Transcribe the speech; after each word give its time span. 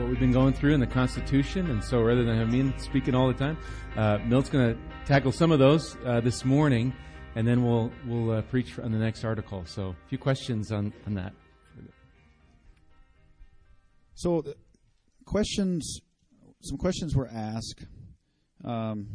what 0.00 0.08
we've 0.08 0.18
been 0.18 0.32
going 0.32 0.54
through 0.54 0.72
in 0.72 0.80
the 0.80 0.86
Constitution. 0.86 1.70
And 1.70 1.84
so, 1.84 2.00
rather 2.00 2.24
than 2.24 2.36
have 2.36 2.50
me 2.50 2.72
speaking 2.78 3.14
all 3.14 3.28
the 3.28 3.34
time, 3.34 3.58
uh, 3.96 4.18
Milt's 4.26 4.48
going 4.48 4.74
to 4.74 4.80
tackle 5.04 5.30
some 5.30 5.52
of 5.52 5.58
those 5.58 5.96
uh, 6.06 6.20
this 6.20 6.44
morning, 6.44 6.94
and 7.36 7.46
then 7.46 7.62
we'll 7.62 7.92
we'll 8.06 8.30
uh, 8.32 8.42
preach 8.42 8.78
on 8.78 8.92
the 8.92 8.98
next 8.98 9.24
article. 9.24 9.64
So, 9.66 9.90
a 9.90 10.08
few 10.08 10.18
questions 10.18 10.72
on 10.72 10.92
on 11.06 11.14
that. 11.14 11.32
So, 14.14 14.42
questions, 15.26 16.00
some 16.62 16.78
questions 16.78 17.14
were 17.14 17.28
asked. 17.28 17.86
Um, 18.64 19.08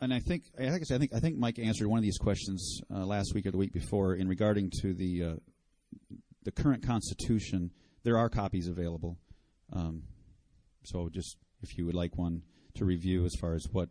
and 0.00 0.12
I 0.12 0.18
think, 0.18 0.44
I 0.58 0.68
think, 0.70 0.82
I 0.90 0.98
think, 0.98 1.14
I 1.14 1.20
think 1.20 1.38
Mike 1.38 1.58
answered 1.58 1.88
one 1.88 1.98
of 1.98 2.02
these 2.02 2.18
questions 2.18 2.80
uh, 2.94 3.04
last 3.04 3.34
week 3.34 3.46
or 3.46 3.50
the 3.50 3.58
week 3.58 3.72
before 3.72 4.14
in 4.14 4.28
regarding 4.28 4.70
to 4.82 4.92
the 4.92 5.24
uh, 5.24 5.34
the 6.44 6.52
current 6.52 6.86
Constitution. 6.86 7.70
There 8.02 8.16
are 8.16 8.28
copies 8.30 8.66
available, 8.66 9.18
um, 9.72 10.02
so 10.84 11.08
just 11.08 11.36
if 11.62 11.76
you 11.76 11.86
would 11.86 11.94
like 11.94 12.16
one 12.16 12.42
to 12.74 12.84
review 12.84 13.24
as 13.24 13.34
far 13.40 13.54
as 13.54 13.66
what 13.72 13.90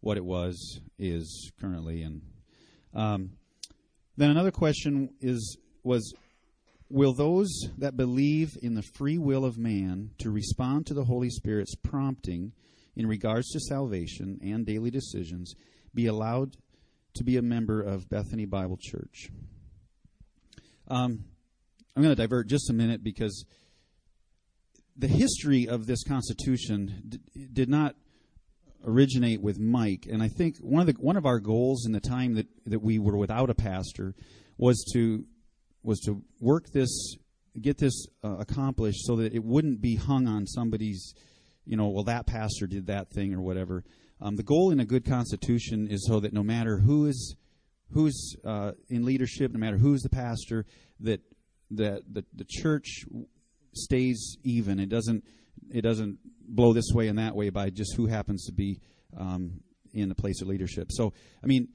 what 0.00 0.16
it 0.16 0.24
was 0.24 0.80
is 0.98 1.50
currently, 1.60 2.02
and 2.02 2.22
um, 2.94 3.30
then 4.16 4.30
another 4.30 4.50
question 4.50 5.10
is 5.20 5.56
was 5.82 6.14
will 6.90 7.12
those 7.12 7.48
that 7.76 7.96
believe 7.96 8.56
in 8.62 8.74
the 8.74 8.82
free 8.82 9.18
will 9.18 9.44
of 9.44 9.58
man 9.58 10.10
to 10.18 10.30
respond 10.30 10.86
to 10.86 10.94
the 10.94 11.04
Holy 11.04 11.30
Spirit's 11.30 11.74
prompting 11.74 12.52
in 12.96 13.06
regards 13.06 13.48
to 13.50 13.60
salvation 13.60 14.38
and 14.42 14.66
daily 14.66 14.90
decisions 14.90 15.54
be 15.94 16.06
allowed 16.06 16.56
to 17.14 17.24
be 17.24 17.36
a 17.36 17.42
member 17.42 17.80
of 17.82 18.08
Bethany 18.08 18.44
Bible 18.44 18.78
Church. 18.80 19.30
Um, 20.88 21.24
I'm 21.94 22.02
going 22.02 22.14
to 22.14 22.22
divert 22.22 22.48
just 22.48 22.70
a 22.70 22.72
minute 22.72 23.02
because 23.02 23.44
the 24.98 25.08
history 25.08 25.68
of 25.68 25.86
this 25.86 26.02
Constitution 26.04 27.02
d- 27.08 27.20
did 27.52 27.68
not 27.68 27.94
originate 28.84 29.40
with 29.40 29.58
Mike, 29.58 30.06
and 30.10 30.22
I 30.22 30.28
think 30.28 30.56
one 30.58 30.80
of 30.80 30.86
the 30.86 31.00
one 31.00 31.16
of 31.16 31.26
our 31.26 31.40
goals 31.40 31.86
in 31.86 31.92
the 31.92 32.00
time 32.00 32.34
that, 32.34 32.46
that 32.66 32.80
we 32.80 32.98
were 32.98 33.16
without 33.16 33.50
a 33.50 33.54
pastor 33.54 34.14
was 34.56 34.84
to 34.92 35.24
was 35.82 36.00
to 36.00 36.22
work 36.40 36.70
this, 36.72 37.16
get 37.60 37.78
this 37.78 38.06
uh, 38.24 38.36
accomplished, 38.38 39.06
so 39.06 39.16
that 39.16 39.32
it 39.32 39.44
wouldn't 39.44 39.80
be 39.80 39.94
hung 39.94 40.26
on 40.26 40.46
somebody's 40.46 41.14
you 41.68 41.76
know, 41.76 41.88
well, 41.88 42.04
that 42.04 42.26
pastor 42.26 42.66
did 42.66 42.86
that 42.86 43.10
thing 43.10 43.34
or 43.34 43.42
whatever. 43.42 43.84
Um, 44.20 44.36
the 44.36 44.42
goal 44.42 44.70
in 44.70 44.80
a 44.80 44.86
good 44.86 45.04
constitution 45.04 45.86
is 45.86 46.06
so 46.06 46.18
that 46.20 46.32
no 46.32 46.42
matter 46.42 46.78
who 46.78 47.06
is 47.06 47.36
who's 47.92 48.36
uh, 48.44 48.72
in 48.88 49.04
leadership, 49.04 49.52
no 49.52 49.60
matter 49.60 49.76
who's 49.76 50.00
the 50.00 50.08
pastor, 50.08 50.64
that 51.00 51.20
that 51.70 52.02
the, 52.10 52.24
the 52.34 52.46
church 52.48 53.04
stays 53.78 54.36
even. 54.44 54.80
It 54.80 54.88
doesn't 54.88 55.24
it 55.70 55.82
doesn't 55.82 56.18
blow 56.48 56.72
this 56.72 56.90
way 56.92 57.08
and 57.08 57.18
that 57.18 57.34
way 57.34 57.50
by 57.50 57.70
just 57.70 57.94
who 57.96 58.06
happens 58.06 58.46
to 58.46 58.52
be 58.52 58.80
um, 59.16 59.60
in 59.92 60.08
the 60.08 60.14
place 60.14 60.40
of 60.40 60.48
leadership. 60.48 60.90
So, 60.90 61.12
I 61.42 61.46
mean, 61.46 61.68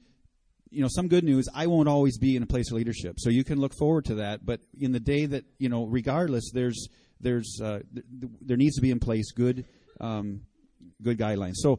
you 0.70 0.82
know, 0.82 0.88
some 0.90 1.08
good 1.08 1.24
news. 1.24 1.48
I 1.54 1.66
won't 1.68 1.88
always 1.88 2.18
be 2.18 2.36
in 2.36 2.42
a 2.42 2.46
place 2.46 2.70
of 2.70 2.76
leadership, 2.76 3.16
so 3.18 3.30
you 3.30 3.44
can 3.44 3.60
look 3.60 3.74
forward 3.74 4.06
to 4.06 4.16
that. 4.16 4.44
But 4.44 4.60
in 4.78 4.92
the 4.92 5.00
day 5.00 5.26
that 5.26 5.44
you 5.58 5.68
know, 5.68 5.84
regardless, 5.84 6.50
there's 6.52 6.88
there's 7.20 7.60
uh, 7.62 7.80
th- 7.94 8.32
there 8.40 8.56
needs 8.56 8.74
to 8.76 8.82
be 8.82 8.90
in 8.90 8.98
place 8.98 9.30
good 9.30 9.66
um, 10.00 10.40
good 11.00 11.16
guidelines. 11.16 11.54
So 11.56 11.78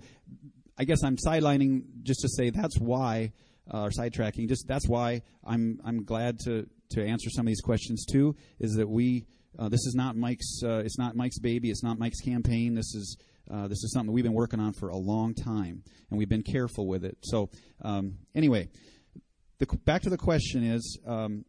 I 0.77 0.85
guess 0.85 1.03
I'm 1.03 1.17
sidelining 1.17 2.03
just 2.03 2.21
to 2.21 2.29
say 2.29 2.51
that's 2.51 2.79
why, 2.79 3.33
uh, 3.73 3.83
or 3.83 3.89
sidetracking. 3.89 4.47
Just 4.47 4.65
that's 4.67 4.87
why 4.87 5.23
I'm 5.43 5.81
I'm 5.83 6.03
glad 6.03 6.39
to 6.45 6.67
to 6.91 7.05
answer 7.05 7.29
some 7.29 7.45
of 7.45 7.47
these 7.47 7.61
questions 7.61 8.05
too. 8.05 8.35
Is 8.59 8.75
that 8.75 8.87
we 8.87 9.25
uh, 9.57 9.69
this 9.69 9.85
is 9.85 9.93
not 9.95 10.15
Mike's 10.15 10.61
uh, 10.63 10.81
it's 10.85 10.97
not 10.97 11.15
Mike's 11.15 11.39
baby. 11.39 11.69
It's 11.69 11.83
not 11.83 11.97
Mike's 11.99 12.21
campaign. 12.21 12.75
This 12.75 12.93
is 12.95 13.17
uh, 13.51 13.67
this 13.67 13.83
is 13.83 13.93
something 13.93 14.13
we've 14.13 14.23
been 14.23 14.33
working 14.33 14.59
on 14.59 14.73
for 14.73 14.89
a 14.89 14.97
long 14.97 15.33
time, 15.33 15.83
and 16.09 16.17
we've 16.17 16.29
been 16.29 16.43
careful 16.43 16.87
with 16.87 17.05
it. 17.05 17.17
So 17.23 17.49
um, 17.81 18.15
anyway, 18.33 18.69
the, 19.59 19.67
back 19.85 20.01
to 20.03 20.09
the 20.09 20.17
question 20.17 20.63
is. 20.63 20.99
Um, 21.05 21.45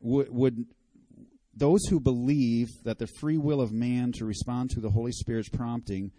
would, 0.00 0.28
would 0.30 0.66
those 1.56 1.86
who 1.86 2.00
believe 2.00 2.68
that 2.84 2.98
the 2.98 3.06
free 3.06 3.38
will 3.38 3.60
of 3.60 3.72
man 3.72 4.12
to 4.12 4.24
respond 4.24 4.70
to 4.70 4.80
the 4.80 4.90
Holy 4.90 5.12
Spirit's 5.12 5.48
prompting 5.48 6.10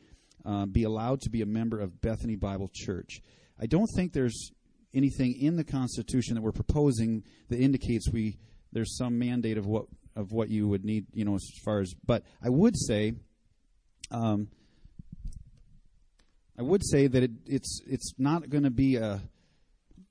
uh, 0.46 0.66
be 0.66 0.84
allowed 0.84 1.22
to 1.22 1.30
be 1.30 1.42
a 1.42 1.46
member 1.46 1.80
of 1.80 2.02
Bethany 2.02 2.36
Bible 2.36 2.70
Church. 2.74 3.20
I 3.60 3.66
don't 3.66 3.90
think 3.96 4.14
there's 4.14 4.52
anything 4.94 5.36
in 5.40 5.56
the 5.56 5.64
Constitution 5.64 6.36
that 6.36 6.42
we're 6.42 6.52
proposing 6.52 7.24
that 7.50 7.60
indicates 7.60 8.10
we 8.12 8.38
there's 8.72 8.98
some 8.98 9.18
mandate 9.18 9.58
of 9.58 9.66
what 9.66 9.86
of 10.16 10.32
what 10.32 10.50
you 10.50 10.68
would 10.68 10.86
need, 10.86 11.06
you 11.14 11.26
know, 11.26 11.36
as 11.36 11.48
far 11.64 11.82
as. 11.82 11.94
But 12.06 12.24
I 12.44 12.50
would 12.50 12.78
say, 12.78 13.14
um, 14.12 14.48
I 16.58 16.62
would 16.62 16.86
say 16.86 17.08
that 17.08 17.24
it, 17.24 17.32
it's 17.46 17.82
it's 17.88 18.14
not 18.18 18.50
going 18.50 18.64
to 18.64 18.72
be 18.72 18.96
a 18.96 19.22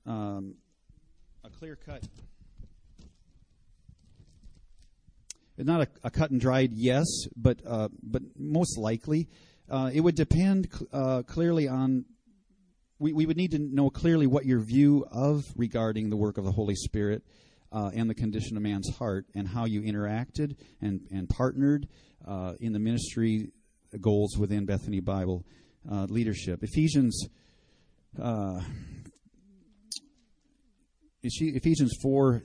um, 0.05 0.55
a 1.43 1.49
clear 1.49 1.75
cut 1.75 2.03
It's 5.57 5.67
not 5.67 5.81
a, 5.81 5.87
a, 6.03 6.11
cut 6.11 6.31
and 6.31 6.41
dried 6.41 6.73
yes, 6.73 7.05
but 7.37 7.59
uh, 7.65 7.87
but 8.03 8.21
most 8.37 8.77
likely 8.77 9.29
uh, 9.69 9.89
it 9.93 10.01
would 10.01 10.15
depend 10.15 10.67
uh, 10.91 11.23
clearly 11.23 11.67
on. 11.67 12.05
We, 12.97 13.11
we 13.13 13.25
would 13.25 13.37
need 13.37 13.51
to 13.51 13.59
know 13.59 13.89
clearly 13.89 14.25
what 14.25 14.45
your 14.45 14.59
view 14.59 15.05
of 15.11 15.43
regarding 15.57 16.09
the 16.09 16.15
work 16.15 16.37
of 16.37 16.45
the 16.45 16.51
Holy 16.51 16.75
Spirit 16.75 17.23
uh, 17.71 17.91
and 17.93 18.09
the 18.09 18.15
condition 18.15 18.57
of 18.57 18.63
man's 18.63 18.89
heart 18.97 19.25
and 19.35 19.47
how 19.47 19.65
you 19.65 19.81
interacted 19.81 20.55
and, 20.81 21.01
and 21.11 21.29
partnered 21.29 21.87
uh, 22.27 22.53
in 22.59 22.73
the 22.73 22.79
ministry 22.79 23.51
goals 23.99 24.37
within 24.37 24.65
Bethany 24.65 24.99
Bible 24.99 25.45
uh, 25.91 26.05
leadership. 26.09 26.63
Ephesians 26.63 27.27
Ephesians 31.21 31.93
4 32.01 32.43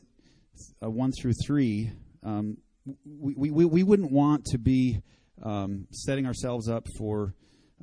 1 0.81 1.12
through 1.20 1.32
3 1.47 1.92
um, 2.22 2.56
we, 3.04 3.50
we, 3.50 3.64
we 3.64 3.82
wouldn't 3.82 4.10
want 4.10 4.44
to 4.47 4.58
be 4.58 5.00
um, 5.42 5.87
setting 5.91 6.26
ourselves 6.26 6.69
up 6.69 6.87
for 6.98 7.34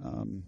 um, 0.03 0.43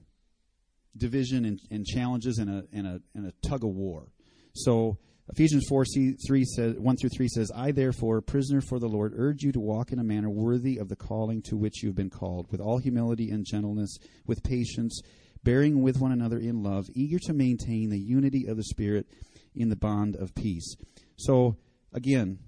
division 0.97 1.45
and, 1.45 1.59
and, 1.71 1.85
challenges 1.85 2.39
a, 2.39 2.63
and, 2.71 2.87
a, 2.87 3.01
and 3.15 3.25
a 3.27 3.47
tug 3.47 3.63
of 3.63 3.69
war. 3.69 4.11
So 4.53 4.97
Ephesians 5.31 5.65
4 5.69 5.85
3 5.85 6.45
says, 6.45 6.75
1 6.77 6.97
through 6.97 7.09
3 7.09 7.27
says, 7.27 7.51
I 7.55 7.71
therefore, 7.71 8.21
prisoner 8.21 8.61
for 8.61 8.79
the 8.79 8.87
Lord, 8.87 9.13
urge 9.15 9.43
you 9.43 9.51
to 9.51 9.59
walk 9.59 9.91
in 9.91 9.99
a 9.99 10.03
manner 10.03 10.29
worthy 10.29 10.77
of 10.77 10.89
the 10.89 10.95
calling 10.95 11.41
to 11.43 11.55
which 11.55 11.83
you 11.83 11.89
have 11.89 11.95
been 11.95 12.09
called, 12.09 12.51
with 12.51 12.59
all 12.59 12.79
humility 12.79 13.29
and 13.29 13.45
gentleness, 13.45 13.97
with 14.25 14.43
patience, 14.43 15.01
bearing 15.43 15.83
with 15.83 15.99
one 15.99 16.11
another 16.11 16.39
in 16.39 16.63
love, 16.63 16.87
eager 16.95 17.19
to 17.19 17.33
maintain 17.33 17.89
the 17.89 17.99
unity 17.99 18.47
of 18.47 18.57
the 18.57 18.63
Spirit 18.63 19.07
in 19.55 19.69
the 19.69 19.75
bond 19.75 20.15
of 20.15 20.33
peace. 20.33 20.75
So, 21.15 21.57
again, 21.93 22.39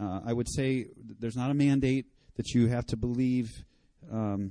uh, 0.00 0.20
I 0.24 0.32
would 0.32 0.48
say 0.48 0.86
there's 1.20 1.36
not 1.36 1.50
a 1.50 1.54
mandate 1.54 2.06
that 2.36 2.54
you 2.54 2.68
have 2.68 2.86
to 2.86 2.96
believe 2.96 3.64
um, 4.10 4.50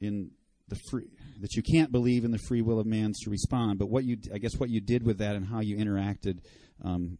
in 0.00 0.32
the 0.68 0.76
free 0.90 1.06
that 1.42 1.54
you 1.54 1.62
can't 1.62 1.92
believe 1.92 2.24
in 2.24 2.30
the 2.30 2.38
free 2.38 2.62
will 2.62 2.78
of 2.78 2.86
man 2.86 3.12
to 3.22 3.30
respond. 3.30 3.78
But 3.78 3.90
what 3.90 4.04
you, 4.04 4.16
I 4.32 4.38
guess, 4.38 4.56
what 4.56 4.70
you 4.70 4.80
did 4.80 5.04
with 5.04 5.18
that 5.18 5.36
and 5.36 5.44
how 5.44 5.60
you 5.60 5.76
interacted 5.76 6.38
um, 6.84 7.18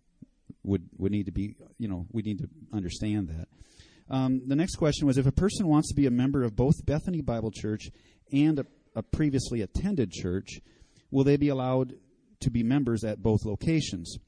would 0.62 0.88
would 0.96 1.12
need 1.12 1.26
to 1.26 1.32
be, 1.32 1.56
you 1.78 1.88
know, 1.88 2.06
we 2.10 2.22
need 2.22 2.38
to 2.38 2.48
understand 2.72 3.28
that. 3.28 3.48
Um, 4.08 4.42
the 4.46 4.56
next 4.56 4.76
question 4.76 5.06
was 5.06 5.18
if 5.18 5.26
a 5.26 5.32
person 5.32 5.66
wants 5.66 5.88
to 5.88 5.94
be 5.94 6.06
a 6.06 6.10
member 6.10 6.44
of 6.44 6.54
both 6.54 6.86
Bethany 6.86 7.20
Bible 7.20 7.50
Church 7.50 7.90
and 8.32 8.60
a, 8.60 8.66
a 8.94 9.02
previously 9.02 9.60
attended 9.60 10.12
church, 10.12 10.60
will 11.10 11.24
they 11.24 11.36
be 11.36 11.48
allowed 11.48 11.94
to 12.40 12.50
be 12.50 12.62
members 12.62 13.04
at 13.04 13.22
both 13.22 13.44
locations? 13.44 14.18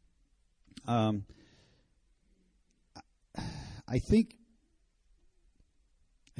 Um, 0.86 1.24
I 3.86 3.98
think 4.10 4.34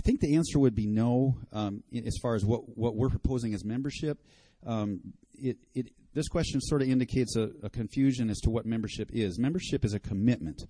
think 0.05 0.21
the 0.21 0.37
answer 0.37 0.59
would 0.59 0.75
be 0.75 0.87
no. 0.87 1.37
Um, 1.53 1.83
as 1.95 2.19
far 2.23 2.35
as 2.35 2.45
what 2.45 2.77
what 2.77 2.95
we're 2.95 3.09
proposing 3.09 3.55
as 3.55 3.65
membership, 3.65 4.19
um, 4.67 5.01
it, 5.35 5.59
it 5.75 5.91
this 6.15 6.29
question 6.29 6.61
sort 6.61 6.83
of 6.83 6.89
indicates 6.89 7.37
a, 7.37 7.51
a, 7.63 7.71
confusion 7.71 8.31
as 8.31 8.39
to 8.41 8.51
what 8.51 8.67
membership 8.67 9.11
is. 9.13 9.39
Membership 9.39 9.85
is 9.85 9.95
a 9.95 9.99
commitment. 9.99 10.63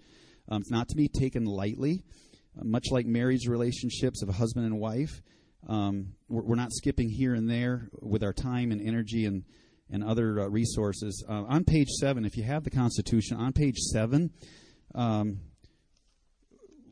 Um, 0.48 0.62
it's 0.62 0.70
not 0.70 0.88
to 0.88 0.96
be 0.96 1.08
taken 1.08 1.44
lightly. 1.44 2.02
much 2.62 2.86
like 2.90 3.06
marriage 3.06 3.46
relationships 3.46 4.22
of 4.22 4.28
a 4.28 4.32
husband 4.32 4.64
and 4.64 4.78
wife. 4.78 5.22
Um, 5.68 6.14
we're, 6.28 6.42
we're, 6.42 6.56
not 6.56 6.72
skipping 6.72 7.08
here 7.08 7.34
and 7.34 7.48
there 7.48 7.88
with 8.00 8.22
our 8.22 8.32
time 8.32 8.70
and 8.72 8.80
energy 8.80 9.26
and 9.26 9.44
and 9.90 10.02
other 10.02 10.40
uh, 10.40 10.48
resources. 10.48 11.24
Uh, 11.28 11.44
on 11.44 11.64
page 11.64 11.88
seven, 12.00 12.24
if 12.24 12.36
you 12.36 12.42
have 12.42 12.64
the 12.64 12.70
Constitution, 12.70 13.36
on 13.36 13.52
page 13.52 13.76
seven, 13.76 14.30
um, 14.94 15.40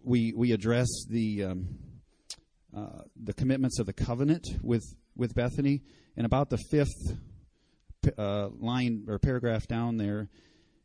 we 0.04 0.32
we 0.34 0.52
address 0.52 0.88
the 1.08 1.44
um, 1.44 1.68
uh, 2.76 3.02
the 3.22 3.32
commitments 3.32 3.78
of 3.78 3.86
the 3.86 3.92
covenant 3.92 4.46
with 4.62 4.84
with 5.14 5.34
Bethany, 5.34 5.82
and 6.16 6.24
about 6.24 6.50
the 6.50 6.58
fifth 6.70 7.16
uh, 8.18 8.48
line 8.58 9.04
or 9.08 9.18
paragraph 9.18 9.66
down 9.66 9.96
there 9.96 10.28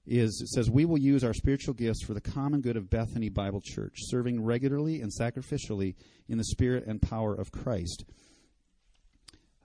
is 0.06 0.39
it 0.42 0.48
says 0.50 0.69
we 0.69 0.86
will 0.86 0.98
use 0.98 1.24
our 1.24 1.34
spiritual 1.34 1.74
gifts 1.74 2.04
for 2.04 2.13
the 2.13 2.22
common 2.22 2.62
good 2.62 2.78
of 2.78 2.89
Bethany 2.89 3.30
Bible 3.30 3.62
Church, 3.62 3.95
serving 3.98 4.44
regularly 4.44 5.01
and 5.01 5.12
sacrificially 5.12 5.95
in 6.30 6.38
the 6.38 6.45
spirit 6.45 6.86
and 6.88 7.01
power 7.01 7.34
of 7.34 7.51
Christ. 7.51 8.06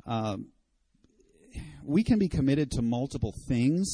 Um, 0.04 0.48
we 1.84 2.02
can 2.02 2.18
be 2.18 2.28
committed 2.28 2.72
to 2.72 2.82
multiple 2.82 3.34
things. 3.48 3.88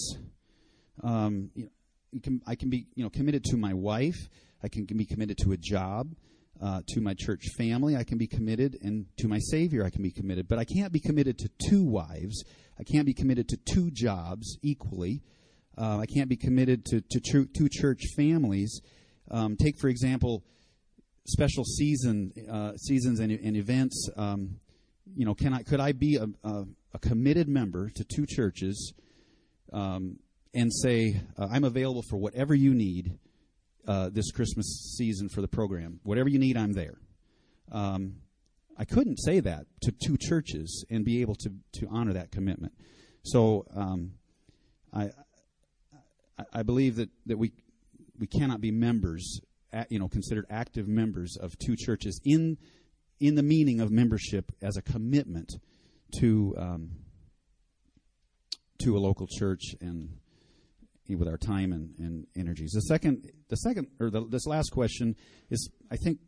Um, 1.02 1.50
you 1.54 1.64
know, 1.64 2.20
can, 2.22 2.40
I 2.46 2.54
can 2.54 2.70
be, 2.70 2.86
you 2.94 3.04
know, 3.04 3.10
committed 3.10 3.44
to 3.44 3.56
my 3.56 3.74
wife. 3.74 4.28
I 4.62 4.68
can, 4.68 4.86
can 4.86 4.96
be 4.96 5.04
committed 5.04 5.38
to 5.38 5.52
a 5.52 5.56
job, 5.56 6.14
uh, 6.60 6.82
to 6.88 7.00
my 7.00 7.14
church 7.14 7.44
family. 7.56 7.96
I 7.96 8.04
can 8.04 8.18
be 8.18 8.26
committed, 8.26 8.78
and 8.82 9.06
to 9.18 9.28
my 9.28 9.38
Savior, 9.38 9.84
I 9.84 9.90
can 9.90 10.02
be 10.02 10.10
committed. 10.10 10.48
But 10.48 10.58
I 10.58 10.64
can't 10.64 10.92
be 10.92 11.00
committed 11.00 11.38
to 11.38 11.50
two 11.68 11.84
wives. 11.84 12.44
I 12.78 12.84
can't 12.84 13.06
be 13.06 13.14
committed 13.14 13.48
to 13.48 13.58
two 13.72 13.90
jobs 13.90 14.58
equally. 14.62 15.22
Uh, 15.76 15.98
I 15.98 16.06
can't 16.06 16.28
be 16.28 16.36
committed 16.36 16.84
to, 16.86 17.00
to 17.00 17.20
tr- 17.20 17.50
two 17.56 17.68
church 17.68 18.02
families. 18.16 18.80
Um, 19.30 19.56
take, 19.56 19.78
for 19.78 19.88
example, 19.88 20.42
special 21.26 21.64
season 21.64 22.32
uh, 22.50 22.76
seasons 22.76 23.20
and, 23.20 23.30
and 23.30 23.56
events. 23.56 24.08
Um, 24.16 24.56
you 25.14 25.24
know, 25.24 25.34
can 25.34 25.52
I 25.52 25.62
could 25.62 25.80
I 25.80 25.92
be 25.92 26.16
a, 26.16 26.26
a, 26.46 26.64
a 26.94 26.98
committed 26.98 27.48
member 27.48 27.90
to 27.90 28.04
two 28.04 28.26
churches 28.26 28.92
um, 29.72 30.18
and 30.54 30.72
say 30.72 31.20
uh, 31.38 31.48
I'm 31.50 31.64
available 31.64 32.02
for 32.08 32.16
whatever 32.16 32.54
you 32.54 32.74
need 32.74 33.18
uh, 33.86 34.10
this 34.12 34.30
Christmas 34.30 34.94
season 34.96 35.28
for 35.28 35.40
the 35.40 35.48
program. 35.48 36.00
Whatever 36.02 36.28
you 36.28 36.38
need, 36.38 36.56
I'm 36.56 36.72
there. 36.72 36.98
Um, 37.70 38.16
I 38.76 38.84
couldn't 38.84 39.18
say 39.18 39.40
that 39.40 39.66
to 39.82 39.92
two 39.92 40.16
churches 40.16 40.84
and 40.88 41.04
be 41.04 41.20
able 41.20 41.34
to 41.36 41.52
to 41.80 41.88
honor 41.90 42.12
that 42.12 42.30
commitment. 42.30 42.72
So 43.22 43.66
um, 43.74 44.12
I 44.92 45.10
I 46.52 46.62
believe 46.62 46.96
that, 46.96 47.10
that 47.26 47.36
we 47.36 47.52
we 48.18 48.26
cannot 48.26 48.60
be 48.60 48.70
members, 48.70 49.40
you 49.88 49.98
know, 49.98 50.08
considered 50.08 50.46
active 50.50 50.86
members 50.88 51.36
of 51.36 51.58
two 51.58 51.76
churches 51.76 52.20
in 52.24 52.56
in 53.20 53.34
the 53.34 53.42
meaning 53.42 53.80
of 53.80 53.90
membership 53.90 54.52
as 54.62 54.76
a 54.76 54.82
commitment 54.82 55.56
to 56.20 56.54
um, 56.56 56.90
to 58.78 58.96
a 58.96 59.00
local 59.00 59.26
church 59.26 59.74
and 59.80 60.10
with 61.16 61.28
our 61.28 61.38
time 61.38 61.72
and, 61.72 61.94
and 61.98 62.26
energies. 62.36 62.72
The 62.72 62.82
second, 62.82 63.30
the 63.48 63.56
second, 63.56 63.88
or 64.00 64.10
the, 64.10 64.26
this 64.26 64.46
last 64.46 64.70
question 64.70 65.16
is, 65.50 65.70
I 65.90 65.96
think, 65.96 66.18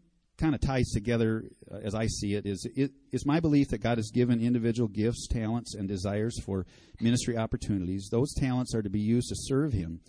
kind 0.41 0.55
of 0.55 0.61
ties 0.61 0.91
together 0.91 1.45
uh, 1.71 1.77
as 1.83 1.95
I 1.95 2.07
see 2.07 2.35
it. 2.35 2.47
Is 2.47 2.67
it 2.75 2.93
is 3.13 3.27
my 3.27 3.41
belief 3.41 3.69
that 3.69 3.83
God 3.83 3.99
has 3.99 4.11
given 4.11 4.41
individual 4.41 4.89
gifts, 4.89 5.29
talents, 5.29 5.75
and 5.75 5.87
desires 5.87 6.41
for 6.43 6.67
ministry 7.01 7.37
opportunities. 7.37 8.09
Those 8.11 8.33
talents 8.35 8.75
are 8.75 8.83
to 8.83 8.91
be 8.91 9.01
used 9.01 9.29
to 9.29 9.37
serve 9.37 9.73
Him. 9.73 10.01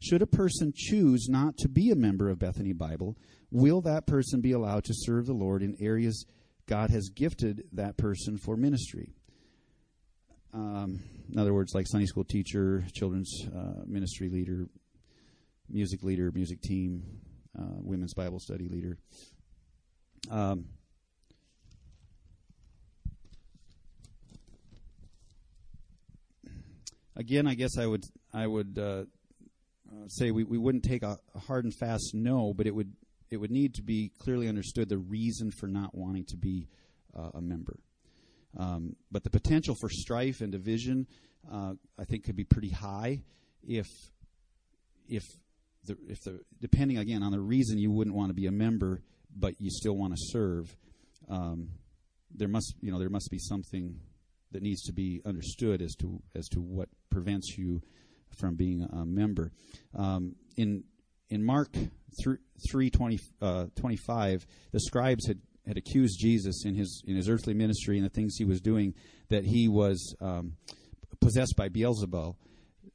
Should 0.00 0.22
a 0.22 0.26
person 0.26 0.72
choose 0.76 1.26
not 1.28 1.56
to 1.58 1.68
be 1.68 1.90
a 1.90 1.96
member 1.96 2.28
of 2.28 2.38
Bethany 2.38 2.72
Bible, 2.72 3.16
will 3.50 3.80
that 3.80 4.06
person 4.06 4.40
be 4.40 4.52
allowed 4.52 4.84
to 4.84 4.94
serve 4.94 5.26
the 5.26 5.32
Lord 5.32 5.62
in 5.62 5.76
areas 5.80 6.24
God 6.66 6.90
has 6.90 7.08
gifted 7.08 7.64
that 7.72 7.96
person 7.96 8.36
for 8.36 8.56
ministry? 8.56 9.14
Um, 10.52 11.00
in 11.30 11.38
other 11.38 11.52
words, 11.52 11.74
like 11.74 11.86
Sunday 11.86 12.06
school 12.06 12.24
teacher, 12.24 12.84
children's 12.92 13.46
uh, 13.54 13.82
ministry 13.86 14.28
leader, 14.28 14.66
music 15.68 16.02
leader, 16.02 16.30
music 16.32 16.60
team, 16.62 17.02
uh, 17.58 17.76
women's 17.80 18.14
Bible 18.14 18.38
study 18.38 18.68
leader. 18.68 18.96
Um, 20.30 20.66
again, 27.16 27.46
I 27.46 27.54
guess 27.54 27.76
I 27.78 27.86
would 27.86 28.04
I 28.32 28.46
would 28.46 28.78
uh, 28.78 29.04
say 30.06 30.30
we, 30.30 30.44
we 30.44 30.58
wouldn't 30.58 30.84
take 30.84 31.02
a, 31.02 31.18
a, 31.34 31.38
hard 31.38 31.64
and 31.64 31.74
fast 31.74 32.12
no, 32.14 32.54
but 32.54 32.66
it 32.66 32.74
would 32.74 32.92
it 33.30 33.36
would 33.36 33.50
need 33.50 33.74
to 33.74 33.82
be 33.82 34.12
clearly 34.18 34.48
understood 34.48 34.88
the 34.88 34.98
reason 34.98 35.50
for 35.50 35.66
not 35.66 35.94
wanting 35.94 36.24
to 36.26 36.36
be 36.36 36.68
uh, 37.14 37.30
a 37.34 37.40
member. 37.40 37.76
Um, 38.58 38.96
but 39.10 39.22
the 39.24 39.30
potential 39.30 39.76
for 39.80 39.88
strife 39.88 40.40
and 40.40 40.50
division, 40.50 41.06
uh, 41.50 41.74
I 41.98 42.04
think, 42.04 42.24
could 42.24 42.36
be 42.36 42.44
pretty 42.44 42.70
high 42.70 43.22
if 43.66 43.86
if 45.08 45.22
the 45.84 45.96
if 46.08 46.20
the 46.22 46.40
depending 46.60 46.98
again 46.98 47.22
on 47.22 47.32
the 47.32 47.40
reason 47.40 47.78
you 47.78 47.90
wouldn't 47.90 48.16
want 48.16 48.30
to 48.30 48.34
be 48.34 48.46
a 48.46 48.52
member, 48.52 49.00
but 49.34 49.60
you 49.60 49.70
still 49.70 49.96
want 49.96 50.12
to 50.14 50.18
serve. 50.20 50.76
Um, 51.28 51.70
there 52.34 52.48
must 52.48 52.74
you 52.80 52.90
know 52.90 52.98
there 52.98 53.08
must 53.08 53.30
be 53.30 53.38
something 53.38 54.00
that 54.50 54.62
needs 54.62 54.82
to 54.82 54.92
be 54.92 55.20
understood 55.24 55.82
as 55.82 55.94
to 55.96 56.20
as 56.34 56.48
to 56.48 56.60
what 56.60 56.88
prevents 57.10 57.56
you 57.56 57.82
from 58.36 58.56
being 58.56 58.82
a 58.82 59.04
member. 59.04 59.52
Um, 59.94 60.34
in 60.56 60.84
in 61.30 61.44
Mark 61.44 61.72
3, 62.24 62.38
3 62.70 62.90
20, 62.90 63.20
uh, 63.42 63.66
25, 63.76 64.46
the 64.72 64.80
scribes 64.80 65.26
had 65.26 65.40
had 65.68 65.76
accused 65.76 66.18
Jesus 66.18 66.64
in 66.64 66.74
his 66.74 67.02
in 67.06 67.14
his 67.14 67.28
earthly 67.28 67.54
ministry 67.54 67.98
and 67.98 68.04
the 68.04 68.10
things 68.10 68.36
he 68.36 68.44
was 68.44 68.60
doing 68.60 68.94
that 69.28 69.44
he 69.44 69.68
was 69.68 70.16
um, 70.20 70.54
possessed 71.20 71.54
by 71.56 71.68
Beelzebul, 71.68 72.34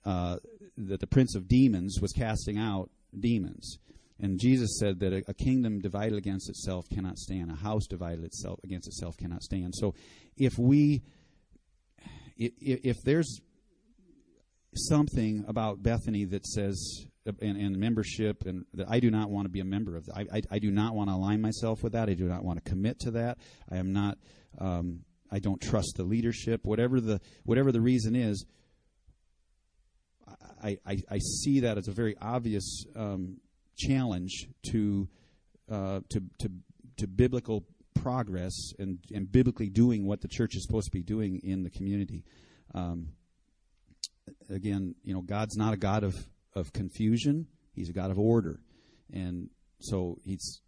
uh, 0.05 0.37
that 0.77 0.99
the 0.99 1.07
prince 1.07 1.35
of 1.35 1.47
demons 1.47 1.99
was 2.01 2.11
casting 2.11 2.57
out 2.57 2.89
demons. 3.17 3.77
And 4.19 4.39
Jesus 4.39 4.77
said 4.79 4.99
that 4.99 5.13
a, 5.13 5.23
a, 5.27 5.33
kingdom 5.33 5.79
divided 5.79 6.17
against 6.17 6.49
itself 6.49 6.85
cannot 6.93 7.17
stand. 7.17 7.51
A 7.51 7.55
house 7.55 7.85
divided 7.87 8.23
itself 8.23 8.59
against 8.63 8.87
itself 8.87 9.17
cannot 9.17 9.43
stand. 9.43 9.73
So, 9.75 9.95
if 10.37 10.57
we, 10.57 11.03
if, 12.37 12.51
if 12.59 12.97
there's 13.03 13.41
something 14.75 15.45
about 15.47 15.83
Bethany 15.83 16.25
that 16.25 16.45
says 16.47 17.05
and, 17.25 17.57
and, 17.57 17.77
membership, 17.77 18.45
and 18.45 18.65
that 18.73 18.87
I 18.89 18.99
do 18.99 19.09
not 19.09 19.29
want 19.29 19.45
to 19.45 19.49
be 19.49 19.59
a 19.59 19.65
member 19.65 19.95
of. 19.95 20.09
I, 20.13 20.25
I, 20.33 20.41
I, 20.51 20.59
do 20.59 20.71
not 20.71 20.93
want 20.93 21.09
to 21.09 21.15
align 21.15 21.41
myself 21.41 21.81
with 21.81 21.93
that. 21.93 22.09
I 22.09 22.13
do 22.13 22.25
not 22.25 22.43
want 22.43 22.63
to 22.63 22.69
commit 22.69 22.99
to 23.01 23.11
that. 23.11 23.37
I 23.71 23.77
am 23.77 23.93
not. 23.93 24.17
Um, 24.59 24.99
I 25.31 25.39
don't 25.39 25.61
trust 25.61 25.93
the 25.95 26.03
leadership. 26.03 26.61
Whatever 26.63 26.99
the 26.99 27.21
whatever 27.43 27.71
the 27.71 27.81
reason 27.81 28.15
is, 28.15 28.45
I, 30.63 30.77
I, 30.85 30.97
I 31.09 31.17
see 31.19 31.61
that 31.61 31.77
as 31.77 31.87
a 31.87 31.91
very 31.91 32.15
obvious 32.21 32.85
um, 32.95 33.37
challenge 33.77 34.47
to 34.71 35.07
uh, 35.71 36.01
to 36.09 36.21
to 36.39 36.51
to 36.97 37.07
biblical 37.07 37.65
progress 37.95 38.73
and 38.79 38.99
and 39.13 39.31
biblically 39.31 39.69
doing 39.69 40.05
what 40.05 40.21
the 40.21 40.27
church 40.27 40.55
is 40.55 40.65
supposed 40.65 40.87
to 40.87 40.91
be 40.91 41.03
doing 41.03 41.39
in 41.43 41.63
the 41.63 41.69
community. 41.69 42.23
Um, 42.73 43.09
again, 44.49 44.95
you 45.03 45.13
know, 45.13 45.21
God's 45.21 45.57
not 45.57 45.73
a 45.73 45.77
God 45.77 46.03
of 46.03 46.15
of 46.55 46.73
confusion. 46.73 47.47
He's 47.73 47.89
a 47.89 47.93
God 47.93 48.11
of 48.11 48.19
order, 48.19 48.59
and 49.11 49.49
so 49.79 50.17
he's 50.23 50.61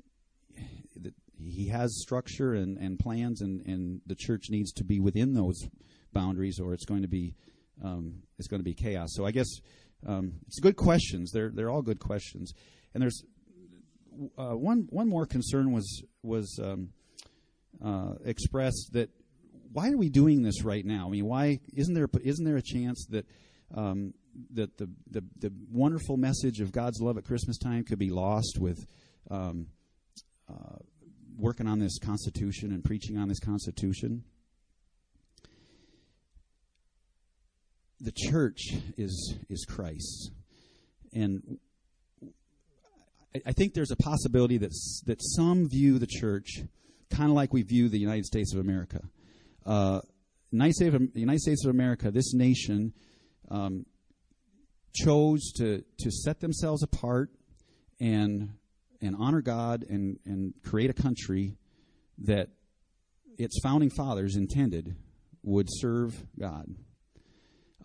he 1.38 1.68
has 1.68 2.01
structure 2.01 2.54
and, 2.54 2.77
and 2.77 2.98
plans, 2.98 3.42
and, 3.42 3.65
and 3.65 4.01
the 4.06 4.15
church 4.15 4.46
needs 4.50 4.72
to 4.74 4.84
be 4.84 5.00
within 5.00 5.34
those 5.34 5.68
boundaries, 6.13 6.60
or 6.60 6.74
it's 6.74 6.86
going 6.86 7.01
to 7.01 7.08
be 7.08 7.36
um, 7.84 8.24
it's 8.39 8.48
going 8.48 8.62
to 8.62 8.63
be 8.63 8.74
chaos. 8.74 9.10
So 9.13 9.25
I 9.25 9.32
guess 9.32 9.48
um, 10.08 10.34
it's 10.48 10.60
good 10.60 10.75
questions. 10.75 11.32
They're 11.32 11.51
they're 11.54 11.70
all 11.70 11.82
good 11.82 12.00
questions, 12.00 12.54
and 12.94 13.01
there's 13.01 13.24
uh, 14.38 14.56
one 14.56 14.88
one 14.89 15.10
more 15.10 15.25
concern 15.25 15.72
was 15.72 16.04
was 16.24 16.60
um, 16.63 16.89
uh, 17.84 18.13
expressed 18.24 18.92
that 18.94 19.10
why 19.74 19.92
are 19.92 19.98
we 19.98 20.10
doing 20.10 20.42
this 20.42 20.63
right 20.63 20.86
now? 20.86 21.08
I 21.08 21.10
mean, 21.10 21.25
why 21.25 21.60
isn't 21.74 21.94
there 21.94 22.08
isn't 22.24 22.46
there 22.46 22.58
a 22.58 22.62
chance 22.62 23.06
that 23.10 23.25
um, 23.74 24.13
that 24.54 24.77
the, 24.77 24.89
the, 25.10 25.24
the 25.39 25.51
wonderful 25.72 26.18
message 26.18 26.60
of 26.60 26.72
God's 26.72 27.01
love 27.01 27.18
at 27.18 27.25
Christmas 27.25 27.58
time 27.58 27.84
could 27.84 28.00
be 28.00 28.10
lost 28.10 28.58
with 28.60 28.86
um, 29.30 29.68
uh, 30.50 30.77
working 31.38 31.68
on 31.68 31.80
this 31.80 32.00
Constitution 32.00 32.72
and 32.72 32.84
preaching 32.84 33.18
on 33.18 33.27
this 33.27 33.39
Constitution. 33.39 34.24
The 38.01 38.12
church 38.12 38.62
is 38.98 39.36
is 39.50 39.65
Christ, 39.65 40.32
and 41.13 41.58
I, 43.34 43.42
I 43.48 43.51
think 43.54 43.74
there's 43.74 43.92
a 43.92 43.96
possibility 43.96 44.58
that 44.58 44.74
that 45.06 45.22
some 45.22 45.70
view 45.70 45.98
the 45.98 46.08
church 46.08 46.62
kind 47.10 47.30
of 47.30 47.36
like 47.36 47.54
we 47.54 47.63
view 47.63 47.89
the 47.89 47.98
United 47.98 48.25
States 48.25 48.54
of 48.54 48.60
America. 48.60 49.01
Uh, 49.65 50.01
United, 50.51 50.74
States 50.74 50.96
of, 50.96 51.01
United 51.15 51.39
States 51.39 51.65
of 51.65 51.72
America, 51.72 52.12
this 52.12 52.34
nation, 52.34 52.94
um, 53.50 53.86
chose 54.96 55.52
to, 55.58 55.84
to 56.00 56.12
set 56.12 56.40
themselves 56.40 56.82
apart 56.82 57.30
and 58.00 58.50
and 59.02 59.16
honor 59.20 59.42
God 59.42 59.86
and, 59.88 60.20
and 60.25 60.54
create 60.64 60.90
a 60.90 60.94
country 60.94 61.58
that 62.20 62.50
its 63.38 63.60
founding 63.62 63.90
fathers 63.90 64.36
intended 64.36 64.96
would 65.44 65.68
serve 65.70 66.25
God. 66.40 66.75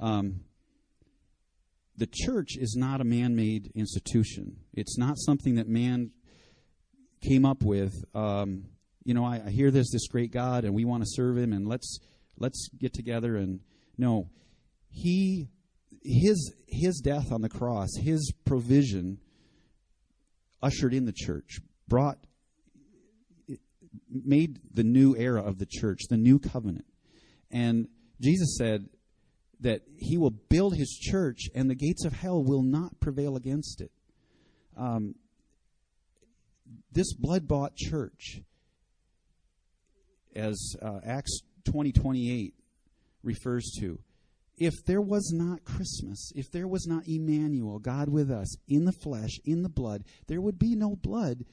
Um, 0.00 0.40
the 1.96 2.08
church 2.10 2.56
is 2.56 2.74
not 2.78 3.00
a 3.00 3.04
man 3.04 3.36
made 3.36 3.72
institution, 3.74 4.56
it's 4.72 4.96
not 4.96 5.18
something 5.18 5.56
that 5.56 5.68
man 5.68 6.10
came 7.22 7.44
up 7.44 7.62
with. 7.62 7.92
Um, 8.14 8.64
you 9.04 9.12
know, 9.12 9.24
I, 9.24 9.42
I 9.46 9.50
hear 9.50 9.70
there's 9.70 9.90
this 9.90 10.08
great 10.08 10.32
God 10.32 10.64
and 10.64 10.74
we 10.74 10.84
want 10.84 11.02
to 11.02 11.08
serve 11.10 11.36
him 11.36 11.52
and 11.52 11.66
let's 11.68 11.98
let's 12.38 12.68
get 12.78 12.94
together 12.94 13.36
and 13.36 13.60
no. 13.98 14.30
He 14.88 15.48
his 16.02 16.54
his 16.66 17.00
death 17.00 17.32
on 17.32 17.42
the 17.42 17.48
cross, 17.48 17.88
his 18.00 18.32
provision 18.44 19.18
ushered 20.62 20.94
in 20.94 21.04
the 21.04 21.12
church, 21.12 21.58
brought 21.88 22.18
made 24.08 24.60
the 24.72 24.84
new 24.84 25.16
era 25.16 25.42
of 25.42 25.58
the 25.58 25.66
church, 25.66 26.00
the 26.08 26.16
new 26.16 26.38
covenant. 26.38 26.86
And 27.50 27.88
Jesus 28.20 28.56
said 28.56 28.88
that 29.60 29.82
he 29.98 30.16
will 30.16 30.30
build 30.30 30.76
his 30.76 30.90
church 31.00 31.48
and 31.54 31.68
the 31.68 31.74
gates 31.74 32.04
of 32.04 32.12
hell 32.12 32.42
will 32.42 32.62
not 32.62 32.98
prevail 33.00 33.36
against 33.36 33.80
it. 33.80 33.90
Um, 34.76 35.14
this 36.92 37.12
blood 37.14 37.46
bought 37.46 37.76
church, 37.76 38.40
as 40.34 40.76
uh, 40.80 41.00
Acts 41.04 41.42
20 41.64 41.92
28 41.92 42.54
refers 43.22 43.70
to, 43.80 43.98
if 44.60 44.84
there 44.84 45.00
was 45.00 45.32
not 45.34 45.64
Christmas, 45.64 46.32
if 46.36 46.52
there 46.52 46.68
was 46.68 46.86
not 46.86 47.08
Emmanuel, 47.08 47.78
God 47.78 48.10
with 48.10 48.30
us, 48.30 48.54
in 48.68 48.84
the 48.84 48.92
flesh, 48.92 49.40
in 49.46 49.62
the 49.62 49.70
blood, 49.70 50.04
there 50.28 50.40
would 50.40 50.58
be 50.58 50.76
no 50.76 50.94
blood 50.96 51.46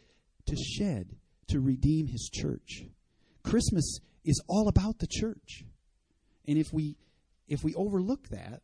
to 0.46 0.56
shed 0.58 1.16
to 1.48 1.62
redeem 1.62 2.08
his 2.08 2.30
church. 2.32 2.84
Christmas 3.44 4.00
is 4.26 4.44
all 4.50 4.68
about 4.68 5.00
the 5.00 5.08
church. 5.08 5.64
And 6.46 6.58
if 6.58 6.74
we 6.74 6.98
if 7.48 7.64
we 7.64 7.74
overlook 7.76 8.28
that, 8.28 8.62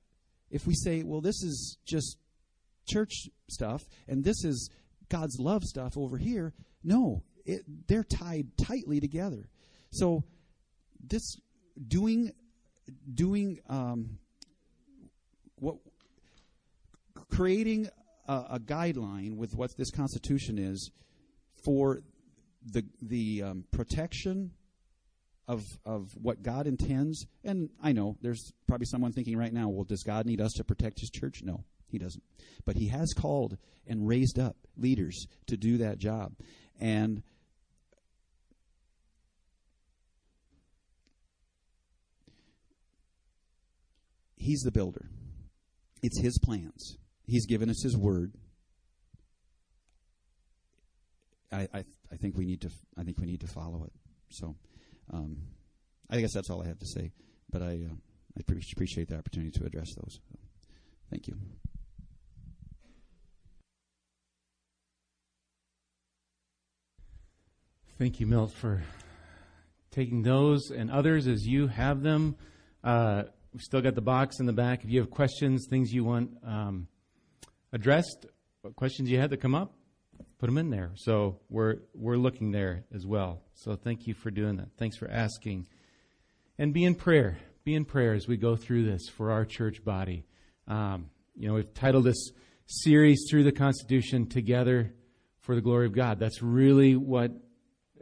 if 0.51 0.67
we 0.67 0.73
say, 0.73 1.03
well, 1.03 1.21
this 1.21 1.41
is 1.41 1.77
just 1.85 2.17
church 2.85 3.29
stuff 3.49 3.81
and 4.09 4.25
this 4.25 4.43
is 4.43 4.69
God's 5.07 5.39
love 5.39 5.63
stuff 5.63 5.97
over 5.97 6.17
here, 6.17 6.53
no, 6.83 7.23
it, 7.45 7.61
they're 7.87 8.03
tied 8.03 8.47
tightly 8.57 8.99
together. 8.99 9.47
So 9.91 10.25
this 11.01 11.37
doing 11.87 12.31
doing 13.13 13.59
um, 13.69 14.17
what 15.63 15.77
creating 17.29 17.87
a, 18.27 18.33
a, 18.51 18.59
guideline 18.59 19.37
with 19.37 19.55
what 19.55 19.75
this 19.77 19.89
Constitution 19.89 20.59
is 20.59 20.91
for 21.63 22.01
the 22.65 22.83
the 23.01 23.43
um, 23.43 23.63
protection 23.71 24.51
of 25.47 25.63
of 25.85 26.11
what 26.21 26.43
God 26.43 26.67
intends. 26.67 27.25
And 27.43 27.69
I 27.81 27.93
know 27.93 28.17
there's 28.21 28.51
probably 28.67 28.85
someone 28.85 29.13
thinking 29.13 29.37
right 29.37 29.53
now, 29.53 29.69
well, 29.69 29.85
does 29.85 30.03
God 30.03 30.25
need 30.25 30.41
us 30.41 30.53
to 30.53 30.63
protect 30.63 30.99
His 30.99 31.09
church? 31.09 31.41
No, 31.43 31.63
He 31.87 31.97
doesn't. 31.97 32.23
But 32.65 32.75
He 32.75 32.87
has 32.89 33.13
called 33.13 33.57
and 33.87 34.07
raised 34.07 34.37
up 34.37 34.57
leaders 34.77 35.27
to 35.47 35.57
do 35.57 35.77
that 35.77 35.97
job, 35.97 36.33
and. 36.79 37.23
He's 44.35 44.63
the 44.63 44.71
builder. 44.71 45.05
It's 46.03 46.19
his 46.19 46.37
plans. 46.37 46.97
He's 47.25 47.45
given 47.47 47.69
us 47.69 47.81
his 47.81 47.95
word. 47.95 48.33
I, 51.51 51.67
I, 51.73 51.85
I 52.11 52.17
think 52.17 52.35
we 52.37 52.45
need 52.45 52.61
to 52.61 52.69
I 52.97 53.03
think 53.03 53.17
we 53.19 53.25
need 53.25 53.39
to 53.41 53.47
follow 53.47 53.85
it. 53.85 53.93
So, 54.29 54.55
um, 55.11 55.37
I 56.09 56.19
guess 56.19 56.33
that's 56.33 56.49
all 56.49 56.61
I 56.61 56.67
have 56.67 56.79
to 56.79 56.85
say. 56.85 57.11
But 57.49 57.61
I 57.61 57.87
uh, 57.89 57.95
I 58.37 58.41
appreciate 58.41 59.07
the 59.07 59.17
opportunity 59.17 59.51
to 59.59 59.65
address 59.65 59.93
those. 59.95 60.19
So, 60.29 60.39
thank 61.09 61.27
you. 61.27 61.37
Thank 67.97 68.19
you, 68.19 68.25
Milt, 68.25 68.51
for 68.51 68.83
taking 69.91 70.23
those 70.23 70.71
and 70.71 70.91
others 70.91 71.27
as 71.27 71.47
you 71.47 71.67
have 71.67 72.01
them. 72.01 72.35
Uh, 72.83 73.23
we've 73.53 73.61
still 73.61 73.81
got 73.81 73.95
the 73.95 74.01
box 74.01 74.39
in 74.39 74.45
the 74.45 74.53
back. 74.53 74.83
If 74.83 74.89
you 74.89 74.99
have 74.99 75.11
questions, 75.11 75.67
things 75.69 75.93
you 75.93 76.03
want 76.03 76.31
um, 76.45 76.87
addressed, 77.71 78.25
questions 78.75 79.09
you 79.09 79.19
had 79.19 79.29
that 79.29 79.37
come 79.37 79.55
up, 79.55 79.73
put 80.39 80.47
them 80.47 80.57
in 80.57 80.69
there. 80.69 80.91
So 80.95 81.39
we're 81.49 81.77
we're 81.93 82.17
looking 82.17 82.51
there 82.51 82.85
as 82.93 83.05
well. 83.05 83.41
So 83.53 83.75
thank 83.75 84.07
you 84.07 84.13
for 84.13 84.31
doing 84.31 84.57
that. 84.57 84.69
Thanks 84.77 84.97
for 84.97 85.09
asking, 85.09 85.67
and 86.57 86.73
be 86.73 86.83
in 86.83 86.95
prayer. 86.95 87.37
Be 87.63 87.75
in 87.75 87.85
prayer 87.85 88.13
as 88.13 88.27
we 88.27 88.35
go 88.35 88.55
through 88.55 88.85
this 88.85 89.07
for 89.07 89.31
our 89.31 89.45
church 89.45 89.85
body. 89.85 90.25
Um, 90.67 91.09
you 91.35 91.47
know, 91.47 91.53
we've 91.53 91.73
titled 91.73 92.03
this 92.03 92.31
series 92.65 93.25
through 93.29 93.43
the 93.43 93.51
Constitution 93.51 94.27
together 94.27 94.93
for 95.39 95.55
the 95.55 95.61
glory 95.61 95.85
of 95.85 95.93
God. 95.93 96.19
That's 96.19 96.41
really 96.41 96.95
what, 96.95 97.31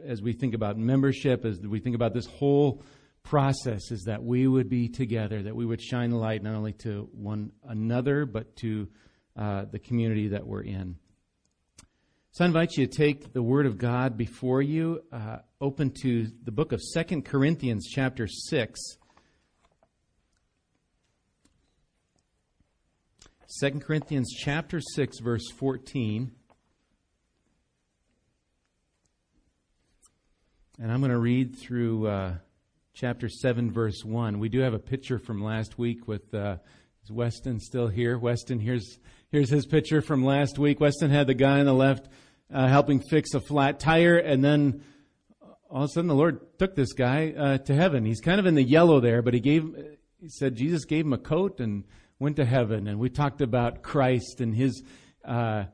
as 0.04 0.20
we 0.20 0.32
think 0.32 0.54
about 0.54 0.76
membership, 0.76 1.44
as 1.44 1.60
we 1.60 1.78
think 1.78 1.94
about 1.94 2.12
this 2.12 2.26
whole 2.26 2.82
process, 3.22 3.90
is 3.90 4.04
that 4.04 4.22
we 4.22 4.46
would 4.46 4.68
be 4.68 4.88
together, 4.88 5.42
that 5.42 5.54
we 5.54 5.64
would 5.64 5.80
shine 5.80 6.10
the 6.10 6.16
light 6.16 6.42
not 6.42 6.54
only 6.54 6.72
to 6.72 7.08
one 7.12 7.52
another, 7.64 8.26
but 8.26 8.56
to 8.56 8.88
uh, 9.36 9.64
the 9.70 9.78
community 9.78 10.28
that 10.28 10.46
we're 10.46 10.62
in. 10.62 10.96
So 12.32 12.44
I 12.44 12.46
invite 12.46 12.76
you 12.76 12.86
to 12.86 12.96
take 12.96 13.32
the 13.32 13.42
Word 13.42 13.66
of 13.66 13.76
God 13.76 14.16
before 14.16 14.62
you, 14.62 15.02
uh, 15.12 15.38
open 15.60 15.92
to 16.02 16.26
the 16.44 16.50
book 16.50 16.72
of 16.72 16.80
Second 16.80 17.26
Corinthians, 17.26 17.88
chapter 17.90 18.26
6. 18.26 18.80
2 23.60 23.70
Corinthians 23.80 24.34
chapter 24.34 24.80
6, 24.80 25.18
verse 25.20 25.50
14. 25.50 26.32
And 30.78 30.90
I'm 30.90 31.00
going 31.00 31.10
to 31.10 31.18
read 31.18 31.58
through 31.58 32.06
uh, 32.08 32.34
chapter 32.94 33.28
7, 33.28 33.70
verse 33.70 34.04
1. 34.04 34.38
We 34.38 34.48
do 34.48 34.60
have 34.60 34.74
a 34.74 34.78
picture 34.78 35.18
from 35.18 35.42
last 35.42 35.78
week 35.78 36.06
with 36.06 36.32
uh, 36.34 36.56
is 37.02 37.10
Weston 37.10 37.58
still 37.58 37.88
here? 37.88 38.18
Weston, 38.18 38.60
here's 38.60 38.98
here's 39.30 39.50
his 39.50 39.66
picture 39.66 40.02
from 40.02 40.24
last 40.24 40.58
week. 40.58 40.78
Weston 40.78 41.10
had 41.10 41.26
the 41.26 41.34
guy 41.34 41.58
on 41.58 41.66
the 41.66 41.74
left 41.74 42.08
uh, 42.52 42.68
helping 42.68 43.00
fix 43.00 43.34
a 43.34 43.40
flat 43.40 43.80
tire, 43.80 44.18
and 44.18 44.44
then 44.44 44.84
all 45.70 45.84
of 45.84 45.84
a 45.84 45.88
sudden 45.88 46.08
the 46.08 46.14
Lord 46.14 46.58
took 46.58 46.76
this 46.76 46.92
guy 46.92 47.32
uh, 47.36 47.58
to 47.58 47.74
heaven. 47.74 48.04
He's 48.04 48.20
kind 48.20 48.38
of 48.38 48.46
in 48.46 48.54
the 48.54 48.62
yellow 48.62 49.00
there, 49.00 49.22
but 49.22 49.34
he 49.34 49.40
gave, 49.40 49.64
he 50.20 50.28
said 50.28 50.54
Jesus 50.54 50.84
gave 50.84 51.06
him 51.06 51.14
a 51.14 51.18
coat 51.18 51.60
and 51.60 51.84
went 52.18 52.36
to 52.36 52.44
heaven. 52.44 52.86
And 52.86 52.98
we 52.98 53.08
talked 53.08 53.40
about 53.40 53.82
Christ 53.82 54.40
and 54.40 54.54
his 54.54 54.82
uh, 55.24 55.64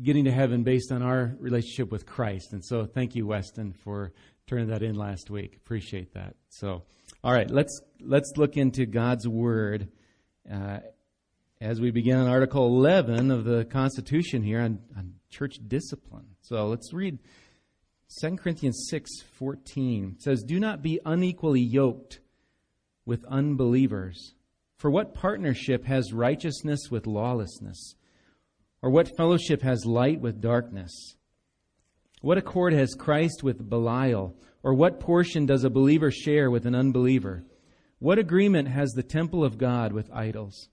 getting 0.00 0.24
to 0.24 0.32
heaven 0.32 0.62
based 0.62 0.92
on 0.92 1.02
our 1.02 1.34
relationship 1.38 1.90
with 1.90 2.06
Christ. 2.06 2.52
And 2.52 2.64
so 2.64 2.86
thank 2.86 3.14
you, 3.14 3.26
Weston, 3.26 3.72
for 3.72 4.12
turning 4.46 4.68
that 4.68 4.82
in 4.82 4.94
last 4.94 5.30
week. 5.30 5.56
Appreciate 5.56 6.14
that. 6.14 6.34
So, 6.48 6.82
all 7.24 7.32
right, 7.32 7.50
let's 7.50 7.80
let's 8.00 8.32
look 8.36 8.56
into 8.56 8.86
God's 8.86 9.26
word. 9.26 9.88
Uh, 10.50 10.78
as 11.60 11.80
we 11.80 11.92
begin 11.92 12.16
on 12.16 12.26
Article 12.26 12.66
11 12.66 13.30
of 13.30 13.44
the 13.44 13.64
Constitution 13.64 14.42
here 14.42 14.60
on, 14.60 14.80
on 14.96 15.14
church 15.30 15.58
discipline. 15.68 16.26
So 16.40 16.66
let's 16.66 16.92
read 16.92 17.20
2 18.20 18.36
Corinthians 18.36 18.88
6:14. 18.90 20.14
It 20.16 20.22
says, 20.22 20.42
"Do 20.42 20.58
not 20.58 20.82
be 20.82 20.98
unequally 21.06 21.60
yoked 21.60 22.20
with 23.04 23.24
unbelievers. 23.26 24.34
For 24.76 24.90
what 24.90 25.14
partnership 25.14 25.84
has 25.84 26.12
righteousness 26.12 26.90
with 26.90 27.06
lawlessness? 27.06 27.94
Or 28.80 28.90
what 28.90 29.16
fellowship 29.16 29.62
has 29.62 29.86
light 29.86 30.20
with 30.20 30.40
darkness? 30.40 31.16
What 32.22 32.38
accord 32.38 32.72
has 32.72 32.94
Christ 32.94 33.42
with 33.42 33.68
Belial? 33.68 34.34
Or 34.62 34.74
what 34.74 35.00
portion 35.00 35.44
does 35.44 35.64
a 35.64 35.70
believer 35.70 36.10
share 36.10 36.50
with 36.50 36.66
an 36.66 36.74
unbeliever? 36.74 37.44
What 37.98 38.18
agreement 38.18 38.68
has 38.68 38.92
the 38.92 39.02
temple 39.02 39.44
of 39.44 39.58
God 39.58 39.92
with 39.92 40.10
idols?" 40.12 40.68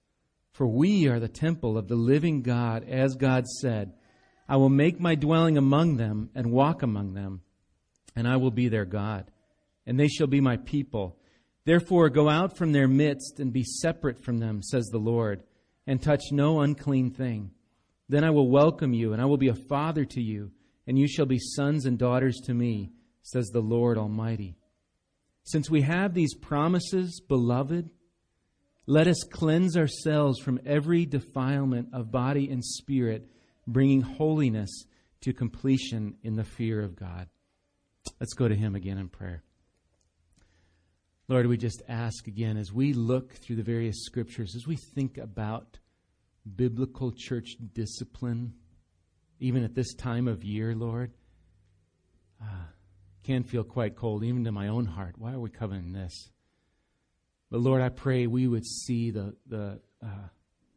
For 0.51 0.67
we 0.67 1.07
are 1.07 1.19
the 1.19 1.27
temple 1.27 1.77
of 1.77 1.87
the 1.87 1.95
living 1.95 2.41
God, 2.41 2.83
as 2.83 3.15
God 3.15 3.45
said, 3.47 3.93
I 4.47 4.57
will 4.57 4.69
make 4.69 4.99
my 4.99 5.15
dwelling 5.15 5.57
among 5.57 5.97
them 5.97 6.29
and 6.35 6.51
walk 6.51 6.83
among 6.83 7.13
them, 7.13 7.41
and 8.15 8.27
I 8.27 8.37
will 8.37 8.51
be 8.51 8.67
their 8.67 8.85
God, 8.85 9.31
and 9.85 9.99
they 9.99 10.07
shall 10.07 10.27
be 10.27 10.41
my 10.41 10.57
people. 10.57 11.17
Therefore, 11.65 12.09
go 12.09 12.29
out 12.29 12.57
from 12.57 12.71
their 12.71 12.87
midst 12.87 13.39
and 13.39 13.53
be 13.53 13.63
separate 13.63 14.19
from 14.19 14.39
them, 14.39 14.61
says 14.61 14.87
the 14.87 14.97
Lord, 14.97 15.43
and 15.87 16.01
touch 16.01 16.31
no 16.31 16.61
unclean 16.61 17.11
thing. 17.11 17.51
Then 18.07 18.23
I 18.23 18.31
will 18.31 18.49
welcome 18.49 18.93
you, 18.93 19.13
and 19.13 19.21
I 19.21 19.25
will 19.25 19.37
be 19.37 19.49
a 19.49 19.55
father 19.55 20.03
to 20.05 20.21
you, 20.21 20.51
and 20.89 20.97
you 20.97 21.07
shall 21.07 21.27
be 21.27 21.37
sons 21.37 21.85
and 21.85 21.99
daughters 21.99 22.35
to 22.43 22.51
me, 22.51 22.89
says 23.21 23.49
the 23.49 23.61
Lord 23.61 23.95
Almighty. 23.95 24.55
Since 25.43 25.69
we 25.69 25.83
have 25.83 26.15
these 26.15 26.33
promises, 26.33 27.21
beloved, 27.27 27.91
let 28.87 29.07
us 29.07 29.23
cleanse 29.31 29.77
ourselves 29.77 30.39
from 30.39 30.59
every 30.65 31.05
defilement 31.05 31.89
of 31.93 32.11
body 32.11 32.49
and 32.49 32.65
spirit, 32.65 33.29
bringing 33.67 34.01
holiness 34.01 34.85
to 35.21 35.31
completion 35.31 36.15
in 36.23 36.35
the 36.35 36.43
fear 36.43 36.81
of 36.81 36.95
God. 36.95 37.27
Let's 38.19 38.33
go 38.33 38.47
to 38.47 38.55
Him 38.55 38.73
again 38.73 38.97
in 38.97 39.09
prayer. 39.09 39.43
Lord, 41.27 41.45
we 41.45 41.57
just 41.57 41.83
ask 41.87 42.25
again 42.25 42.57
as 42.57 42.73
we 42.73 42.93
look 42.93 43.33
through 43.33 43.57
the 43.57 43.61
various 43.61 44.05
scriptures, 44.05 44.55
as 44.55 44.65
we 44.65 44.75
think 44.95 45.19
about 45.19 45.77
biblical 46.55 47.13
church 47.15 47.57
discipline, 47.75 48.55
even 49.39 49.63
at 49.63 49.73
this 49.73 49.93
time 49.93 50.27
of 50.27 50.43
year, 50.43 50.75
Lord, 50.75 51.11
uh, 52.41 52.65
can 53.23 53.43
feel 53.43 53.63
quite 53.63 53.95
cold, 53.95 54.23
even 54.23 54.43
to 54.45 54.51
my 54.51 54.67
own 54.67 54.85
heart. 54.85 55.15
Why 55.17 55.33
are 55.33 55.39
we 55.39 55.49
covering 55.49 55.93
this? 55.93 56.31
But 57.49 57.61
Lord, 57.61 57.81
I 57.81 57.89
pray 57.89 58.27
we 58.27 58.47
would 58.47 58.65
see 58.65 59.11
the, 59.11 59.35
the, 59.47 59.79
uh, 60.03 60.27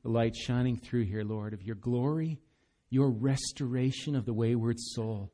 the 0.03 0.09
light 0.09 0.35
shining 0.35 0.77
through 0.77 1.05
here, 1.05 1.25
Lord, 1.25 1.55
of 1.55 1.63
your 1.63 1.77
glory, 1.77 2.41
your 2.89 3.11
restoration 3.11 4.17
of 4.17 4.25
the 4.25 4.35
wayward 4.35 4.79
soul, 4.79 5.33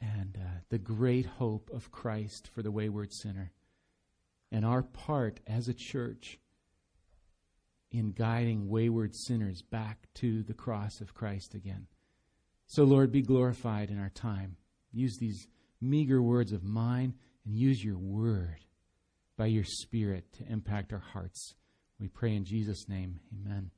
and 0.00 0.38
uh, 0.40 0.60
the 0.70 0.78
great 0.78 1.26
hope 1.26 1.70
of 1.72 1.90
Christ 1.90 2.50
for 2.54 2.62
the 2.62 2.70
wayward 2.70 3.12
sinner, 3.12 3.52
and 4.52 4.64
our 4.64 4.82
part 4.82 5.40
as 5.46 5.68
a 5.68 5.74
church 5.74 6.38
in 7.90 8.12
guiding 8.12 8.68
wayward 8.68 9.14
sinners 9.14 9.62
back 9.62 10.08
to 10.14 10.42
the 10.42 10.54
cross 10.54 11.00
of 11.00 11.14
Christ 11.14 11.54
again. 11.54 11.86
So, 12.68 12.84
Lord, 12.84 13.10
be 13.10 13.22
glorified 13.22 13.90
in 13.90 13.98
our 13.98 14.10
time. 14.10 14.56
Use 14.92 15.16
these 15.18 15.48
meager 15.80 16.20
words 16.20 16.52
of 16.52 16.62
mine 16.62 17.14
and 17.46 17.56
use 17.56 17.82
your 17.82 17.96
word 17.96 18.58
by 19.38 19.46
your 19.46 19.64
Spirit 19.64 20.30
to 20.34 20.52
impact 20.52 20.92
our 20.92 20.98
hearts. 20.98 21.54
We 21.98 22.08
pray 22.08 22.36
in 22.36 22.44
Jesus' 22.44 22.86
name. 22.86 23.20
Amen. 23.32 23.70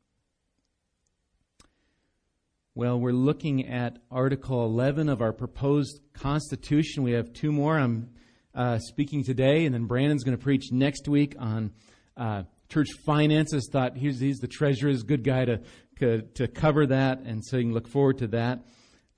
Well, 2.74 2.98
we're 2.98 3.12
looking 3.12 3.68
at 3.68 3.98
Article 4.10 4.64
11 4.64 5.08
of 5.08 5.22
our 5.22 5.32
proposed 5.32 6.00
Constitution. 6.12 7.04
We 7.04 7.12
have 7.12 7.32
two 7.32 7.52
more. 7.52 7.78
I'm 7.78 8.10
uh, 8.56 8.78
speaking 8.78 9.22
today, 9.22 9.66
and 9.66 9.74
then 9.74 9.84
Brandon's 9.84 10.24
going 10.24 10.36
to 10.36 10.42
preach 10.42 10.72
next 10.72 11.06
week 11.06 11.36
on 11.38 11.70
uh, 12.16 12.42
church 12.68 12.88
finances. 13.06 13.68
Thought 13.70 13.96
he's, 13.96 14.18
he's 14.18 14.38
the 14.38 14.48
treasurer, 14.48 14.90
is 14.90 15.04
good 15.04 15.22
guy 15.22 15.44
to, 15.44 15.60
to, 16.00 16.22
to 16.22 16.48
cover 16.48 16.86
that, 16.86 17.20
and 17.20 17.44
so 17.44 17.56
you 17.56 17.64
can 17.64 17.72
look 17.72 17.86
forward 17.86 18.18
to 18.18 18.26
that. 18.28 18.64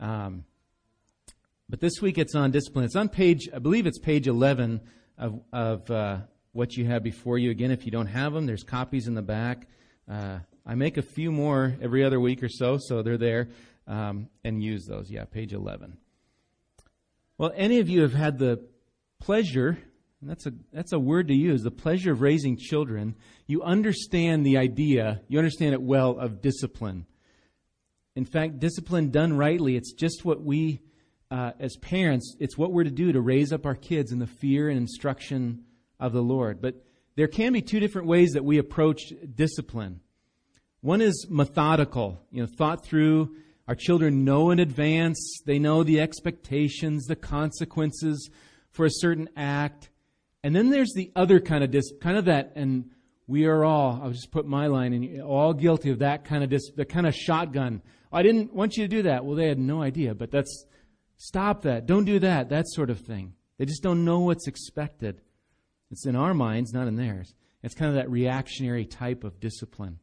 Um, 0.02 0.44
but 1.70 1.80
this 1.80 2.02
week 2.02 2.18
it's 2.18 2.34
on 2.34 2.50
discipline. 2.50 2.84
It's 2.84 2.96
on 2.96 3.08
page, 3.08 3.48
I 3.54 3.60
believe 3.60 3.86
it's 3.86 4.00
page 4.00 4.26
11 4.26 4.80
of, 5.16 5.40
of 5.52 5.90
uh, 5.90 6.18
what 6.50 6.76
you 6.76 6.84
have 6.86 7.04
before 7.04 7.38
you. 7.38 7.52
Again, 7.52 7.70
if 7.70 7.86
you 7.86 7.92
don't 7.92 8.08
have 8.08 8.32
them, 8.32 8.44
there's 8.44 8.64
copies 8.64 9.06
in 9.06 9.14
the 9.14 9.22
back. 9.22 9.68
Uh, 10.10 10.40
I 10.66 10.74
make 10.74 10.96
a 10.96 11.02
few 11.02 11.30
more 11.30 11.76
every 11.80 12.04
other 12.04 12.18
week 12.18 12.42
or 12.42 12.48
so, 12.48 12.78
so 12.80 13.02
they're 13.02 13.16
there, 13.16 13.48
um, 13.86 14.28
and 14.42 14.60
use 14.60 14.86
those. 14.86 15.08
Yeah, 15.08 15.24
page 15.24 15.52
11. 15.52 15.96
Well, 17.38 17.52
any 17.54 17.78
of 17.78 17.88
you 17.88 18.02
have 18.02 18.12
had 18.12 18.38
the 18.38 18.66
pleasure, 19.20 19.78
that's 20.20 20.46
a, 20.46 20.52
that's 20.72 20.92
a 20.92 20.98
word 20.98 21.28
to 21.28 21.34
use, 21.34 21.62
the 21.62 21.70
pleasure 21.70 22.10
of 22.10 22.22
raising 22.22 22.56
children, 22.56 23.14
you 23.46 23.62
understand 23.62 24.44
the 24.44 24.58
idea, 24.58 25.22
you 25.28 25.38
understand 25.38 25.74
it 25.74 25.82
well, 25.82 26.18
of 26.18 26.42
discipline. 26.42 27.06
In 28.14 28.24
fact, 28.24 28.58
discipline 28.58 29.10
done 29.10 29.32
rightly, 29.36 29.76
it's 29.76 29.92
just 29.92 30.24
what 30.24 30.42
we, 30.42 30.80
uh, 31.30 31.52
as 31.58 31.76
parents, 31.76 32.36
it's 32.40 32.58
what 32.58 32.72
we're 32.72 32.84
to 32.84 32.90
do 32.90 33.12
to 33.12 33.20
raise 33.20 33.52
up 33.52 33.64
our 33.64 33.74
kids 33.74 34.12
in 34.12 34.18
the 34.18 34.26
fear 34.26 34.68
and 34.68 34.78
instruction 34.78 35.64
of 35.98 36.12
the 36.12 36.22
Lord. 36.22 36.60
But 36.60 36.84
there 37.16 37.28
can 37.28 37.52
be 37.52 37.62
two 37.62 37.80
different 37.80 38.08
ways 38.08 38.32
that 38.32 38.44
we 38.44 38.58
approach 38.58 39.12
discipline. 39.34 40.00
One 40.82 41.00
is 41.00 41.26
methodical, 41.30 42.20
you 42.30 42.42
know, 42.42 42.48
thought 42.58 42.84
through. 42.84 43.36
Our 43.68 43.74
children 43.74 44.24
know 44.24 44.50
in 44.50 44.58
advance, 44.58 45.40
they 45.46 45.58
know 45.58 45.84
the 45.84 46.00
expectations, 46.00 47.06
the 47.06 47.16
consequences 47.16 48.28
for 48.70 48.84
a 48.86 48.90
certain 48.90 49.28
act. 49.36 49.90
And 50.42 50.56
then 50.56 50.70
there's 50.70 50.92
the 50.94 51.12
other 51.14 51.38
kind 51.38 51.62
of 51.62 51.70
dis, 51.70 51.92
kind 52.00 52.16
of 52.16 52.24
that, 52.24 52.52
and 52.56 52.90
we 53.28 53.44
are 53.46 53.64
all, 53.64 54.00
I'll 54.02 54.10
just 54.10 54.32
put 54.32 54.44
my 54.44 54.66
line 54.66 54.92
in, 54.92 55.20
all 55.20 55.54
guilty 55.54 55.90
of 55.90 56.00
that 56.00 56.24
kind 56.24 56.42
of 56.42 56.50
dis, 56.50 56.70
the 56.74 56.84
kind 56.84 57.06
of 57.06 57.14
shotgun. 57.14 57.80
I 58.12 58.22
didn't 58.22 58.52
want 58.52 58.76
you 58.76 58.84
to 58.84 58.88
do 58.88 59.02
that. 59.02 59.24
Well, 59.24 59.36
they 59.36 59.48
had 59.48 59.58
no 59.58 59.82
idea, 59.82 60.14
but 60.14 60.30
that's, 60.30 60.66
stop 61.16 61.62
that. 61.62 61.86
Don't 61.86 62.04
do 62.04 62.18
that. 62.18 62.50
That 62.50 62.68
sort 62.68 62.90
of 62.90 63.00
thing. 63.00 63.34
They 63.58 63.64
just 63.64 63.82
don't 63.82 64.04
know 64.04 64.20
what's 64.20 64.46
expected. 64.46 65.20
It's 65.90 66.06
in 66.06 66.16
our 66.16 66.34
minds, 66.34 66.72
not 66.72 66.88
in 66.88 66.96
theirs. 66.96 67.34
It's 67.62 67.74
kind 67.74 67.88
of 67.88 67.96
that 67.96 68.10
reactionary 68.10 68.84
type 68.84 69.24
of 69.24 69.40
discipline. 69.40 69.98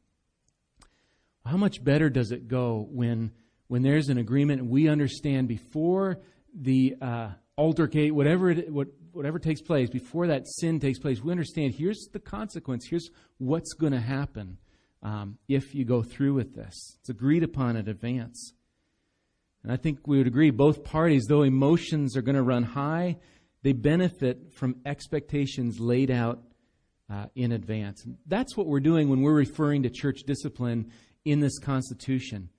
How 1.45 1.57
much 1.57 1.83
better 1.83 2.09
does 2.09 2.31
it 2.31 2.47
go 2.47 2.87
when, 2.89 3.31
when 3.67 3.81
there's 3.81 4.09
an 4.09 4.17
agreement 4.17 4.61
and 4.61 4.69
we 4.69 4.87
understand 4.87 5.47
before 5.47 6.19
the 6.53 6.95
uh, 7.01 7.29
altercate, 7.57 8.11
whatever, 8.11 8.51
it, 8.51 8.71
what, 8.71 8.87
whatever 9.11 9.39
takes 9.39 9.61
place, 9.61 9.89
before 9.89 10.27
that 10.27 10.47
sin 10.47 10.79
takes 10.79 10.99
place, 10.99 11.21
we 11.21 11.31
understand 11.31 11.73
here's 11.73 12.07
the 12.13 12.19
consequence, 12.19 12.87
here's 12.89 13.09
what's 13.37 13.73
going 13.73 13.93
to 13.93 13.99
happen 13.99 14.57
um, 15.01 15.37
if 15.47 15.73
you 15.73 15.85
go 15.85 16.03
through 16.03 16.33
with 16.33 16.55
this. 16.55 16.97
It's 16.99 17.09
agreed 17.09 17.43
upon 17.43 17.75
in 17.75 17.87
advance. 17.87 18.53
And 19.63 19.71
I 19.71 19.77
think 19.77 20.07
we 20.07 20.17
would 20.17 20.27
agree, 20.27 20.51
both 20.51 20.83
parties, 20.83 21.25
though 21.27 21.43
emotions 21.43 22.15
are 22.15 22.21
going 22.21 22.35
to 22.35 22.43
run 22.43 22.63
high, 22.63 23.17
they 23.61 23.73
benefit 23.73 24.53
from 24.53 24.77
expectations 24.85 25.79
laid 25.79 26.09
out 26.11 26.41
uh, 27.09 27.25
in 27.35 27.51
advance. 27.51 28.05
And 28.05 28.17
that's 28.25 28.55
what 28.55 28.67
we're 28.67 28.79
doing 28.79 29.09
when 29.09 29.21
we're 29.21 29.33
referring 29.33 29.83
to 29.83 29.89
church 29.89 30.21
discipline 30.25 30.91
in 31.25 31.39
this 31.39 31.59
Constitution. 31.59 32.49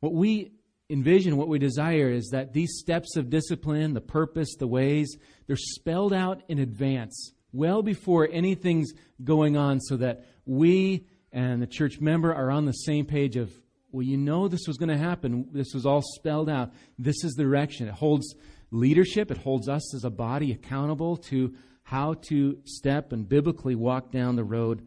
What 0.00 0.14
we 0.14 0.52
envision, 0.88 1.36
what 1.36 1.48
we 1.48 1.58
desire, 1.58 2.10
is 2.10 2.28
that 2.30 2.52
these 2.52 2.78
steps 2.78 3.16
of 3.16 3.30
discipline, 3.30 3.94
the 3.94 4.00
purpose, 4.00 4.54
the 4.58 4.66
ways, 4.66 5.16
they're 5.46 5.56
spelled 5.56 6.12
out 6.12 6.42
in 6.48 6.58
advance, 6.58 7.32
well 7.52 7.82
before 7.82 8.28
anything's 8.30 8.92
going 9.22 9.56
on, 9.56 9.80
so 9.80 9.96
that 9.96 10.24
we 10.46 11.06
and 11.34 11.60
the 11.60 11.66
church 11.66 12.00
member 12.00 12.32
are 12.32 12.50
on 12.50 12.64
the 12.64 12.72
same 12.72 13.04
page 13.04 13.36
of, 13.36 13.52
well, 13.90 14.04
you 14.04 14.16
know 14.16 14.46
this 14.46 14.68
was 14.68 14.76
going 14.76 14.88
to 14.88 14.96
happen. 14.96 15.48
This 15.52 15.74
was 15.74 15.84
all 15.84 16.00
spelled 16.00 16.48
out. 16.48 16.72
This 16.96 17.24
is 17.24 17.34
the 17.34 17.42
direction. 17.42 17.88
It 17.88 17.94
holds 17.94 18.34
leadership. 18.70 19.32
It 19.32 19.38
holds 19.38 19.68
us 19.68 19.94
as 19.96 20.04
a 20.04 20.10
body 20.10 20.52
accountable 20.52 21.16
to 21.28 21.54
how 21.82 22.14
to 22.28 22.56
step 22.64 23.12
and 23.12 23.28
biblically 23.28 23.74
walk 23.74 24.12
down 24.12 24.36
the 24.36 24.44
road 24.44 24.86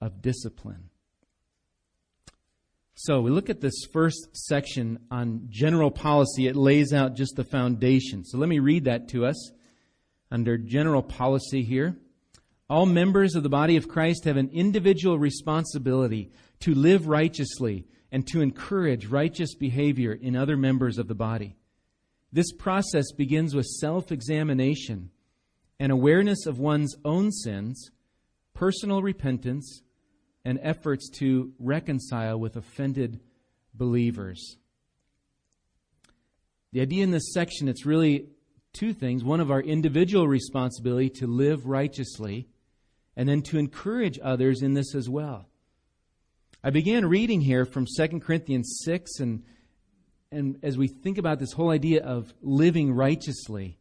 of 0.00 0.20
discipline. 0.20 0.90
So 2.94 3.20
we 3.20 3.30
look 3.30 3.48
at 3.48 3.60
this 3.60 3.84
first 3.92 4.36
section 4.36 4.98
on 5.10 5.46
general 5.50 5.92
policy. 5.92 6.48
It 6.48 6.56
lays 6.56 6.92
out 6.92 7.14
just 7.14 7.36
the 7.36 7.44
foundation. 7.44 8.24
So 8.24 8.38
let 8.38 8.48
me 8.48 8.58
read 8.58 8.84
that 8.84 9.08
to 9.10 9.24
us 9.24 9.52
under 10.32 10.58
general 10.58 11.02
policy 11.02 11.62
here. 11.62 11.96
All 12.68 12.86
members 12.86 13.34
of 13.34 13.42
the 13.42 13.48
body 13.48 13.76
of 13.76 13.88
Christ 13.88 14.24
have 14.24 14.36
an 14.36 14.50
individual 14.52 15.18
responsibility 15.18 16.32
to 16.60 16.74
live 16.74 17.06
righteously 17.06 17.86
and 18.10 18.26
to 18.28 18.40
encourage 18.40 19.06
righteous 19.06 19.54
behavior 19.54 20.12
in 20.12 20.34
other 20.34 20.56
members 20.56 20.98
of 20.98 21.06
the 21.06 21.14
body. 21.14 21.56
This 22.32 22.52
process 22.52 23.12
begins 23.12 23.54
with 23.54 23.66
self 23.66 24.10
examination 24.10 25.10
and 25.78 25.92
awareness 25.92 26.46
of 26.46 26.58
one's 26.58 26.96
own 27.04 27.30
sins, 27.30 27.90
personal 28.52 29.02
repentance, 29.02 29.82
and 30.44 30.58
efforts 30.62 31.08
to 31.18 31.52
reconcile 31.58 32.38
with 32.38 32.56
offended 32.56 33.20
believers. 33.74 34.56
The 36.72 36.80
idea 36.80 37.04
in 37.04 37.10
this 37.10 37.32
section, 37.32 37.68
it's 37.68 37.86
really 37.86 38.28
two 38.72 38.92
things. 38.92 39.24
One 39.24 39.40
of 39.40 39.50
our 39.50 39.60
individual 39.60 40.28
responsibility 40.28 41.10
to 41.10 41.26
live 41.26 41.66
righteously, 41.66 42.48
and 43.16 43.28
then 43.28 43.42
to 43.42 43.58
encourage 43.58 44.18
others 44.22 44.62
in 44.62 44.74
this 44.74 44.94
as 44.94 45.08
well. 45.08 45.48
I 46.62 46.70
began 46.70 47.06
reading 47.06 47.40
here 47.40 47.64
from 47.64 47.86
2 47.86 48.20
Corinthians 48.20 48.80
6 48.84 49.20
and 49.20 49.42
and 50.32 50.58
as 50.62 50.76
we 50.76 50.88
think 50.88 51.18
about 51.18 51.38
this 51.38 51.52
whole 51.52 51.70
idea 51.70 52.02
of 52.04 52.34
living 52.42 52.92
righteously, 52.92 53.78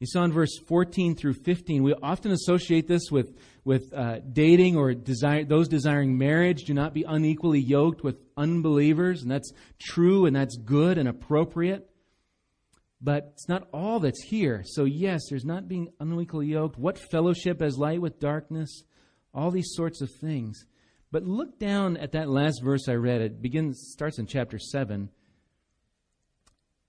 you 0.00 0.06
saw 0.08 0.24
in 0.24 0.32
verse 0.32 0.58
14 0.58 1.14
through 1.14 1.34
15, 1.34 1.82
we 1.82 1.94
often 1.94 2.32
associate 2.32 2.88
this 2.88 3.10
with, 3.10 3.36
with 3.64 3.92
uh, 3.94 4.18
dating 4.32 4.76
or 4.76 4.92
desire, 4.92 5.44
those 5.44 5.68
desiring 5.68 6.18
marriage. 6.18 6.64
Do 6.64 6.74
not 6.74 6.94
be 6.94 7.04
unequally 7.04 7.60
yoked 7.60 8.02
with 8.02 8.16
unbelievers, 8.36 9.22
and 9.22 9.30
that's 9.30 9.52
true 9.80 10.26
and 10.26 10.34
that's 10.34 10.56
good 10.56 10.98
and 10.98 11.08
appropriate. 11.08 11.88
But 13.04 13.32
it's 13.34 13.48
not 13.48 13.68
all 13.72 14.00
that's 14.00 14.24
here. 14.24 14.62
So, 14.64 14.84
yes, 14.84 15.20
there's 15.28 15.44
not 15.44 15.68
being 15.68 15.90
unequally 16.00 16.46
yoked. 16.46 16.78
What 16.78 16.98
fellowship 16.98 17.60
has 17.60 17.78
light 17.78 18.00
with 18.00 18.18
darkness? 18.18 18.82
All 19.32 19.52
these 19.52 19.72
sorts 19.74 20.00
of 20.00 20.10
things. 20.20 20.64
But 21.12 21.24
look 21.24 21.60
down 21.60 21.96
at 21.98 22.12
that 22.12 22.28
last 22.28 22.60
verse 22.64 22.88
I 22.88 22.94
read. 22.94 23.20
It 23.20 23.40
begins, 23.40 23.90
starts 23.92 24.18
in 24.18 24.26
chapter 24.26 24.58
7 24.58 25.10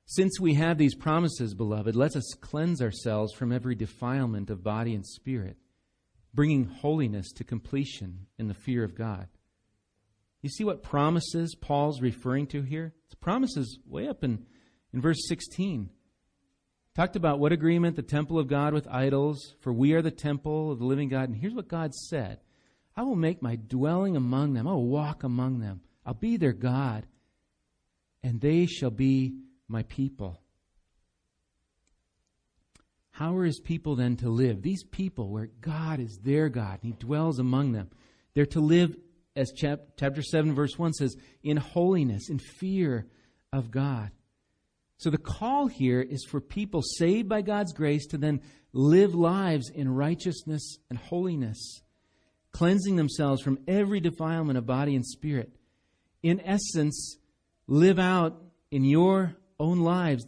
since 0.07 0.39
we 0.39 0.53
have 0.53 0.77
these 0.77 0.93
promises, 0.93 1.55
beloved, 1.55 1.95
let 1.95 2.15
us 2.15 2.35
cleanse 2.39 2.79
ourselves 2.79 3.33
from 3.33 3.51
every 3.51 3.73
defilement 3.73 4.51
of 4.51 4.63
body 4.63 4.93
and 4.93 5.05
spirit, 5.05 5.57
bringing 6.31 6.65
holiness 6.65 7.31
to 7.33 7.43
completion 7.43 8.27
in 8.37 8.47
the 8.47 8.53
fear 8.53 8.83
of 8.83 8.93
God. 8.93 9.27
You 10.43 10.49
see 10.49 10.63
what 10.63 10.83
promises 10.83 11.55
Paul's 11.59 12.01
referring 12.01 12.45
to 12.47 12.61
here? 12.61 12.93
It's 13.05 13.15
promises 13.15 13.79
way 13.87 14.07
up 14.07 14.23
in, 14.23 14.45
In 14.93 15.01
verse 15.01 15.27
16, 15.27 15.89
talked 16.95 17.15
about 17.15 17.39
what 17.39 17.51
agreement 17.51 17.95
the 17.95 18.01
temple 18.01 18.39
of 18.39 18.47
God 18.47 18.73
with 18.73 18.87
idols, 18.87 19.55
for 19.59 19.73
we 19.73 19.93
are 19.93 20.01
the 20.01 20.11
temple 20.11 20.71
of 20.71 20.79
the 20.79 20.85
living 20.85 21.09
God. 21.09 21.29
And 21.29 21.37
here's 21.37 21.53
what 21.53 21.67
God 21.67 21.93
said 21.93 22.39
I 22.95 23.03
will 23.03 23.15
make 23.15 23.41
my 23.41 23.55
dwelling 23.55 24.15
among 24.15 24.53
them, 24.53 24.67
I 24.67 24.71
will 24.71 24.87
walk 24.87 25.23
among 25.23 25.59
them, 25.59 25.81
I'll 26.05 26.13
be 26.13 26.37
their 26.37 26.53
God, 26.53 27.05
and 28.23 28.39
they 28.39 28.65
shall 28.65 28.91
be 28.91 29.35
my 29.67 29.83
people. 29.83 30.41
How 33.11 33.37
are 33.37 33.45
his 33.45 33.61
people 33.61 33.95
then 33.95 34.17
to 34.17 34.29
live? 34.29 34.61
These 34.61 34.83
people, 34.83 35.29
where 35.29 35.47
God 35.61 36.01
is 36.01 36.19
their 36.21 36.49
God 36.49 36.79
and 36.83 36.93
he 36.93 36.99
dwells 36.99 37.39
among 37.39 37.71
them, 37.71 37.89
they're 38.33 38.45
to 38.47 38.59
live, 38.59 38.93
as 39.37 39.53
chapter 39.55 40.21
7, 40.21 40.53
verse 40.53 40.77
1 40.77 40.91
says, 40.93 41.15
in 41.41 41.55
holiness, 41.55 42.29
in 42.29 42.39
fear 42.39 43.07
of 43.53 43.71
God. 43.71 44.11
So 44.97 45.09
the 45.09 45.17
call 45.17 45.67
here 45.67 46.01
is 46.01 46.25
for 46.25 46.39
people 46.39 46.81
saved 46.81 47.27
by 47.27 47.41
God's 47.41 47.73
grace 47.73 48.07
to 48.07 48.17
then 48.17 48.41
live 48.71 49.13
lives 49.13 49.69
in 49.69 49.89
righteousness 49.93 50.77
and 50.89 50.97
holiness, 50.97 51.81
cleansing 52.51 52.95
themselves 52.95 53.41
from 53.41 53.59
every 53.67 53.99
defilement 53.99 54.57
of 54.57 54.65
body 54.65 54.95
and 54.95 55.05
spirit. 55.05 55.51
In 56.23 56.41
essence, 56.41 57.17
live 57.67 57.99
out 57.99 58.41
in 58.71 58.83
your 58.83 59.35
own 59.59 59.79
lives 59.79 60.25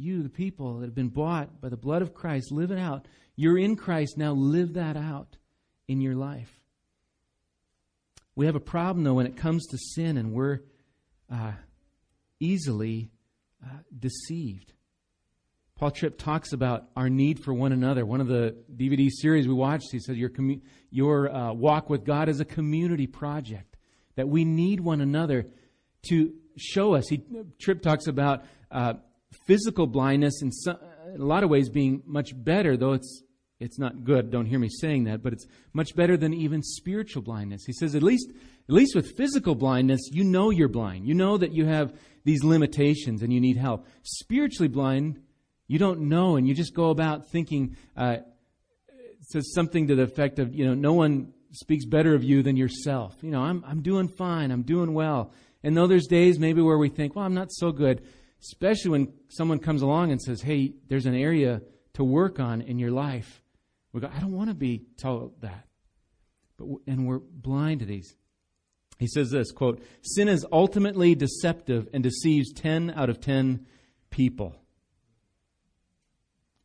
you, 0.00 0.22
the 0.22 0.28
people 0.28 0.78
that 0.78 0.86
have 0.86 0.94
been 0.94 1.08
bought 1.08 1.60
by 1.60 1.68
the 1.68 1.76
blood 1.76 2.02
of 2.02 2.14
Christ, 2.14 2.50
live 2.50 2.70
it 2.70 2.78
out. 2.78 3.06
You're 3.36 3.58
in 3.58 3.76
Christ, 3.76 4.16
now 4.16 4.32
live 4.32 4.74
that 4.74 4.96
out 4.96 5.36
in 5.88 6.00
your 6.00 6.14
life. 6.14 6.50
We 8.34 8.46
have 8.46 8.56
a 8.56 8.60
problem, 8.60 9.04
though, 9.04 9.14
when 9.14 9.26
it 9.26 9.36
comes 9.36 9.66
to 9.66 9.78
sin, 9.78 10.16
and 10.16 10.32
we're 10.32 10.60
uh, 11.30 11.52
easily 12.38 13.10
uh, 13.64 13.78
deceived. 13.98 14.72
Paul 15.76 15.90
Tripp 15.90 16.18
talks 16.18 16.52
about 16.52 16.88
our 16.94 17.08
need 17.08 17.42
for 17.42 17.54
one 17.54 17.72
another. 17.72 18.04
One 18.04 18.20
of 18.20 18.26
the 18.26 18.54
DVD 18.74 19.08
series 19.10 19.48
we 19.48 19.54
watched, 19.54 19.90
he 19.90 19.98
said, 19.98 20.16
Your, 20.16 20.28
commu- 20.28 20.60
your 20.90 21.34
uh, 21.34 21.52
walk 21.54 21.88
with 21.88 22.04
God 22.04 22.28
is 22.28 22.40
a 22.40 22.44
community 22.44 23.06
project, 23.06 23.78
that 24.16 24.28
we 24.28 24.44
need 24.44 24.80
one 24.80 25.00
another 25.00 25.46
to 26.10 26.34
show 26.58 26.94
us. 26.94 27.08
He, 27.08 27.24
Tripp 27.58 27.80
talks 27.80 28.06
about 28.08 28.44
uh, 28.70 28.94
physical 29.46 29.86
blindness 29.86 30.42
in, 30.42 30.50
in 31.14 31.20
a 31.20 31.24
lot 31.24 31.44
of 31.44 31.50
ways 31.50 31.70
being 31.70 32.02
much 32.04 32.32
better, 32.36 32.76
though 32.76 32.92
it's 32.92 33.22
it's 33.60 33.78
not 33.78 34.04
good. 34.04 34.30
Don't 34.30 34.46
hear 34.46 34.58
me 34.58 34.70
saying 34.70 35.04
that, 35.04 35.22
but 35.22 35.34
it's 35.34 35.46
much 35.74 35.94
better 35.94 36.16
than 36.16 36.32
even 36.32 36.62
spiritual 36.62 37.22
blindness. 37.22 37.62
He 37.66 37.74
says, 37.74 37.94
at 37.94 38.02
least, 38.02 38.30
at 38.30 38.74
least 38.74 38.94
with 38.94 39.16
physical 39.18 39.54
blindness, 39.54 40.00
you 40.10 40.24
know 40.24 40.48
you're 40.48 40.68
blind. 40.68 41.06
You 41.06 41.12
know 41.12 41.36
that 41.36 41.52
you 41.52 41.66
have 41.66 41.92
these 42.24 42.44
limitations 42.44 43.22
and 43.22 43.32
you 43.32 43.40
need 43.40 43.56
help. 43.56 43.86
Spiritually 44.02 44.68
blind, 44.68 45.20
you 45.66 45.78
don't 45.78 46.08
know, 46.08 46.36
and 46.36 46.46
you 46.46 46.54
just 46.54 46.74
go 46.74 46.90
about 46.90 47.28
thinking. 47.28 47.76
Uh, 47.96 48.18
says 49.22 49.52
something 49.54 49.86
to 49.86 49.94
the 49.94 50.02
effect 50.02 50.38
of, 50.38 50.54
you 50.54 50.66
know, 50.66 50.74
no 50.74 50.92
one 50.92 51.32
speaks 51.52 51.84
better 51.84 52.14
of 52.14 52.24
you 52.24 52.42
than 52.42 52.56
yourself. 52.56 53.16
You 53.22 53.30
know, 53.30 53.40
I'm 53.40 53.64
I'm 53.66 53.82
doing 53.82 54.08
fine. 54.08 54.50
I'm 54.50 54.62
doing 54.62 54.92
well. 54.94 55.32
And 55.62 55.76
though 55.76 55.86
there's 55.86 56.06
days 56.06 56.38
maybe 56.38 56.62
where 56.62 56.78
we 56.78 56.88
think, 56.88 57.14
well, 57.14 57.24
I'm 57.24 57.34
not 57.34 57.52
so 57.52 57.70
good, 57.70 58.02
especially 58.42 58.90
when 58.90 59.12
someone 59.28 59.58
comes 59.58 59.82
along 59.82 60.10
and 60.10 60.20
says, 60.20 60.40
hey, 60.40 60.72
there's 60.88 61.06
an 61.06 61.14
area 61.14 61.60
to 61.94 62.04
work 62.04 62.40
on 62.40 62.62
in 62.62 62.78
your 62.78 62.90
life. 62.90 63.42
We 63.92 64.00
go, 64.00 64.10
I 64.14 64.20
don't 64.20 64.32
want 64.32 64.48
to 64.48 64.54
be 64.54 64.86
told 64.96 65.40
that. 65.42 65.66
But, 66.56 66.68
and 66.86 67.06
we're 67.06 67.18
blind 67.18 67.80
to 67.80 67.86
these. 67.86 68.16
He 69.00 69.06
says 69.06 69.30
this, 69.30 69.50
quote, 69.50 69.82
sin 70.02 70.28
is 70.28 70.44
ultimately 70.52 71.14
deceptive 71.14 71.88
and 71.94 72.02
deceives 72.02 72.52
10 72.52 72.92
out 72.94 73.08
of 73.08 73.18
10 73.18 73.66
people. 74.10 74.54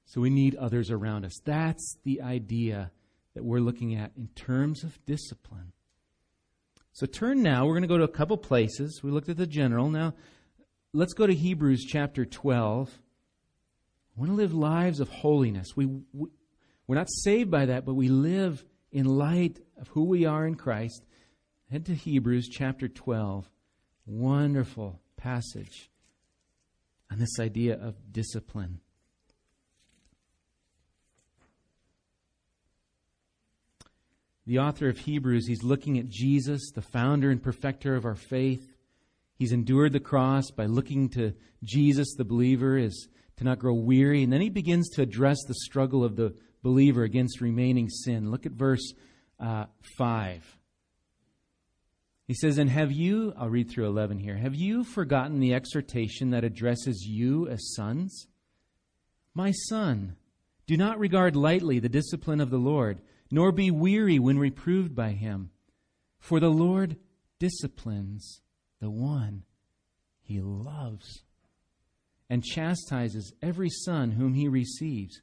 So 0.04 0.19
we 0.19 0.30
need 0.30 0.54
others 0.56 0.91
around 0.91 1.24
us. 1.24 1.39
That's 1.45 1.98
the 2.04 2.21
idea 2.21 2.91
that 3.36 3.45
we're 3.45 3.60
looking 3.60 3.95
at 3.95 4.12
in 4.17 4.28
terms 4.36 4.84
of 4.84 5.04
discipline. 5.06 5.71
So 6.91 7.06
turn 7.06 7.41
now, 7.41 7.65
we're 7.65 7.71
going 7.71 7.84
to 7.84 7.88
go 7.88 7.98
to 7.98 8.04
a 8.04 8.10
couple 8.10 8.36
places. 8.36 9.00
We 9.02 9.12
looked 9.12 9.30
at 9.30 9.38
the 9.38 9.48
general. 9.48 9.89
Now 9.89 10.13
let's 10.91 11.13
go 11.13 11.26
to 11.26 11.34
Hebrews 11.34 11.86
chapter 11.88 12.26
12. 12.26 13.00
I 14.17 14.19
want 14.19 14.30
to 14.30 14.36
live 14.36 14.54
lives 14.54 15.00
of 15.00 15.08
holiness. 15.08 15.69
We, 15.78 15.86
we, 16.12 16.28
we're 16.86 16.98
not 16.98 17.10
saved 17.10 17.50
by 17.50 17.67
that, 17.67 17.86
but 17.86 17.93
we 17.93 18.10
live 18.10 18.65
in 18.91 19.06
light 19.06 19.62
of 19.80 19.88
who 19.89 20.04
we 20.04 20.26
are 20.26 20.45
in 20.45 20.56
Christ. 20.56 21.06
Head 21.71 21.88
to 21.88 21.95
Hebrews 21.95 22.47
chapter 22.47 22.88
12. 22.88 23.49
Wonderful 24.06 25.01
passage 25.17 25.89
on 27.12 27.17
this 27.17 27.39
idea 27.39 27.73
of 27.73 27.95
discipline. 28.12 28.82
The 34.45 34.60
author 34.60 34.89
of 34.89 34.99
Hebrews, 34.99 35.47
he's 35.47 35.63
looking 35.63 35.97
at 35.97 36.08
Jesus, 36.08 36.69
the 36.69 36.84
founder 36.84 37.32
and 37.32 37.41
perfecter 37.41 37.95
of 37.95 38.06
our 38.06 38.15
faith. 38.15 38.75
He's 39.39 39.51
endured 39.51 39.93
the 39.93 39.99
cross 39.99 40.51
by 40.51 40.67
looking 40.67 41.10
to 41.10 41.34
Jesus, 41.63 42.13
the 42.15 42.25
believer, 42.25 42.78
is 42.78 43.08
to 43.38 43.43
not 43.43 43.58
grow 43.58 43.73
weary. 43.73 44.21
And 44.21 44.32
then 44.32 44.41
he 44.41 44.51
begins 44.51 44.88
to 44.91 45.01
address 45.01 45.38
the 45.47 45.56
struggle 45.56 46.04
of 46.04 46.15
the 46.15 46.36
believer 46.62 47.01
against 47.01 47.41
remaining 47.41 47.89
sin. 47.89 48.30
Look 48.30 48.45
at 48.45 48.51
verse 48.51 48.93
uh, 49.39 49.65
5. 49.97 50.58
He 52.27 52.33
says, 52.33 52.57
And 52.57 52.69
have 52.69 52.91
you, 52.91 53.33
I'll 53.38 53.49
read 53.49 53.69
through 53.69 53.85
11 53.88 54.19
here, 54.19 54.38
have 54.38 54.55
you 54.55 54.83
forgotten 54.83 55.39
the 55.39 55.53
exhortation 55.53 56.31
that 56.31 56.43
addresses 56.43 57.05
you 57.07 57.47
as 57.47 57.73
sons? 57.75 58.27
My 59.33 59.51
son, 59.51 60.15
do 60.65 60.75
not 60.77 60.97
regard 60.97 61.35
lightly 61.35 61.79
the 61.79 61.89
discipline 61.89 62.41
of 62.41 62.49
the 62.49 62.57
Lord, 62.57 63.01
nor 63.29 63.51
be 63.51 63.69
weary 63.69 64.17
when 64.17 64.39
reproved 64.39 64.95
by 64.95 65.11
him. 65.11 65.51
For 66.19 66.39
the 66.39 66.49
Lord 66.49 66.97
disciplines 67.38 68.41
the 68.79 68.89
one 68.89 69.43
he 70.23 70.41
loves, 70.41 71.23
and 72.29 72.43
chastises 72.43 73.33
every 73.43 73.69
son 73.69 74.11
whom 74.11 74.33
he 74.33 74.47
receives. 74.47 75.21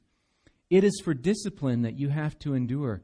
It 0.69 0.85
is 0.85 1.01
for 1.03 1.13
discipline 1.13 1.81
that 1.81 1.99
you 1.99 2.07
have 2.09 2.39
to 2.39 2.53
endure. 2.53 3.03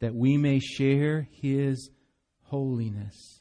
that 0.00 0.14
we 0.14 0.36
may 0.36 0.58
share 0.58 1.28
his 1.30 1.90
holiness. 2.42 3.40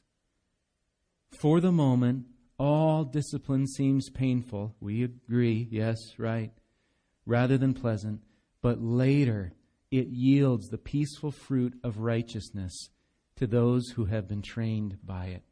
For 1.31 1.59
the 1.59 1.71
moment, 1.71 2.25
all 2.57 3.03
discipline 3.03 3.67
seems 3.67 4.09
painful. 4.09 4.75
We 4.79 5.03
agree, 5.03 5.67
yes, 5.69 5.97
right, 6.17 6.51
rather 7.25 7.57
than 7.57 7.73
pleasant, 7.73 8.21
but 8.61 8.81
later 8.81 9.53
it 9.91 10.07
yields 10.07 10.67
the 10.69 10.77
peaceful 10.77 11.31
fruit 11.31 11.73
of 11.83 11.99
righteousness 11.99 12.89
to 13.35 13.47
those 13.47 13.89
who 13.89 14.05
have 14.05 14.27
been 14.27 14.41
trained 14.41 14.97
by 15.03 15.25
it. 15.27 15.43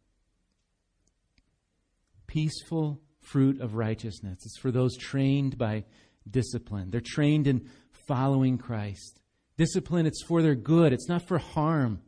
Peaceful 2.27 3.01
fruit 3.19 3.59
of 3.61 3.75
righteousness. 3.75 4.39
It's 4.45 4.57
for 4.57 4.71
those 4.71 4.97
trained 4.97 5.57
by 5.57 5.83
discipline. 6.29 6.89
They're 6.89 7.01
trained 7.01 7.47
in 7.47 7.69
following 7.91 8.57
Christ. 8.57 9.21
Discipline, 9.57 10.05
it's 10.05 10.23
for 10.23 10.41
their 10.41 10.55
good, 10.55 10.93
it's 10.93 11.07
not 11.07 11.27
for 11.27 11.37
harm. 11.37 12.01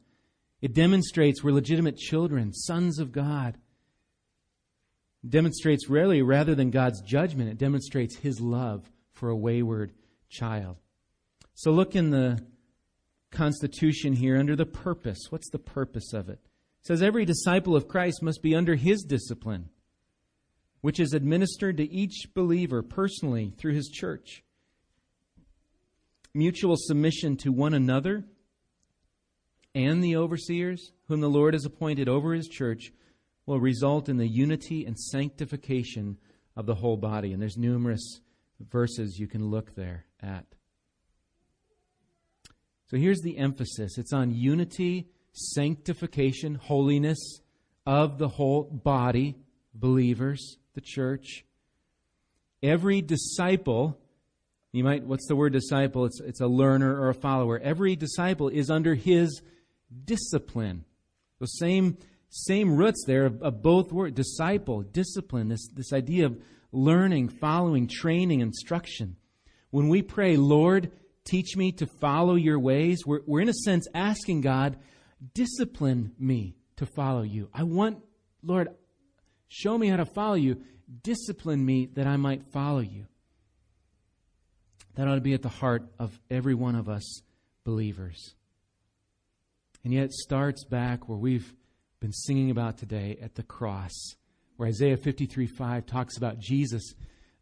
It 0.61 0.73
demonstrates 0.73 1.43
we're 1.43 1.51
legitimate 1.51 1.97
children, 1.97 2.53
sons 2.53 2.99
of 2.99 3.11
God. 3.11 3.57
It 5.23 5.29
demonstrates 5.29 5.89
rarely, 5.89 6.21
rather 6.21 6.55
than 6.55 6.71
God's 6.71 7.01
judgment, 7.01 7.49
it 7.49 7.57
demonstrates 7.57 8.15
His 8.15 8.39
love 8.39 8.89
for 9.11 9.29
a 9.29 9.35
wayward 9.35 9.93
child. 10.29 10.77
So 11.53 11.71
look 11.71 11.95
in 11.95 12.09
the 12.09 12.43
Constitution 13.31 14.13
here 14.13 14.37
under 14.37 14.55
the 14.55 14.65
purpose. 14.65 15.27
What's 15.29 15.49
the 15.49 15.59
purpose 15.59 16.13
of 16.13 16.29
it? 16.29 16.39
It 16.41 16.87
says 16.87 17.01
every 17.01 17.25
disciple 17.25 17.75
of 17.75 17.87
Christ 17.87 18.23
must 18.23 18.41
be 18.41 18.55
under 18.55 18.75
his 18.75 19.03
discipline, 19.03 19.69
which 20.81 20.99
is 20.99 21.13
administered 21.13 21.77
to 21.77 21.91
each 21.91 22.27
believer 22.33 22.81
personally 22.81 23.53
through 23.57 23.73
his 23.73 23.89
church. 23.89 24.43
Mutual 26.35 26.75
submission 26.77 27.37
to 27.37 27.49
one 27.49 27.73
another 27.73 28.25
and 29.73 30.03
the 30.03 30.17
overseers, 30.17 30.91
whom 31.07 31.21
the 31.21 31.29
Lord 31.29 31.53
has 31.53 31.63
appointed 31.63 32.09
over 32.09 32.33
his 32.33 32.47
church, 32.47 32.91
will 33.45 33.59
result 33.59 34.09
in 34.09 34.17
the 34.17 34.27
unity 34.27 34.85
and 34.85 34.99
sanctification 34.99 36.17
of 36.57 36.65
the 36.65 36.75
whole 36.75 36.97
body. 36.97 37.31
And 37.31 37.41
there's 37.41 37.57
numerous 37.57 38.19
verses 38.59 39.17
you 39.17 39.27
can 39.27 39.49
look 39.49 39.75
there 39.75 40.05
at. 40.21 40.45
So 42.87 42.97
here's 42.97 43.21
the 43.21 43.37
emphasis 43.37 43.97
it's 43.97 44.13
on 44.13 44.31
unity, 44.31 45.07
sanctification, 45.31 46.55
holiness 46.55 47.39
of 47.85 48.17
the 48.17 48.27
whole 48.27 48.63
body, 48.63 49.37
believers, 49.73 50.57
the 50.73 50.81
church. 50.81 51.45
Every 52.61 53.01
disciple, 53.01 53.99
you 54.77 54.83
might, 54.83 55.03
what's 55.03 55.27
the 55.27 55.35
word 55.35 55.53
disciple? 55.53 56.05
It's, 56.05 56.19
it's 56.19 56.41
a 56.41 56.47
learner 56.47 56.99
or 56.99 57.09
a 57.09 57.13
follower. 57.13 57.59
Every 57.59 57.95
disciple 57.95 58.49
is 58.49 58.69
under 58.69 58.95
his 58.95 59.41
discipline. 60.03 60.85
The 61.39 61.47
same, 61.47 61.97
same 62.29 62.75
roots 62.75 63.03
there 63.05 63.25
of, 63.25 63.41
of 63.41 63.61
both 63.61 63.91
words 63.91 64.15
disciple, 64.15 64.81
discipline, 64.81 65.49
this, 65.49 65.67
this 65.73 65.93
idea 65.93 66.25
of 66.25 66.41
learning, 66.71 67.29
following, 67.29 67.87
training, 67.87 68.41
instruction. 68.41 69.17
When 69.69 69.87
we 69.87 70.01
pray, 70.01 70.37
Lord, 70.37 70.91
teach 71.25 71.55
me 71.55 71.71
to 71.73 71.85
follow 71.85 72.35
your 72.35 72.59
ways, 72.59 73.03
we're, 73.05 73.21
we're 73.25 73.41
in 73.41 73.49
a 73.49 73.53
sense 73.53 73.87
asking 73.93 74.41
God, 74.41 74.77
discipline 75.33 76.13
me 76.19 76.55
to 76.77 76.85
follow 76.85 77.21
you. 77.21 77.49
I 77.53 77.63
want, 77.63 77.99
Lord, 78.43 78.69
show 79.47 79.77
me 79.77 79.87
how 79.87 79.97
to 79.97 80.05
follow 80.05 80.35
you. 80.35 80.61
Discipline 81.01 81.65
me 81.65 81.87
that 81.93 82.07
I 82.07 82.17
might 82.17 82.51
follow 82.51 82.79
you. 82.79 83.07
That 84.95 85.07
ought 85.07 85.15
to 85.15 85.21
be 85.21 85.33
at 85.33 85.41
the 85.41 85.49
heart 85.49 85.83
of 85.99 86.17
every 86.29 86.55
one 86.55 86.75
of 86.75 86.89
us 86.89 87.21
believers. 87.63 88.35
And 89.83 89.93
yet 89.93 90.05
it 90.05 90.13
starts 90.13 90.63
back 90.63 91.07
where 91.07 91.17
we've 91.17 91.53
been 91.99 92.13
singing 92.13 92.49
about 92.49 92.77
today 92.77 93.17
at 93.21 93.35
the 93.35 93.43
cross, 93.43 94.15
where 94.57 94.69
Isaiah 94.69 94.97
53 94.97 95.47
5 95.47 95.85
talks 95.85 96.17
about 96.17 96.39
Jesus 96.39 96.93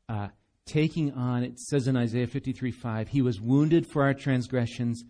uh, 0.10 0.30
taking 0.66 1.14
on, 1.14 1.44
it 1.44 1.60
says 1.60 1.88
in 1.88 1.96
Isaiah 1.96 2.28
53 2.28 2.72
5, 2.72 3.08
He 3.08 3.22
was 3.22 3.40
wounded 3.40 3.86
for 3.86 4.04
our 4.04 4.14
transgressions, 4.14 5.04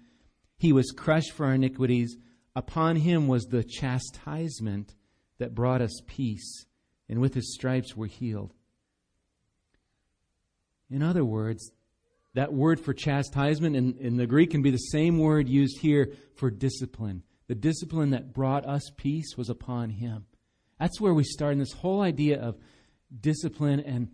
He 0.57 0.73
was 0.73 0.91
crushed 0.91 1.31
for 1.31 1.45
our 1.45 1.53
iniquities. 1.53 2.17
Upon 2.55 2.97
Him 2.97 3.27
was 3.27 3.45
the 3.45 3.63
chastisement 3.63 4.93
that 5.39 5.55
brought 5.55 5.81
us 5.81 6.01
peace, 6.05 6.65
and 7.09 7.19
with 7.19 7.33
His 7.33 7.53
stripes 7.53 7.95
we're 7.95 8.07
healed. 8.07 8.53
In 10.89 11.01
other 11.01 11.25
words, 11.25 11.71
that 12.33 12.53
word 12.53 12.79
for 12.79 12.93
chastisement 12.93 13.75
in, 13.75 13.95
in 13.99 14.17
the 14.17 14.25
Greek 14.25 14.51
can 14.51 14.61
be 14.61 14.71
the 14.71 14.77
same 14.77 15.19
word 15.19 15.47
used 15.47 15.79
here 15.79 16.13
for 16.35 16.49
discipline. 16.49 17.23
The 17.47 17.55
discipline 17.55 18.11
that 18.11 18.33
brought 18.33 18.65
us 18.65 18.83
peace 18.97 19.37
was 19.37 19.49
upon 19.49 19.91
him. 19.91 20.25
That's 20.79 20.99
where 20.99 21.13
we 21.13 21.23
start 21.23 21.53
in 21.53 21.59
this 21.59 21.73
whole 21.73 22.01
idea 22.01 22.41
of 22.41 22.57
discipline 23.19 23.79
and 23.81 24.09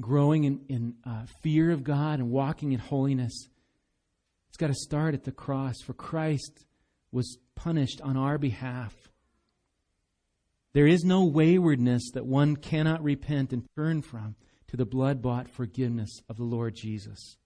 growing 0.00 0.44
in, 0.44 0.60
in 0.68 0.94
uh, 1.04 1.26
fear 1.42 1.70
of 1.70 1.84
God 1.84 2.18
and 2.18 2.30
walking 2.30 2.72
in 2.72 2.80
holiness. 2.80 3.48
It's 4.48 4.56
got 4.56 4.68
to 4.68 4.74
start 4.74 5.14
at 5.14 5.24
the 5.24 5.32
cross, 5.32 5.74
for 5.84 5.92
Christ 5.92 6.64
was 7.12 7.38
punished 7.54 8.00
on 8.00 8.16
our 8.16 8.38
behalf. 8.38 8.94
There 10.72 10.86
is 10.86 11.04
no 11.04 11.24
waywardness 11.24 12.10
that 12.14 12.26
one 12.26 12.56
cannot 12.56 13.02
repent 13.04 13.52
and 13.52 13.64
turn 13.76 14.02
from 14.02 14.34
to 14.74 14.76
the 14.76 14.84
blood 14.84 15.22
bought 15.22 15.48
forgiveness 15.48 16.10
of 16.28 16.36
the 16.36 16.42
Lord 16.42 16.74
Jesus. 16.74 17.36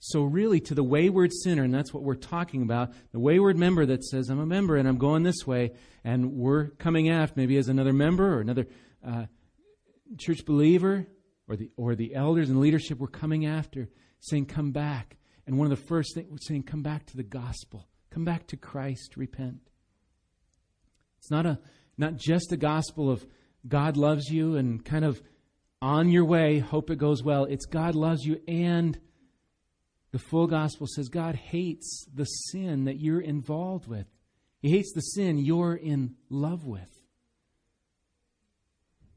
So, 0.00 0.22
really, 0.22 0.60
to 0.60 0.74
the 0.74 0.84
wayward 0.84 1.32
sinner, 1.32 1.64
and 1.64 1.72
that's 1.72 1.94
what 1.94 2.02
we're 2.02 2.14
talking 2.14 2.60
about, 2.60 2.92
the 3.10 3.18
wayward 3.18 3.56
member 3.56 3.86
that 3.86 4.04
says, 4.04 4.28
I'm 4.28 4.38
a 4.38 4.44
member 4.44 4.76
and 4.76 4.86
I'm 4.86 4.98
going 4.98 5.22
this 5.22 5.46
way, 5.46 5.72
and 6.04 6.34
we're 6.34 6.66
coming 6.72 7.08
after, 7.08 7.40
maybe 7.40 7.56
as 7.56 7.68
another 7.68 7.94
member 7.94 8.36
or 8.36 8.40
another 8.42 8.66
uh, 9.02 9.24
church 10.18 10.44
believer 10.44 11.06
or 11.48 11.56
the, 11.56 11.70
or 11.78 11.94
the 11.94 12.14
elders 12.14 12.50
and 12.50 12.60
leadership, 12.60 12.98
we're 12.98 13.06
coming 13.06 13.46
after, 13.46 13.88
saying, 14.20 14.44
Come 14.44 14.72
back. 14.72 15.16
And 15.46 15.56
one 15.56 15.72
of 15.72 15.78
the 15.78 15.86
first 15.86 16.14
things, 16.14 16.28
we're 16.30 16.36
saying, 16.42 16.64
Come 16.64 16.82
back 16.82 17.06
to 17.06 17.16
the 17.16 17.22
gospel, 17.22 17.88
come 18.10 18.26
back 18.26 18.46
to 18.48 18.58
Christ, 18.58 19.16
repent. 19.16 19.70
It's 21.16 21.30
not, 21.30 21.46
a, 21.46 21.58
not 21.96 22.16
just 22.16 22.52
a 22.52 22.58
gospel 22.58 23.10
of 23.10 23.26
God 23.66 23.96
loves 23.96 24.28
you 24.28 24.56
and 24.56 24.84
kind 24.84 25.06
of 25.06 25.22
on 25.80 26.10
your 26.10 26.24
way, 26.24 26.58
hope 26.58 26.90
it 26.90 26.98
goes 26.98 27.22
well. 27.22 27.44
It's 27.44 27.66
God 27.66 27.94
loves 27.94 28.24
you, 28.24 28.40
and 28.48 28.98
the 30.10 30.18
full 30.18 30.46
gospel 30.46 30.86
says 30.86 31.08
God 31.08 31.34
hates 31.34 32.06
the 32.12 32.24
sin 32.24 32.84
that 32.84 33.00
you're 33.00 33.20
involved 33.20 33.86
with. 33.86 34.06
He 34.60 34.70
hates 34.70 34.92
the 34.92 35.00
sin 35.00 35.38
you're 35.38 35.74
in 35.74 36.16
love 36.30 36.64
with. 36.64 36.90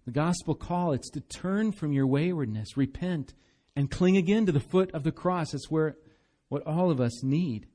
The 0.05 0.11
gospel 0.11 0.55
call, 0.55 0.93
it's 0.93 1.09
to 1.11 1.21
turn 1.21 1.71
from 1.71 1.93
your 1.93 2.07
waywardness, 2.07 2.75
repent, 2.75 3.33
and 3.75 3.89
cling 3.89 4.17
again 4.17 4.45
to 4.47 4.51
the 4.51 4.59
foot 4.59 4.91
of 4.91 5.03
the 5.03 5.11
cross. 5.11 5.51
That's 5.51 5.69
where 5.69 5.95
what 6.49 6.65
all 6.67 6.91
of 6.91 6.99
us 6.99 7.23
need. 7.23 7.67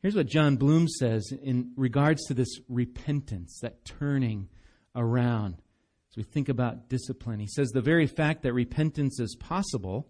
Here's 0.00 0.16
what 0.16 0.26
Jon 0.26 0.56
Bloom 0.56 0.88
says 0.88 1.32
in 1.42 1.72
regards 1.76 2.24
to 2.26 2.34
this 2.34 2.58
repentance, 2.68 3.60
that 3.62 3.84
turning 3.84 4.48
around. 4.96 5.62
As 6.12 6.16
we 6.18 6.22
think 6.24 6.50
about 6.50 6.90
discipline, 6.90 7.40
he 7.40 7.46
says 7.46 7.70
the 7.70 7.80
very 7.80 8.06
fact 8.06 8.42
that 8.42 8.52
repentance 8.52 9.18
is 9.18 9.34
possible 9.34 10.08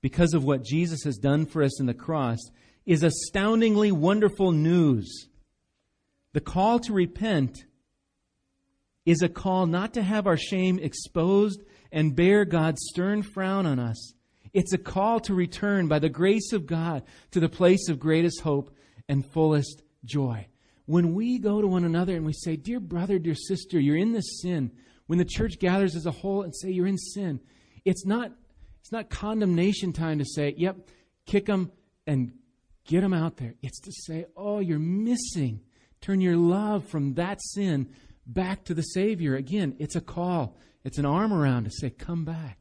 because 0.00 0.32
of 0.32 0.44
what 0.44 0.64
Jesus 0.64 1.02
has 1.04 1.18
done 1.18 1.44
for 1.44 1.62
us 1.62 1.78
in 1.78 1.84
the 1.84 1.92
cross 1.92 2.38
is 2.86 3.02
astoundingly 3.02 3.92
wonderful 3.92 4.50
news. 4.52 5.28
The 6.32 6.40
call 6.40 6.78
to 6.80 6.94
repent 6.94 7.66
is 9.04 9.20
a 9.20 9.28
call 9.28 9.66
not 9.66 9.92
to 9.94 10.02
have 10.02 10.26
our 10.26 10.38
shame 10.38 10.78
exposed 10.78 11.62
and 11.92 12.16
bear 12.16 12.46
God's 12.46 12.80
stern 12.90 13.22
frown 13.22 13.66
on 13.66 13.78
us. 13.78 14.14
It's 14.54 14.72
a 14.72 14.78
call 14.78 15.20
to 15.20 15.34
return 15.34 15.86
by 15.86 15.98
the 15.98 16.08
grace 16.08 16.54
of 16.54 16.66
God 16.66 17.02
to 17.32 17.40
the 17.40 17.48
place 17.50 17.90
of 17.90 18.00
greatest 18.00 18.40
hope 18.40 18.74
and 19.06 19.22
fullest 19.32 19.82
joy. 20.02 20.46
When 20.86 21.14
we 21.14 21.38
go 21.38 21.60
to 21.60 21.66
one 21.66 21.84
another 21.84 22.16
and 22.16 22.24
we 22.24 22.32
say, 22.32 22.56
Dear 22.56 22.80
brother, 22.80 23.18
dear 23.18 23.34
sister, 23.34 23.78
you're 23.78 23.98
in 23.98 24.12
this 24.12 24.40
sin, 24.40 24.70
when 25.06 25.18
the 25.18 25.24
church 25.24 25.58
gathers 25.58 25.94
as 25.94 26.06
a 26.06 26.10
whole 26.10 26.42
and 26.42 26.54
say 26.54 26.70
you're 26.70 26.86
in 26.86 26.98
sin, 26.98 27.40
it's 27.84 28.04
not, 28.04 28.32
it's 28.80 28.92
not 28.92 29.10
condemnation 29.10 29.92
time 29.92 30.18
to 30.18 30.24
say, 30.24 30.54
yep, 30.56 30.76
kick 31.26 31.46
them 31.46 31.70
and 32.06 32.32
get 32.86 33.00
them 33.00 33.12
out 33.12 33.36
there. 33.36 33.54
It's 33.62 33.80
to 33.80 33.92
say, 33.92 34.26
oh, 34.36 34.60
you're 34.60 34.78
missing. 34.78 35.60
Turn 36.00 36.20
your 36.20 36.36
love 36.36 36.86
from 36.86 37.14
that 37.14 37.40
sin 37.40 37.88
back 38.26 38.64
to 38.64 38.74
the 38.74 38.82
Savior. 38.82 39.36
Again, 39.36 39.76
it's 39.78 39.96
a 39.96 40.00
call. 40.00 40.56
It's 40.84 40.98
an 40.98 41.06
arm 41.06 41.32
around 41.32 41.64
to 41.64 41.70
say, 41.70 41.90
come 41.90 42.24
back. 42.24 42.58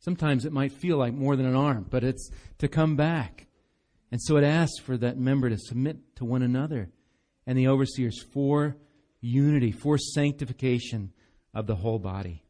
Sometimes 0.00 0.44
it 0.44 0.52
might 0.52 0.72
feel 0.72 0.96
like 0.96 1.12
more 1.12 1.36
than 1.36 1.46
an 1.46 1.56
arm, 1.56 1.86
but 1.88 2.04
it's 2.04 2.30
to 2.58 2.68
come 2.68 2.96
back. 2.96 3.46
And 4.10 4.20
so 4.22 4.36
it 4.36 4.44
asks 4.44 4.78
for 4.78 4.96
that 4.96 5.18
member 5.18 5.50
to 5.50 5.58
submit 5.58 6.16
to 6.16 6.24
one 6.24 6.42
another 6.42 6.90
and 7.46 7.58
the 7.58 7.68
overseers 7.68 8.22
for 8.32 8.76
unity, 9.20 9.72
for 9.72 9.98
sanctification 9.98 11.12
of 11.54 11.66
the 11.66 11.76
whole 11.76 11.98
body. 11.98 12.42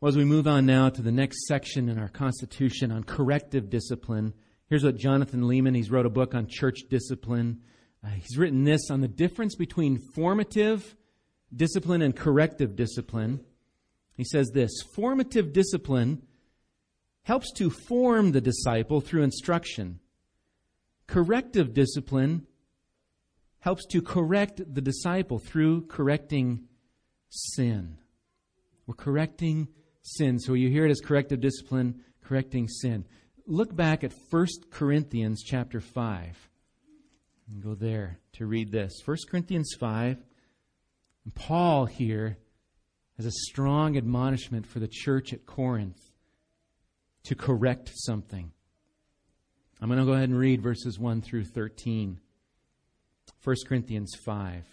Well, 0.00 0.10
as 0.10 0.16
we 0.16 0.24
move 0.24 0.46
on 0.46 0.66
now 0.66 0.90
to 0.90 1.02
the 1.02 1.10
next 1.10 1.46
section 1.46 1.88
in 1.88 1.98
our 1.98 2.08
Constitution 2.08 2.92
on 2.92 3.02
corrective 3.02 3.70
discipline, 3.70 4.34
here's 4.68 4.84
what 4.84 4.96
Jonathan 4.96 5.42
Leeman, 5.42 5.74
he's 5.74 5.90
wrote 5.90 6.06
a 6.06 6.10
book 6.10 6.34
on 6.34 6.46
church 6.48 6.80
discipline. 6.90 7.62
Uh, 8.04 8.10
he's 8.10 8.36
written 8.36 8.64
this 8.64 8.90
on 8.90 9.00
the 9.00 9.08
difference 9.08 9.56
between 9.56 9.98
formative 10.14 10.94
discipline 11.54 12.02
and 12.02 12.14
corrective 12.14 12.76
discipline. 12.76 13.40
He 14.14 14.24
says 14.24 14.50
this 14.50 14.82
formative 14.94 15.52
discipline 15.52 16.22
helps 17.22 17.50
to 17.54 17.70
form 17.70 18.32
the 18.32 18.40
disciple 18.40 19.00
through 19.00 19.22
instruction. 19.22 19.98
Corrective 21.06 21.74
discipline 21.74 22.46
helps 23.66 23.84
to 23.84 24.00
correct 24.00 24.60
the 24.74 24.80
disciple 24.80 25.40
through 25.40 25.84
correcting 25.88 26.62
sin. 27.30 27.98
We're 28.86 28.94
correcting 28.94 29.66
sin. 30.02 30.38
So 30.38 30.54
you 30.54 30.68
hear 30.68 30.86
it 30.86 30.90
as 30.92 31.00
corrective 31.00 31.40
discipline, 31.40 32.00
correcting 32.22 32.68
sin. 32.68 33.04
Look 33.44 33.74
back 33.74 34.04
at 34.04 34.12
1 34.30 34.46
Corinthians 34.70 35.42
chapter 35.44 35.80
5. 35.80 36.48
And 37.50 37.60
go 37.60 37.74
there 37.74 38.20
to 38.34 38.46
read 38.46 38.70
this. 38.70 39.02
1 39.04 39.16
Corinthians 39.28 39.74
5. 39.80 40.16
And 41.24 41.34
Paul 41.34 41.86
here 41.86 42.38
has 43.16 43.26
a 43.26 43.32
strong 43.32 43.96
admonishment 43.96 44.64
for 44.64 44.78
the 44.78 44.86
church 44.88 45.32
at 45.32 45.44
Corinth 45.44 45.98
to 47.24 47.34
correct 47.34 47.90
something. 47.96 48.52
I'm 49.80 49.88
going 49.88 49.98
to 49.98 50.06
go 50.06 50.12
ahead 50.12 50.28
and 50.28 50.38
read 50.38 50.62
verses 50.62 51.00
1 51.00 51.20
through 51.20 51.46
13. 51.46 52.20
1 53.46 53.54
Corinthians 53.68 54.12
5. 54.24 54.64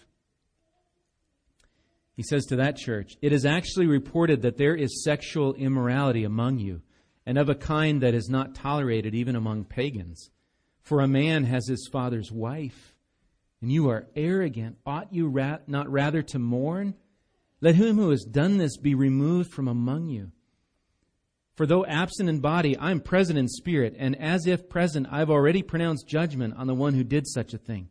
He 2.16 2.24
says 2.24 2.44
to 2.46 2.56
that 2.56 2.76
church, 2.76 3.12
It 3.22 3.32
is 3.32 3.46
actually 3.46 3.86
reported 3.86 4.42
that 4.42 4.56
there 4.56 4.74
is 4.74 5.04
sexual 5.04 5.54
immorality 5.54 6.24
among 6.24 6.58
you, 6.58 6.82
and 7.24 7.38
of 7.38 7.48
a 7.48 7.54
kind 7.54 8.02
that 8.02 8.14
is 8.14 8.28
not 8.28 8.56
tolerated 8.56 9.14
even 9.14 9.36
among 9.36 9.66
pagans. 9.66 10.28
For 10.82 11.00
a 11.00 11.06
man 11.06 11.44
has 11.44 11.68
his 11.68 11.88
father's 11.92 12.32
wife, 12.32 12.96
and 13.62 13.70
you 13.70 13.88
are 13.90 14.08
arrogant. 14.16 14.78
Ought 14.84 15.14
you 15.14 15.28
ra- 15.28 15.58
not 15.68 15.88
rather 15.88 16.22
to 16.22 16.40
mourn? 16.40 16.94
Let 17.60 17.76
him 17.76 17.96
who 17.96 18.10
has 18.10 18.24
done 18.24 18.58
this 18.58 18.76
be 18.76 18.96
removed 18.96 19.52
from 19.52 19.68
among 19.68 20.08
you. 20.08 20.32
For 21.54 21.64
though 21.64 21.86
absent 21.86 22.28
in 22.28 22.40
body, 22.40 22.76
I 22.76 22.90
am 22.90 22.98
present 22.98 23.38
in 23.38 23.46
spirit, 23.46 23.94
and 23.96 24.20
as 24.20 24.48
if 24.48 24.68
present, 24.68 25.06
I 25.12 25.20
have 25.20 25.30
already 25.30 25.62
pronounced 25.62 26.08
judgment 26.08 26.54
on 26.56 26.66
the 26.66 26.74
one 26.74 26.94
who 26.94 27.04
did 27.04 27.28
such 27.28 27.54
a 27.54 27.58
thing. 27.58 27.90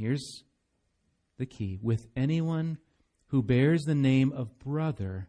here's 0.00 0.44
the 1.38 1.46
key, 1.46 1.78
with 1.82 2.06
anyone 2.16 2.78
who 3.28 3.42
bears 3.42 3.82
the 3.82 3.94
name 3.94 4.32
of 4.32 4.58
brother 4.58 5.28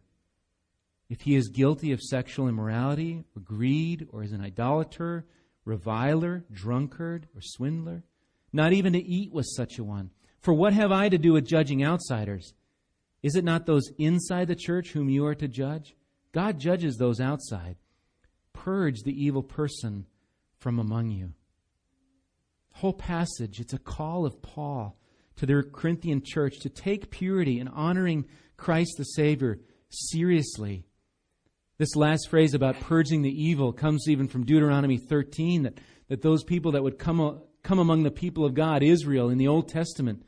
if 1.08 1.20
he 1.20 1.34
is 1.34 1.48
guilty 1.48 1.92
of 1.92 2.00
sexual 2.00 2.48
immorality 2.48 3.22
or 3.36 3.42
greed 3.42 4.08
or 4.12 4.22
is 4.22 4.32
an 4.32 4.40
idolater, 4.40 5.26
reviler, 5.66 6.42
drunkard, 6.50 7.28
or 7.34 7.42
swindler, 7.42 8.02
not 8.50 8.72
even 8.72 8.94
to 8.94 8.98
eat 8.98 9.30
with 9.30 9.44
such 9.46 9.78
a 9.78 9.84
one. 9.84 10.10
For 10.40 10.54
what 10.54 10.72
have 10.72 10.90
I 10.90 11.10
to 11.10 11.18
do 11.18 11.34
with 11.34 11.46
judging 11.46 11.84
outsiders? 11.84 12.54
Is 13.22 13.36
it 13.36 13.44
not 13.44 13.66
those 13.66 13.90
inside 13.98 14.48
the 14.48 14.56
church 14.56 14.92
whom 14.92 15.10
you 15.10 15.26
are 15.26 15.34
to 15.34 15.48
judge? 15.48 15.94
God 16.32 16.58
judges 16.58 16.96
those 16.96 17.20
outside. 17.20 17.76
Purge 18.54 19.02
the 19.02 19.12
evil 19.12 19.42
person 19.42 20.06
from 20.60 20.78
among 20.78 21.10
you. 21.10 21.34
Whole 22.72 22.92
passage, 22.92 23.60
it's 23.60 23.72
a 23.72 23.78
call 23.78 24.26
of 24.26 24.42
Paul 24.42 24.96
to 25.36 25.46
the 25.46 25.62
Corinthian 25.62 26.22
church 26.24 26.58
to 26.60 26.68
take 26.68 27.10
purity 27.10 27.58
and 27.58 27.68
honoring 27.68 28.24
Christ 28.56 28.94
the 28.98 29.04
Savior 29.04 29.58
seriously. 29.90 30.84
This 31.78 31.96
last 31.96 32.28
phrase 32.28 32.54
about 32.54 32.80
purging 32.80 33.22
the 33.22 33.30
evil 33.30 33.72
comes 33.72 34.06
even 34.08 34.28
from 34.28 34.44
Deuteronomy 34.44 34.98
13 34.98 35.64
that, 35.64 35.78
that 36.08 36.22
those 36.22 36.44
people 36.44 36.72
that 36.72 36.82
would 36.82 36.98
come, 36.98 37.40
come 37.62 37.78
among 37.78 38.02
the 38.02 38.10
people 38.10 38.44
of 38.44 38.54
God, 38.54 38.82
Israel, 38.82 39.30
in 39.30 39.38
the 39.38 39.48
Old 39.48 39.68
Testament, 39.68 40.22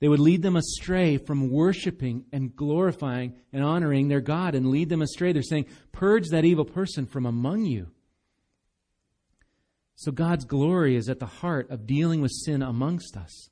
they 0.00 0.08
would 0.08 0.20
lead 0.20 0.42
them 0.42 0.56
astray 0.56 1.18
from 1.18 1.50
worshiping 1.50 2.24
and 2.32 2.54
glorifying 2.54 3.34
and 3.52 3.62
honoring 3.62 4.08
their 4.08 4.20
God 4.20 4.54
and 4.54 4.68
lead 4.68 4.88
them 4.88 5.02
astray. 5.02 5.32
They're 5.32 5.42
saying, 5.42 5.66
Purge 5.92 6.28
that 6.28 6.44
evil 6.44 6.64
person 6.64 7.06
from 7.06 7.26
among 7.26 7.64
you. 7.64 7.90
So 9.96 10.12
God's 10.12 10.44
glory 10.44 10.96
is 10.96 11.08
at 11.08 11.20
the 11.20 11.26
heart 11.26 11.70
of 11.70 11.86
dealing 11.86 12.20
with 12.20 12.32
sin 12.32 12.62
amongst 12.62 13.16
us. 13.16 13.50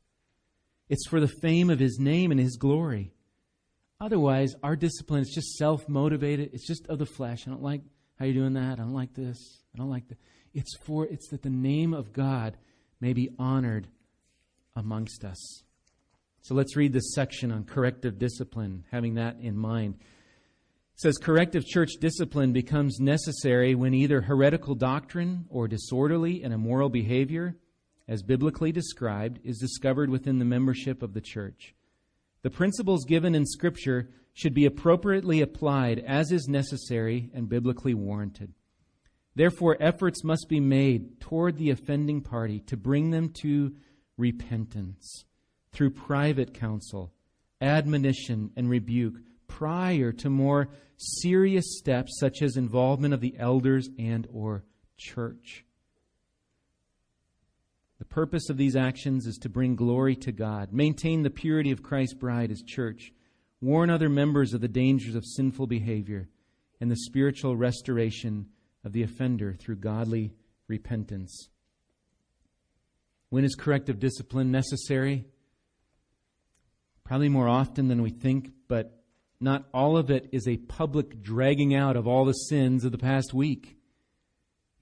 It's 0.89 1.07
for 1.09 1.21
the 1.21 1.33
fame 1.41 1.71
of 1.71 1.79
His 1.79 1.99
name 1.99 2.31
and 2.31 2.41
His 2.41 2.57
glory. 2.57 3.13
Otherwise, 4.01 4.55
our 4.63 4.75
discipline 4.75 5.23
is 5.23 5.33
just 5.33 5.57
self 5.57 5.89
motivated. 5.89 6.51
It's 6.53 6.67
just 6.67 6.87
of 6.89 6.99
the 6.99 7.07
flesh. 7.07 7.47
I 7.47 7.51
don't 7.51 7.63
like 7.63 7.83
how 8.19 8.25
you're 8.25 8.35
doing 8.35 8.55
that. 8.55 8.73
I 8.73 8.83
don't 8.83 8.93
like 8.93 9.15
this. 9.15 9.63
I 9.75 9.79
don't 9.79 9.91
like 9.91 10.09
that. 10.09 10.19
It's 10.53 10.77
for 10.77 11.07
it's 11.07 11.29
that 11.29 11.43
the 11.43 11.51
name 11.51 11.95
of 11.95 12.13
God 12.13 12.57
may 13.01 13.13
be 13.13 13.31
honored 13.39 13.89
amongst 14.75 15.25
us. 15.25 15.63
So 16.43 16.55
let's 16.55 16.77
read 16.77 16.93
this 16.93 17.15
section 17.15 17.53
on 17.53 17.65
corrective 17.65 18.19
discipline, 18.19 18.85
having 18.91 19.15
that 19.15 19.37
in 19.41 19.57
mind. 19.57 19.95
Says 20.95 21.19
corrective 21.19 21.65
church 21.67 21.93
discipline 22.01 22.53
becomes 22.53 23.01
necessary 23.01 23.75
when 23.75 23.95
either 23.95 24.21
heretical 24.21 24.75
doctrine 24.75 25.47
or 25.49 25.67
disorderly 25.67 26.43
and 26.43 26.53
immoral 26.53 26.91
behavior 26.91 27.57
as 28.09 28.23
biblically 28.23 28.73
described, 28.73 29.39
is 29.45 29.59
discovered 29.59 30.11
within 30.11 30.39
the 30.39 30.45
membership 30.45 31.03
of 31.03 31.15
the 31.15 31.21
church. 31.21 31.75
The 32.43 32.51
principles 32.51 33.05
given 33.05 33.35
in 33.35 33.47
Scripture 33.47 34.11
should 34.35 34.55
be 34.55 34.67
appropriately 34.67 35.41
applied 35.41 36.01
as 36.01 36.33
is 36.33 36.49
necessary 36.49 37.31
and 37.35 37.49
biblically 37.49 37.95
warranted. 37.95 38.53
Therefore, 39.35 39.77
efforts 39.81 40.25
must 40.25 40.49
be 40.49 40.61
made 40.61 41.21
toward 41.21 41.57
the 41.57 41.71
offending 41.71 42.21
party 42.21 42.61
to 42.67 42.77
bring 42.77 43.11
them 43.11 43.31
to 43.41 43.75
repentance 44.19 45.25
through 45.73 45.91
private 45.91 46.53
counsel, 46.53 47.13
admonition, 47.61 48.51
and 48.57 48.69
rebuke 48.69 49.15
prior 49.49 50.13
to 50.13 50.31
more 50.31 50.69
serious 50.97 51.79
steps 51.79 52.19
such 52.19 52.43
as 52.43 52.57
involvement 52.57 53.15
of 53.15 53.21
the 53.21 53.35
elders 53.39 53.89
and 53.99 54.27
or 54.33 54.65
church. 54.97 55.65
The 57.99 58.05
purpose 58.05 58.49
of 58.51 58.57
these 58.57 58.75
actions 58.75 59.27
is 59.27 59.37
to 59.39 59.49
bring 59.49 59.77
glory 59.77 60.17
to 60.17 60.33
God, 60.33 60.73
maintain 60.73 61.23
the 61.23 61.31
purity 61.31 61.71
of 61.71 61.83
Christ's 61.83 62.15
bride, 62.15 62.51
as 62.51 62.63
church, 62.63 63.13
warn 63.61 63.91
other 63.91 64.09
members 64.09 64.55
of 64.55 64.61
the 64.61 64.69
dangers 64.69 65.15
of 65.15 65.25
sinful 65.25 65.69
behavior, 65.69 66.29
and 66.81 66.91
the 66.91 66.97
spiritual 66.97 67.57
restoration 67.57 68.47
of 68.85 68.93
the 68.93 69.05
offender 69.05 69.55
through 69.55 69.77
godly 69.77 70.33
repentance. 70.67 71.49
When 73.29 73.45
is 73.45 73.55
corrective 73.55 74.01
discipline 74.01 74.51
necessary? 74.51 75.25
Probably 77.05 77.29
more 77.29 77.49
often 77.49 77.89
than 77.89 78.03
we 78.03 78.11
think, 78.11 78.51
but 78.69 79.02
not 79.43 79.69
all 79.75 79.97
of 79.97 80.11
it 80.11 80.29
is 80.33 80.47
a 80.47 80.57
public 80.57 81.23
dragging 81.23 81.75
out 81.75 81.97
of 81.97 82.07
all 82.07 82.25
the 82.25 82.33
sins 82.33 82.85
of 82.85 82.93
the 82.93 82.99
past 82.99 83.35
week. 83.35 83.77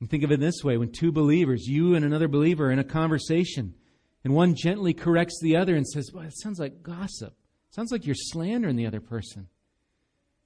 And 0.00 0.08
think 0.08 0.24
of 0.24 0.32
it 0.32 0.40
this 0.40 0.64
way 0.64 0.76
when 0.76 0.92
two 0.92 1.12
believers, 1.12 1.66
you 1.66 1.94
and 1.94 2.04
another 2.04 2.28
believer, 2.28 2.66
are 2.66 2.72
in 2.72 2.78
a 2.78 2.84
conversation, 2.84 3.74
and 4.24 4.34
one 4.34 4.54
gently 4.54 4.94
corrects 4.94 5.38
the 5.42 5.56
other 5.56 5.74
and 5.74 5.86
says, 5.86 6.10
Well, 6.12 6.24
it 6.24 6.38
sounds 6.38 6.58
like 6.58 6.82
gossip. 6.82 7.34
It 7.68 7.74
sounds 7.74 7.92
like 7.92 8.06
you're 8.06 8.14
slandering 8.14 8.76
the 8.76 8.86
other 8.86 9.00
person. 9.00 9.48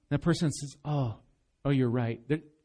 That 0.09 0.21
person 0.21 0.51
says, 0.51 0.75
Oh, 0.83 1.17
oh, 1.63 1.69
you're 1.69 1.89
right. 1.89 2.21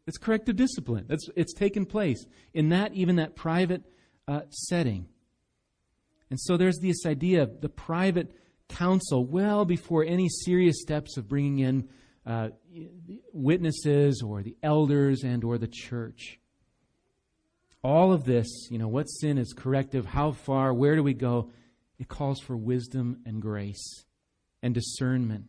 It's 0.07 0.19
corrective 0.19 0.57
discipline. 0.57 1.07
That's, 1.09 1.29
it's 1.37 1.55
taken 1.55 1.87
place 1.87 2.25
in 2.53 2.71
that, 2.71 2.95
even 2.95 3.17
that 3.17 3.37
private 3.37 3.83
uh, 4.27 4.43
setting. 4.51 5.07
And 6.31 6.41
so 6.41 6.57
there's 6.57 6.79
this 6.79 7.07
idea 7.07 7.43
of 7.43 7.61
the 7.61 7.69
private 7.69 8.33
counsel 8.71 9.25
well 9.25 9.65
before 9.65 10.05
any 10.05 10.29
serious 10.29 10.81
steps 10.81 11.17
of 11.17 11.29
bringing 11.29 11.59
in 11.59 11.89
uh, 12.27 12.49
witnesses 13.33 14.23
or 14.25 14.43
the 14.43 14.57
elders 14.63 15.23
and 15.23 15.45
or 15.45 15.59
the 15.59 15.69
church 15.69 16.41
all 17.83 18.13
of 18.13 18.25
this, 18.25 18.69
you 18.71 18.79
know, 18.79 18.89
what 18.89 19.05
sin 19.05 19.39
is 19.39 19.53
corrective, 19.53 20.05
how 20.05 20.33
far, 20.33 20.73
where 20.73 20.97
do 20.97 21.03
we 21.03 21.15
go? 21.15 21.51
It 21.99 22.09
calls 22.09 22.41
for 22.41 22.57
wisdom 22.57 23.21
and 23.25 23.41
grace 23.41 24.05
and 24.63 24.75
discernment 24.75 25.47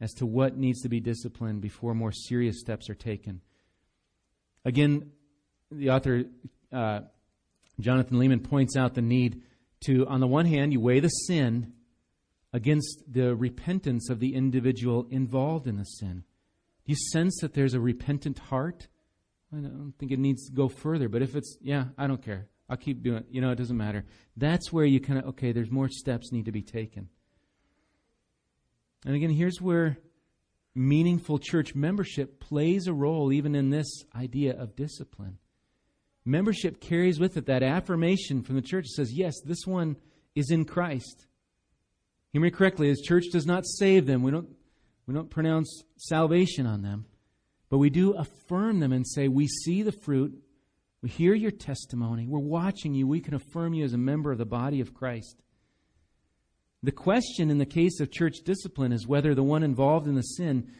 as 0.00 0.12
to 0.14 0.26
what 0.26 0.56
needs 0.56 0.82
to 0.82 0.88
be 0.88 1.00
disciplined 1.00 1.60
before 1.60 1.94
more 1.94 2.12
serious 2.12 2.60
steps 2.60 2.88
are 2.90 2.94
taken. 2.94 3.40
Again, 4.64 5.10
the 5.70 5.90
author, 5.90 6.24
uh, 6.72 7.00
Jonathan 7.80 8.18
Leeman 8.18 8.48
points 8.48 8.76
out 8.76 8.94
the 8.94 9.02
need 9.02 9.42
to, 9.86 10.06
on 10.06 10.20
the 10.20 10.26
one 10.26 10.46
hand, 10.46 10.72
you 10.72 10.80
weigh 10.80 11.00
the 11.00 11.08
sin 11.08 11.72
against 12.52 13.04
the 13.06 13.34
repentance 13.34 14.08
of 14.08 14.20
the 14.20 14.34
individual 14.34 15.06
involved 15.10 15.66
in 15.66 15.76
the 15.76 15.84
sin. 15.84 16.24
Do 16.84 16.92
you 16.92 16.96
sense 17.12 17.38
that 17.40 17.54
there's 17.54 17.74
a 17.74 17.80
repentant 17.80 18.38
heart? 18.38 18.88
I 19.52 19.56
don't 19.56 19.94
think 19.98 20.12
it 20.12 20.18
needs 20.18 20.48
to 20.48 20.52
go 20.52 20.68
further. 20.68 21.08
But 21.08 21.22
if 21.22 21.36
it's, 21.36 21.58
yeah, 21.60 21.86
I 21.96 22.06
don't 22.06 22.22
care. 22.22 22.48
I'll 22.68 22.76
keep 22.76 23.02
doing 23.02 23.18
it. 23.18 23.26
You 23.30 23.40
know, 23.40 23.50
it 23.50 23.56
doesn't 23.56 23.76
matter. 23.76 24.04
That's 24.36 24.72
where 24.72 24.84
you 24.84 25.00
kind 25.00 25.18
of, 25.18 25.26
okay, 25.26 25.52
there's 25.52 25.70
more 25.70 25.88
steps 25.88 26.32
need 26.32 26.46
to 26.46 26.52
be 26.52 26.62
taken. 26.62 27.08
And 29.06 29.14
again, 29.14 29.30
here's 29.30 29.60
where 29.60 29.98
meaningful 30.74 31.38
church 31.38 31.74
membership 31.74 32.40
plays 32.40 32.86
a 32.86 32.92
role 32.92 33.32
even 33.32 33.54
in 33.54 33.70
this 33.70 34.04
idea 34.14 34.58
of 34.58 34.76
discipline. 34.76 35.38
Membership 36.24 36.80
carries 36.80 37.18
with 37.18 37.36
it 37.36 37.46
that 37.46 37.62
affirmation 37.62 38.42
from 38.42 38.56
the 38.56 38.62
church 38.62 38.84
that 38.84 38.94
says, 38.96 39.12
yes, 39.12 39.34
this 39.44 39.66
one 39.66 39.96
is 40.34 40.50
in 40.50 40.64
Christ. 40.64 41.26
Hear 42.32 42.42
me 42.42 42.50
correctly, 42.50 42.88
His 42.88 43.00
church 43.00 43.24
does 43.32 43.46
not 43.46 43.66
save 43.66 44.06
them. 44.06 44.22
We 44.22 44.30
don't 44.30 44.48
We 45.06 45.14
don't 45.14 45.30
pronounce 45.30 45.82
salvation 45.96 46.66
on 46.66 46.82
them, 46.82 47.06
but 47.70 47.78
we 47.78 47.90
do 47.90 48.12
affirm 48.12 48.80
them 48.80 48.92
and 48.92 49.06
say, 49.06 49.28
We 49.28 49.46
see 49.46 49.82
the 49.82 49.92
fruit. 49.92 50.38
We 51.00 51.08
hear 51.08 51.32
your 51.32 51.52
testimony. 51.52 52.26
We're 52.26 52.40
watching 52.40 52.92
you. 52.92 53.06
We 53.06 53.20
can 53.20 53.34
affirm 53.34 53.72
you 53.72 53.84
as 53.84 53.92
a 53.92 53.98
member 53.98 54.32
of 54.32 54.38
the 54.38 54.44
body 54.44 54.80
of 54.80 54.94
Christ. 54.94 55.40
The 56.82 56.92
question 56.92 57.50
in 57.50 57.58
the 57.58 57.66
case 57.66 58.00
of 58.00 58.10
church 58.10 58.38
discipline 58.44 58.92
is 58.92 59.06
whether 59.06 59.34
the 59.34 59.42
one 59.42 59.62
involved 59.62 60.06
in 60.06 60.14
the 60.14 60.22
sin 60.22 60.70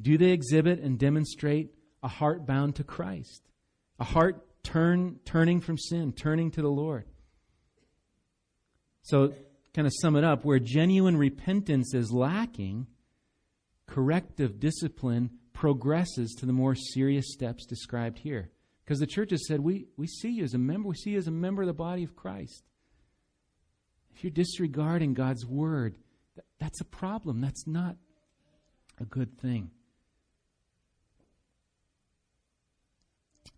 do 0.00 0.18
they 0.18 0.30
exhibit 0.30 0.80
and 0.80 0.98
demonstrate 0.98 1.74
a 2.02 2.08
heart 2.08 2.46
bound 2.46 2.76
to 2.76 2.84
Christ, 2.84 3.42
a 3.98 4.04
heart 4.04 4.46
turn 4.62 5.18
turning 5.24 5.60
from 5.60 5.78
sin, 5.78 6.12
turning 6.12 6.50
to 6.52 6.62
the 6.62 6.68
Lord. 6.68 7.06
So, 9.02 9.34
kind 9.76 9.86
of 9.86 9.92
sum 10.00 10.16
it 10.16 10.24
up, 10.24 10.44
where 10.44 10.58
genuine 10.58 11.18
repentance 11.18 11.94
is 11.94 12.10
lacking, 12.10 12.86
corrective 13.86 14.58
discipline 14.58 15.30
progresses 15.52 16.34
to 16.38 16.46
the 16.46 16.52
more 16.52 16.74
serious 16.74 17.26
steps 17.32 17.66
described 17.66 18.18
here. 18.18 18.50
Because 18.82 18.98
the 19.00 19.06
church 19.06 19.30
has 19.32 19.46
said, 19.46 19.60
we, 19.60 19.86
we 19.98 20.06
see 20.06 20.30
you 20.30 20.44
as 20.44 20.54
a 20.54 20.58
member, 20.58 20.88
we 20.88 20.94
see 20.94 21.10
you 21.10 21.18
as 21.18 21.26
a 21.26 21.32
member 21.32 21.62
of 21.62 21.68
the 21.68 21.74
body 21.74 22.04
of 22.04 22.16
Christ. 22.16 22.64
If 24.14 24.24
you're 24.24 24.30
disregarding 24.30 25.12
God's 25.12 25.44
word, 25.44 25.96
that's 26.58 26.80
a 26.80 26.84
problem. 26.84 27.42
That's 27.42 27.66
not 27.66 27.96
a 28.98 29.04
good 29.04 29.38
thing. 29.38 29.70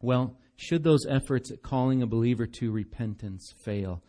Well, 0.02 0.36
should 0.56 0.82
those 0.82 1.06
efforts 1.08 1.52
at 1.52 1.62
calling 1.62 2.02
a 2.02 2.06
believer 2.06 2.46
to 2.46 2.72
repentance 2.72 3.52
fail, 3.64 4.02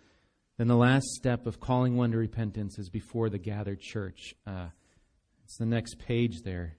then 0.60 0.68
the 0.68 0.76
last 0.76 1.08
step 1.14 1.48
of 1.48 1.62
calling 1.62 1.96
one 1.96 2.12
to 2.12 2.18
repentance 2.18 2.78
is 2.78 2.90
before 2.90 3.30
the 3.30 3.38
gathered 3.38 3.80
church. 3.80 4.34
Uh, 4.46 4.68
it's 5.46 5.58
the 5.58 5.66
next 5.66 6.00
page 6.00 6.42
there, 6.44 6.76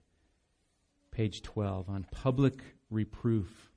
page 1.10 1.40
12, 1.40 1.88
on 1.88 2.04
public 2.12 2.60
reproof. 2.90 3.70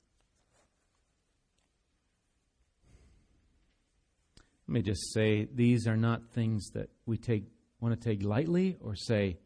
Let 4.67 4.73
me 4.73 4.81
just 4.81 5.13
say 5.13 5.45
these 5.45 5.87
are 5.87 5.95
not 5.95 6.33
things 6.33 6.71
that 6.71 6.89
we 7.05 7.17
take 7.17 7.45
want 7.79 7.97
to 7.97 8.09
take 8.09 8.25
lightly 8.25 8.75
or 8.81 8.97
say 8.97 9.37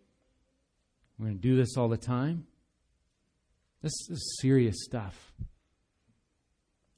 we're 1.20 1.28
going 1.28 1.38
to 1.38 1.42
do 1.42 1.56
this 1.56 1.78
all 1.78 1.88
the 1.88 1.98
time. 1.98 2.48
This 3.84 3.94
is 4.10 4.40
serious 4.42 4.78
stuff. 4.86 5.34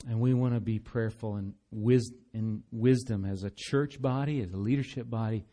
And 0.07 0.19
we 0.19 0.33
want 0.33 0.53
to 0.53 0.59
be 0.59 0.79
prayerful 0.79 1.35
and 1.35 1.53
wis- 1.71 2.11
in 2.33 2.63
wisdom 2.71 3.25
as 3.25 3.43
a 3.43 3.51
church 3.53 4.01
body, 4.01 4.41
as 4.41 4.51
a 4.51 4.57
leadership 4.57 5.09
body 5.09 5.45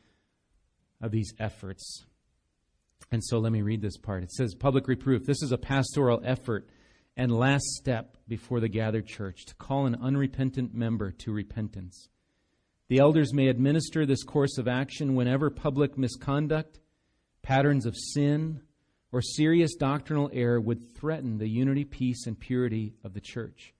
of 1.01 1.11
these 1.11 1.33
efforts. 1.39 2.07
And 3.11 3.23
so 3.23 3.39
let 3.39 3.53
me 3.53 3.63
read 3.63 3.83
this 3.83 3.97
part. 3.97 4.23
It 4.23 4.33
says, 4.33 4.55
Public 4.55 4.89
reproof. 4.89 5.25
This 5.25 5.43
is 5.43 5.53
a 5.53 5.59
pastoral 5.59 6.21
effort 6.25 6.69
and 7.17 7.33
last 7.33 7.65
step 7.65 8.17
before 8.29 8.61
the 8.61 8.69
gathered 8.69 9.07
church 9.07 9.47
to 9.47 9.55
call 9.55 9.87
an 9.87 9.97
unrepentant 10.01 10.75
member 10.75 11.11
to 11.11 11.33
repentance. 11.33 12.09
The 12.89 12.99
elders 12.99 13.33
may 13.33 13.49
administer 13.49 14.07
this 14.07 14.23
course 14.23 14.59
of 14.59 14.69
action 14.69 15.15
whenever 15.15 15.51
public 15.51 15.99
misconduct, 15.99 16.79
patterns 17.43 17.87
of 17.87 17.97
sin, 17.97 18.61
or 19.13 19.23
serious 19.23 19.75
doctrinal 19.75 20.31
error 20.33 20.61
would 20.61 20.95
threaten 20.95 21.39
the 21.39 21.49
unity, 21.49 21.85
peace, 21.85 22.27
and 22.27 22.39
purity 22.39 22.95
of 23.03 23.15
the 23.15 23.21
church. 23.21 23.73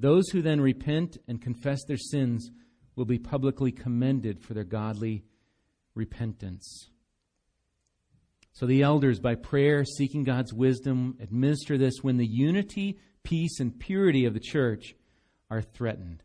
Those 0.00 0.30
who 0.30 0.40
then 0.40 0.62
repent 0.62 1.18
and 1.28 1.42
confess 1.42 1.84
their 1.84 1.98
sins 1.98 2.50
will 2.96 3.04
be 3.04 3.18
publicly 3.18 3.70
commended 3.70 4.42
for 4.42 4.54
their 4.54 4.64
godly 4.64 5.24
repentance. 5.94 6.88
So 8.52 8.66
the 8.66 8.82
elders, 8.82 9.20
by 9.20 9.34
prayer, 9.34 9.84
seeking 9.84 10.24
God's 10.24 10.54
wisdom, 10.54 11.18
administer 11.20 11.76
this 11.76 12.02
when 12.02 12.16
the 12.16 12.26
unity, 12.26 12.98
peace, 13.22 13.60
and 13.60 13.78
purity 13.78 14.24
of 14.24 14.32
the 14.32 14.40
church 14.40 14.94
are 15.50 15.62
threatened. 15.62 16.22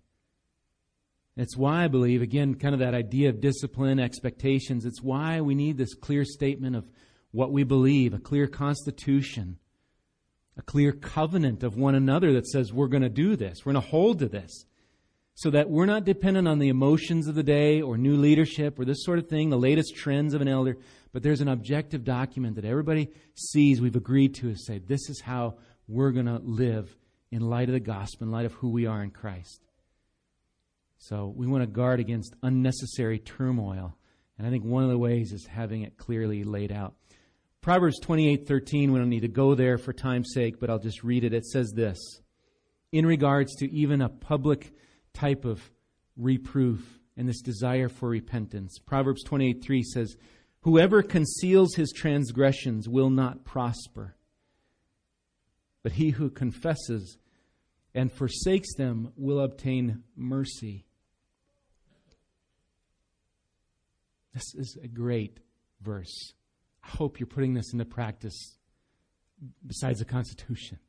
It's 1.36 1.58
why 1.58 1.84
I 1.84 1.90
believe, 1.90 2.22
again, 2.22 2.56
kind 2.56 2.74
of 2.74 2.80
that 2.80 2.96
idea 2.96 3.28
of 3.28 3.42
discipline, 3.42 4.00
expectations. 4.00 4.86
It's 4.86 5.04
why 5.04 5.42
we 5.42 5.54
need 5.54 5.78
this 5.78 5.94
clear 5.94 6.24
statement 6.24 6.78
of 6.78 6.90
what 7.32 7.52
we 7.52 7.64
believe, 7.64 8.14
a 8.14 8.20
clear 8.20 8.48
constitution, 8.48 9.58
a 10.58 10.62
clear 10.62 10.92
covenant 10.92 11.64
of 11.64 11.76
one 11.76 11.96
another 11.96 12.34
that 12.34 12.48
says 12.48 12.72
we're 12.72 12.88
going 12.88 13.04
to 13.04 13.10
do 13.10 13.36
this, 13.36 13.66
we're 13.66 13.74
going 13.74 13.84
to 13.84 13.90
hold 13.90 14.20
to 14.20 14.28
this, 14.28 14.66
so 15.36 15.50
that 15.50 15.70
we're 15.70 15.86
not 15.86 16.06
dependent 16.06 16.48
on 16.48 16.60
the 16.60 16.70
emotions 16.70 17.28
of 17.28 17.36
the 17.36 17.44
day 17.44 17.82
or 17.82 17.98
new 17.98 18.16
leadership 18.16 18.80
or 18.80 18.86
this 18.86 19.04
sort 19.04 19.20
of 19.20 19.28
thing, 19.28 19.50
the 19.50 19.58
latest 19.58 19.96
trends 19.96 20.34
of 20.34 20.42
an 20.42 20.48
elder, 20.48 20.78
but 21.12 21.24
there's 21.24 21.42
an 21.42 21.50
objective 21.50 22.06
document 22.06 22.56
that 22.56 22.66
everybody 22.66 23.10
sees 23.36 23.82
we've 23.82 23.98
agreed 23.98 24.34
to 24.36 24.56
say, 24.56 24.80
this 24.80 25.10
is 25.10 25.22
how 25.22 25.56
we're 25.88 26.12
going 26.12 26.26
to 26.26 26.40
live 26.44 26.96
in 27.32 27.42
light 27.42 27.68
of 27.68 27.74
the 27.74 27.80
gospel, 27.80 28.26
in 28.26 28.32
light 28.32 28.46
of 28.46 28.54
who 28.54 28.70
we 28.70 28.86
are 28.86 29.04
in 29.04 29.12
Christ. 29.12 29.62
So 30.98 31.34
we 31.36 31.48
want 31.48 31.64
to 31.64 31.68
guard 31.68 32.00
against 32.00 32.34
unnecessary 32.42 33.20
turmoil. 33.20 33.98
And 34.38 34.48
I 34.48 34.50
think 34.50 34.64
one 34.64 34.84
of 34.84 34.90
the 34.90 34.98
ways 34.98 35.34
is 35.34 35.46
having 35.46 35.84
it 35.84 35.98
clearly 35.98 36.44
laid 36.44 36.72
out. 36.72 36.96
Proverbs 37.66 38.00
28:13, 38.00 38.92
we 38.92 39.00
don't 39.00 39.10
need 39.10 39.22
to 39.22 39.28
go 39.28 39.56
there 39.56 39.80
for 39.80 39.92
time's 39.92 40.34
sake, 40.36 40.60
but 40.60 40.70
I'll 40.70 40.78
just 40.78 41.04
read 41.04 41.24
it. 41.24 41.34
It 41.34 41.48
says 41.48 41.72
this: 41.72 41.98
In 42.92 43.08
regards 43.08 43.56
to 43.56 43.72
even 43.74 44.04
a 44.04 44.10
public 44.10 44.72
type 45.14 45.46
of 45.46 45.72
reproof 46.16 47.00
and 47.18 47.28
this 47.28 47.42
desire 47.42 47.90
for 47.90 48.08
repentance. 48.08 48.78
Proverbs 48.78 49.24
28:3 49.24 49.82
says, 49.82 50.16
"Whoever 50.60 51.02
conceals 51.02 51.74
his 51.74 51.92
transgressions 51.92 52.88
will 52.88 53.10
not 53.10 53.46
prosper, 53.46 54.16
but 55.82 55.94
he 55.94 56.12
who 56.12 56.30
confesses 56.30 57.18
and 57.96 58.12
forsakes 58.12 58.76
them 58.76 59.12
will 59.16 59.40
obtain 59.40 60.04
mercy." 60.16 60.86
This 64.36 64.54
is 64.54 64.78
a 64.84 64.88
great 64.88 65.40
verse. 65.82 66.36
I 66.86 66.98
hope 66.98 67.20
you're 67.20 67.28
putting 67.28 67.54
this 67.54 67.74
into 67.74 67.86
practice 67.86 68.58
besides 69.66 70.00
the 70.00 70.06
Constitution. 70.06 70.80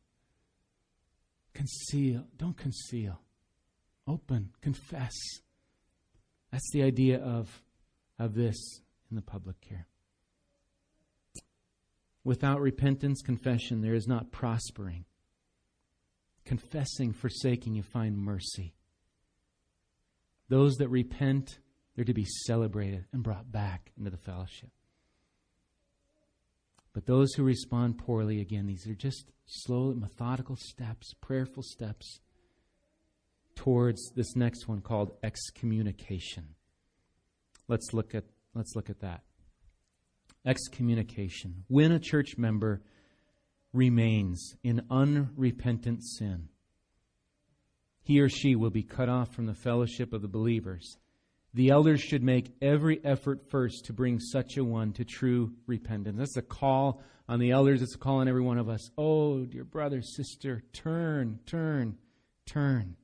Conceal. 1.55 2.25
Don't 2.37 2.57
conceal. 2.57 3.21
Open. 4.07 4.51
Confess. 4.61 5.15
That's 6.53 6.71
the 6.73 6.83
idea 6.83 7.19
of, 7.19 7.63
of 8.19 8.35
this 8.35 8.57
in 9.11 9.17
the 9.17 9.23
public 9.23 9.57
here. 9.61 9.87
Without 12.25 12.61
repentance, 12.61 13.23
confession, 13.23 13.81
there 13.81 13.95
is 13.95 14.07
not 14.07 14.33
prospering. 14.33 15.05
Confessing, 16.45 17.13
forsaking, 17.13 17.75
you 17.75 17.83
find 17.83 18.19
mercy. 18.19 18.75
Those 20.49 20.75
that 20.77 20.89
repent 20.89 21.59
they're 21.97 22.05
to 22.05 22.15
be 22.15 22.27
celebrated 22.47 23.07
and 23.13 23.23
brought 23.23 23.51
back 23.51 23.91
into 23.97 24.11
the 24.11 24.19
fellowship. 24.19 24.69
But 26.97 27.05
those 27.05 27.35
who 27.35 27.43
respond 27.43 27.99
poorly, 27.99 28.41
again, 28.41 28.67
these 28.67 28.87
are 28.87 28.95
just 28.95 29.31
slow, 29.45 29.93
methodical 29.93 30.57
steps, 30.57 31.13
prayerful 31.21 31.63
steps 31.63 32.21
towards 33.55 34.13
this 34.17 34.35
next 34.35 34.67
one 34.67 34.81
called 34.81 35.13
excommunication. 35.23 36.55
Let's 37.69 37.93
look 37.93 38.15
at, 38.15 38.25
let's 38.55 38.75
look 38.75 38.89
at 38.89 39.01
that. 39.01 39.25
Excommunication. 40.47 41.65
When 41.69 41.93
a 41.93 41.99
church 41.99 42.39
member 42.39 42.81
remains 43.75 44.55
in 44.65 44.81
unrepentant 44.91 46.03
sin, 46.03 46.49
he 48.01 48.23
or 48.23 48.31
she 48.31 48.57
will 48.57 48.71
be 48.71 48.83
cut 48.83 49.11
off 49.11 49.35
from 49.35 49.45
the 49.45 49.55
fellowship 49.55 50.15
of 50.15 50.23
the 50.23 50.29
believers 50.29 50.97
the 51.57 51.71
elders 51.71 52.03
should 52.03 52.23
make 52.23 52.55
every 52.61 53.03
effort 53.03 53.51
first 53.51 53.87
to 53.87 53.95
bring 53.95 54.21
such 54.21 54.59
a 54.59 54.63
one 54.63 54.93
to 54.93 55.07
true 55.07 55.55
repentance. 55.67 56.19
That's 56.19 56.37
a 56.37 56.43
call 56.43 57.01
on 57.31 57.39
the 57.41 57.51
elders. 57.51 57.81
It's 57.81 57.95
a 57.95 57.99
call 57.99 58.19
on 58.19 58.29
every 58.29 58.43
one 58.43 58.59
of 58.59 58.69
us. 58.69 58.91
Oh, 58.99 59.47
dear 59.47 59.65
brother, 59.65 60.03
sister, 60.03 60.63
turn, 60.75 61.41
turn, 61.47 61.97
turn. 62.45 62.97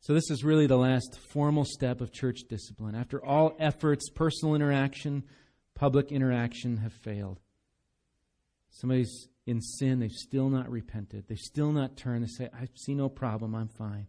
So, 0.00 0.12
this 0.12 0.28
is 0.28 0.42
really 0.42 0.66
the 0.66 0.76
last 0.76 1.20
formal 1.32 1.64
step 1.64 2.00
of 2.00 2.12
church 2.12 2.40
discipline. 2.48 2.96
After 2.96 3.24
all 3.24 3.54
efforts, 3.60 4.10
personal 4.10 4.56
interaction, 4.56 5.22
public 5.76 6.10
interaction 6.10 6.78
have 6.78 6.92
failed. 6.92 7.38
Somebody's 8.70 9.28
in 9.46 9.60
sin, 9.60 10.00
they've 10.00 10.10
still 10.10 10.48
not 10.48 10.68
repented, 10.68 11.26
they've 11.28 11.38
still 11.38 11.70
not 11.70 11.96
turned. 11.96 12.24
They 12.24 12.44
say, 12.44 12.50
I 12.52 12.66
see 12.74 12.96
no 12.96 13.08
problem, 13.08 13.54
I'm 13.54 13.68
fine. 13.68 14.08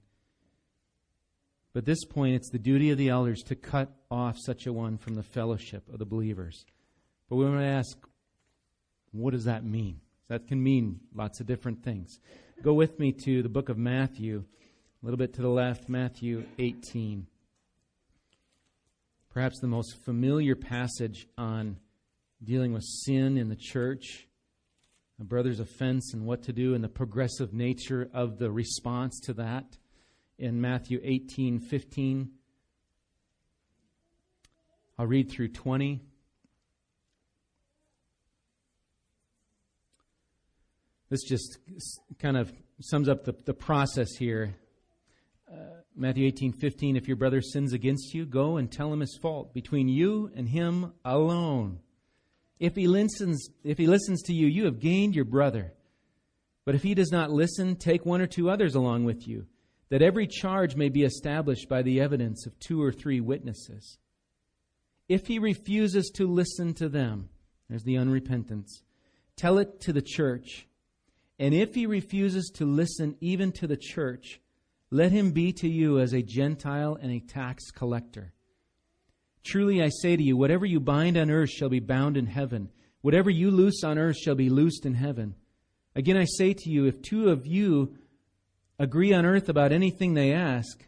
But 1.76 1.80
at 1.80 1.88
this 1.88 2.06
point, 2.06 2.36
it's 2.36 2.50
the 2.50 2.58
duty 2.58 2.92
of 2.92 2.98
the 2.98 3.10
elders 3.10 3.44
to 3.48 3.56
cut 3.56 3.92
off 4.10 4.38
such 4.40 4.66
a 4.66 4.72
one 4.72 4.98
from 4.98 5.16
the 5.16 5.24
fellowship 5.24 5.84
of 5.92 6.00
the 6.00 6.06
believers. 6.06 6.66
But 7.30 7.36
we 7.36 7.44
want 7.44 7.60
to 7.60 7.66
ask, 7.66 7.98
what 9.12 9.32
does 9.32 9.44
that 9.44 9.66
mean? 9.66 10.00
That 10.30 10.48
can 10.48 10.64
mean 10.64 11.02
lots 11.14 11.42
of 11.42 11.48
different 11.48 11.84
things. 11.84 12.18
Go 12.64 12.74
with 12.74 12.98
me 12.98 13.12
to 13.26 13.44
the 13.44 13.50
book 13.50 13.68
of 13.68 13.78
Matthew, 13.78 14.46
a 15.04 15.06
little 15.06 15.18
bit 15.18 15.34
to 15.34 15.42
the 15.42 15.50
left, 15.50 15.90
Matthew 15.90 16.46
18. 16.60 17.28
Perhaps 19.34 19.60
the 19.60 19.68
most 19.68 20.02
familiar 20.06 20.56
passage 20.56 21.28
on 21.38 21.76
dealing 22.42 22.72
with 22.72 22.84
sin 22.84 23.38
in 23.38 23.50
the 23.50 23.58
church, 23.58 24.30
a 25.20 25.26
brother's 25.26 25.60
offense 25.60 26.14
and 26.14 26.26
what 26.26 26.44
to 26.44 26.54
do, 26.54 26.74
and 26.74 26.82
the 26.82 26.88
progressive 26.88 27.54
nature 27.54 28.10
of 28.14 28.38
the 28.38 28.50
response 28.50 29.20
to 29.26 29.34
that 29.34 29.66
in 30.38 30.60
Matthew 30.60 31.00
18 31.04 31.60
15. 31.60 32.30
I'll 34.98 35.08
read 35.08 35.30
through 35.30 35.50
20. 35.50 36.02
This 41.10 41.24
just 41.24 41.60
kind 42.20 42.38
of 42.38 42.52
sums 42.82 43.10
up 43.10 43.26
the, 43.26 43.36
the 43.46 43.54
process 43.54 44.16
here. 44.18 44.56
Uh, 45.52 45.82
Matthew 45.96 46.26
18, 46.26 46.54
15, 46.54 46.96
if 46.96 47.08
your 47.08 47.18
brother 47.18 47.42
sins 47.42 47.74
against 47.74 48.14
you, 48.14 48.26
go 48.26 48.58
and 48.58 48.72
tell 48.72 48.92
him 48.92 49.02
his 49.02 49.18
fault 49.22 49.54
between 49.54 49.88
you 49.88 50.32
and 50.36 50.50
him 50.50 50.94
alone. 51.04 51.80
If 52.60 52.76
he 52.76 52.88
listens, 52.88 53.50
if 53.64 53.78
he 53.78 53.88
listens 53.88 54.24
to 54.24 54.34
you, 54.34 54.48
you 54.48 54.66
have 54.66 54.80
gained 54.80 55.16
your 55.16 55.26
brother. 55.26 55.74
But 56.66 56.76
if 56.76 56.84
he 56.84 56.96
does 56.96 57.12
not 57.12 57.32
listen, 57.32 57.76
take 57.76 58.06
one 58.06 58.22
or 58.22 58.28
two 58.28 58.50
others 58.50 58.76
along 58.76 59.04
with 59.04 59.28
you, 59.28 59.46
that 59.90 60.02
every 60.02 60.28
charge 60.28 60.76
may 60.76 60.90
be 60.90 61.04
established 61.04 61.70
by 61.70 61.82
the 61.82 62.02
evidence 62.02 62.46
of 62.46 62.60
two 62.60 62.82
or 62.82 62.92
three 62.92 63.20
witnesses. 63.20 63.98
If 65.08 65.28
he 65.28 65.40
refuses 65.40 66.12
to 66.16 66.28
listen 66.28 66.74
to 66.76 66.90
them, 66.90 67.30
there's 67.70 67.84
the 67.84 67.96
unrepentance, 67.96 68.82
tell 69.36 69.58
it 69.60 69.82
to 69.82 69.94
the 69.94 70.02
church. 70.02 70.68
And 71.38 71.54
if 71.54 71.76
he 71.76 71.86
refuses 71.86 72.52
to 72.56 72.66
listen 72.66 73.16
even 73.20 73.52
to 73.54 73.68
the 73.68 73.78
church, 73.78 74.40
let 74.90 75.12
him 75.12 75.32
be 75.32 75.52
to 75.54 75.68
you 75.68 76.00
as 76.00 76.14
a 76.14 76.22
Gentile 76.22 76.98
and 77.02 77.12
a 77.12 77.20
tax 77.20 77.72
collector. 77.72 78.34
Truly 79.44 79.84
I 79.84 79.90
say 79.90 80.16
to 80.16 80.24
you, 80.24 80.38
whatever 80.38 80.66
you 80.66 80.80
bind 80.80 81.18
on 81.18 81.30
earth 81.30 81.52
shall 81.52 81.70
be 81.70 81.80
bound 81.80 82.18
in 82.18 82.26
heaven. 82.26 82.72
Whatever 83.02 83.30
you 83.30 83.52
loose 83.52 83.84
on 83.84 84.00
earth 84.00 84.18
shall 84.18 84.36
be 84.36 84.50
loosed 84.50 84.86
in 84.86 84.96
heaven. 84.96 85.36
Again 85.96 86.18
I 86.18 86.26
say 86.26 86.54
to 86.54 86.70
you, 86.70 86.86
if 86.86 87.02
two 87.02 87.30
of 87.30 87.46
you 87.46 87.96
agree 88.78 89.14
on 89.14 89.26
earth 89.26 89.50
about 89.50 89.72
anything 89.72 90.14
they 90.14 90.34
ask, 90.34 90.86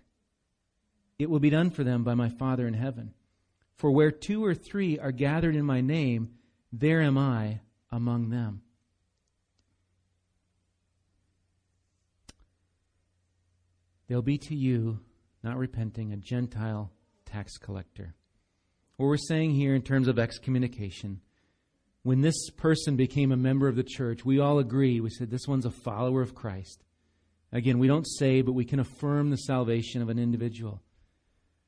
it 1.20 1.30
will 1.30 1.40
be 1.40 1.50
done 1.50 1.70
for 1.70 1.84
them 1.84 2.04
by 2.04 2.14
my 2.14 2.30
Father 2.30 2.68
in 2.68 2.74
heaven. 2.74 3.14
For 3.76 3.92
where 3.92 4.12
two 4.12 4.44
or 4.44 4.56
three 4.56 4.98
are 4.98 5.12
gathered 5.12 5.56
in 5.56 5.66
my 5.66 5.82
name, 5.82 6.32
there 6.72 7.02
am 7.02 7.18
I 7.18 7.62
among 7.92 8.30
them. 8.30 8.62
They'll 14.08 14.22
be 14.22 14.38
to 14.38 14.56
you, 14.56 15.00
not 15.44 15.58
repenting, 15.58 16.14
a 16.14 16.18
Gentile 16.18 16.92
tax 17.26 17.58
collector. 17.58 18.16
What 18.96 19.08
we're 19.08 19.18
saying 19.18 19.52
here 19.52 19.76
in 19.76 19.82
terms 19.82 20.08
of 20.08 20.18
excommunication, 20.18 21.22
when 22.04 22.22
this 22.22 22.50
person 22.52 22.96
became 22.96 23.32
a 23.32 23.38
member 23.38 23.68
of 23.68 23.76
the 23.76 23.84
church, 23.84 24.24
we 24.24 24.40
all 24.40 24.60
agree, 24.60 25.02
we 25.02 25.10
said 25.10 25.30
this 25.30 25.48
one's 25.48 25.66
a 25.66 25.72
follower 25.72 26.22
of 26.22 26.34
Christ. 26.34 26.84
Again, 27.52 27.80
we 27.80 27.88
don't 27.88 28.06
say, 28.06 28.42
but 28.42 28.54
we 28.54 28.66
can 28.66 28.80
affirm 28.80 29.30
the 29.30 29.38
salvation 29.38 30.02
of 30.02 30.10
an 30.10 30.20
individual. 30.20 30.82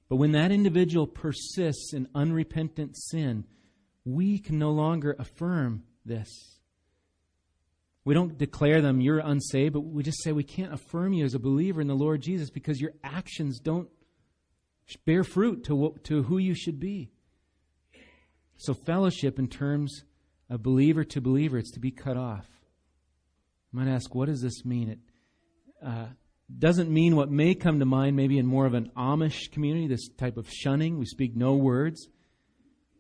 But 0.10 0.18
when 0.18 0.32
that 0.34 0.52
individual 0.52 1.08
persists 1.08 1.94
in 1.94 2.08
unrepentant 2.14 2.98
sin, 2.98 3.46
we 4.04 4.40
can 4.40 4.58
no 4.58 4.72
longer 4.72 5.16
affirm 5.20 5.84
this. 6.04 6.60
We 8.04 8.14
don't 8.14 8.38
declare 8.38 8.82
them, 8.82 9.02
you're 9.02 9.20
unsaved, 9.20 9.74
but 9.74 9.82
we 9.82 10.02
just 10.04 10.24
say 10.24 10.32
we 10.32 10.44
can't 10.44 10.74
affirm 10.74 11.14
you 11.14 11.26
as 11.26 11.36
a 11.36 11.40
believer 11.40 11.80
in 11.80 11.88
the 11.88 11.96
Lord 11.96 12.22
Jesus 12.22 12.50
because 12.50 12.82
your 12.82 12.94
actions 13.04 13.60
don't 13.60 13.88
bear 15.06 15.24
fruit 15.24 15.64
to, 15.66 15.96
to 16.04 16.24
who 16.24 16.40
you 16.40 16.56
should 16.56 16.80
be. 16.80 17.12
So, 18.58 18.74
fellowship 18.74 19.38
in 19.38 19.48
terms 19.48 20.04
of 20.50 20.64
believer 20.64 21.04
to 21.04 21.22
believer, 21.22 21.58
it's 21.58 21.72
to 21.72 21.80
be 21.80 21.92
cut 21.92 22.18
off. 22.18 22.48
You 23.72 23.80
might 23.80 23.90
ask, 23.90 24.16
what 24.16 24.26
does 24.26 24.42
this 24.42 24.66
mean? 24.66 24.90
It 24.90 25.00
uh, 25.86 26.08
doesn't 26.58 26.90
mean 26.90 27.16
what 27.16 27.30
may 27.30 27.54
come 27.54 27.80
to 27.80 27.86
mind, 27.86 28.16
maybe 28.16 28.38
in 28.38 28.46
more 28.46 28.66
of 28.66 28.74
an 28.74 28.92
Amish 28.98 29.52
community, 29.52 29.88
this 29.88 30.10
type 30.18 30.38
of 30.38 30.50
shunning. 30.50 30.98
We 30.98 31.06
speak 31.06 31.36
no 31.36 31.56
words. 31.56 32.08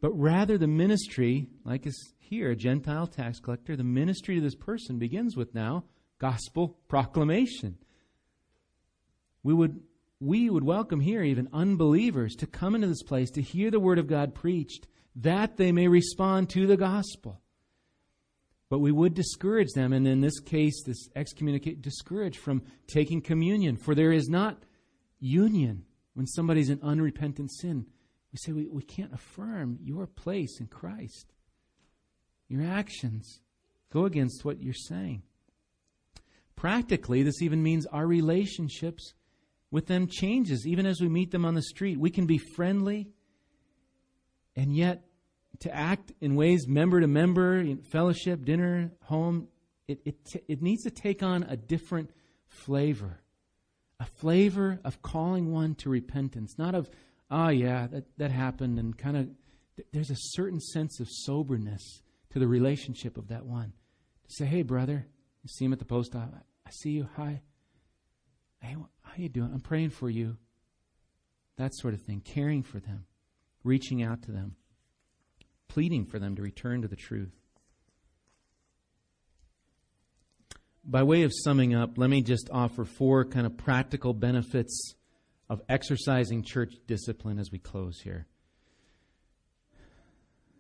But 0.01 0.11
rather, 0.11 0.57
the 0.57 0.67
ministry, 0.67 1.47
like 1.65 1.85
is 1.85 2.13
here, 2.19 2.51
a 2.51 2.55
Gentile 2.55 3.07
tax 3.07 3.39
collector, 3.39 3.75
the 3.75 3.83
ministry 3.83 4.35
to 4.35 4.41
this 4.41 4.55
person 4.55 4.99
begins 4.99 5.35
with 5.35 5.53
now 5.55 5.83
gospel 6.19 6.77
proclamation. 6.87 7.77
We 9.41 9.53
would, 9.53 9.81
we 10.19 10.49
would 10.49 10.63
welcome 10.63 10.99
here 10.99 11.23
even 11.23 11.49
unbelievers 11.51 12.35
to 12.35 12.47
come 12.47 12.75
into 12.75 12.87
this 12.87 13.03
place 13.03 13.31
to 13.31 13.41
hear 13.41 13.71
the 13.71 13.79
word 13.79 13.99
of 13.99 14.07
God 14.07 14.35
preached, 14.35 14.87
that 15.15 15.57
they 15.57 15.71
may 15.71 15.87
respond 15.87 16.49
to 16.51 16.67
the 16.67 16.77
gospel. 16.77 17.41
But 18.69 18.79
we 18.79 18.91
would 18.91 19.15
discourage 19.15 19.71
them, 19.73 19.93
and 19.93 20.07
in 20.07 20.21
this 20.21 20.39
case, 20.39 20.83
this 20.83 21.09
excommunicate, 21.15 21.81
discourage 21.81 22.37
from 22.37 22.61
taking 22.87 23.21
communion, 23.21 23.77
for 23.77 23.95
there 23.95 24.11
is 24.11 24.29
not 24.29 24.63
union 25.19 25.85
when 26.13 26.27
somebody's 26.27 26.69
in 26.69 26.79
unrepentant 26.83 27.51
sin 27.51 27.85
we 28.31 28.37
say 28.37 28.51
we, 28.51 28.67
we 28.67 28.83
can't 28.83 29.13
affirm 29.13 29.79
your 29.81 30.05
place 30.05 30.59
in 30.59 30.67
Christ. 30.67 31.33
Your 32.47 32.63
actions 32.63 33.41
go 33.91 34.05
against 34.05 34.45
what 34.45 34.61
you're 34.61 34.73
saying. 34.73 35.23
Practically, 36.55 37.23
this 37.23 37.41
even 37.41 37.63
means 37.63 37.85
our 37.87 38.05
relationships 38.05 39.13
with 39.71 39.87
them 39.87 40.07
changes. 40.07 40.67
Even 40.67 40.85
as 40.85 40.99
we 40.99 41.07
meet 41.07 41.31
them 41.31 41.45
on 41.45 41.55
the 41.55 41.61
street, 41.61 41.99
we 41.99 42.09
can 42.09 42.25
be 42.25 42.37
friendly, 42.37 43.09
and 44.55 44.75
yet 44.75 45.05
to 45.61 45.75
act 45.75 46.11
in 46.21 46.35
ways 46.35 46.67
member 46.67 47.01
to 47.01 47.07
member, 47.07 47.63
fellowship, 47.91 48.45
dinner, 48.45 48.91
home, 49.03 49.47
it, 49.87 49.99
it, 50.05 50.15
it 50.47 50.61
needs 50.61 50.83
to 50.83 50.91
take 50.91 51.23
on 51.23 51.43
a 51.43 51.57
different 51.57 52.11
flavor. 52.47 53.19
A 53.99 54.05
flavor 54.05 54.79
of 54.85 55.01
calling 55.01 55.51
one 55.51 55.75
to 55.75 55.89
repentance, 55.89 56.55
not 56.57 56.75
of 56.75 56.89
oh, 57.31 57.49
yeah, 57.49 57.87
that, 57.87 58.05
that 58.17 58.31
happened, 58.31 58.79
and 58.79 58.97
kind 58.97 59.17
of 59.17 59.29
there's 59.93 60.09
a 60.09 60.15
certain 60.15 60.59
sense 60.59 60.99
of 60.99 61.07
soberness 61.09 62.01
to 62.31 62.39
the 62.39 62.47
relationship 62.47 63.17
of 63.17 63.29
that 63.29 63.45
one. 63.45 63.73
To 64.27 64.33
say, 64.35 64.45
hey, 64.45 64.61
brother, 64.61 65.05
you 65.43 65.47
see 65.47 65.65
him 65.65 65.73
at 65.73 65.79
the 65.79 65.85
post 65.85 66.15
office. 66.15 66.43
I 66.65 66.71
see 66.71 66.91
you. 66.91 67.07
Hi. 67.15 67.41
Hey, 68.61 68.75
how 69.01 69.13
you 69.15 69.29
doing? 69.29 69.51
I'm 69.53 69.61
praying 69.61 69.91
for 69.91 70.09
you. 70.09 70.37
That 71.57 71.73
sort 71.75 71.93
of 71.93 72.01
thing. 72.01 72.21
Caring 72.21 72.61
for 72.61 72.79
them. 72.79 73.05
Reaching 73.63 74.03
out 74.03 74.21
to 74.23 74.31
them. 74.31 74.55
Pleading 75.69 76.05
for 76.05 76.19
them 76.19 76.35
to 76.35 76.41
return 76.41 76.81
to 76.81 76.87
the 76.87 76.95
truth. 76.97 77.31
By 80.83 81.03
way 81.03 81.21
of 81.21 81.31
summing 81.33 81.75
up, 81.75 81.97
let 81.97 82.09
me 82.09 82.21
just 82.21 82.49
offer 82.51 82.83
four 82.83 83.23
kind 83.23 83.45
of 83.45 83.55
practical 83.55 84.13
benefits 84.13 84.95
of 85.49 85.61
exercising 85.69 86.43
church 86.43 86.73
discipline 86.87 87.39
as 87.39 87.51
we 87.51 87.59
close 87.59 87.99
here. 88.01 88.25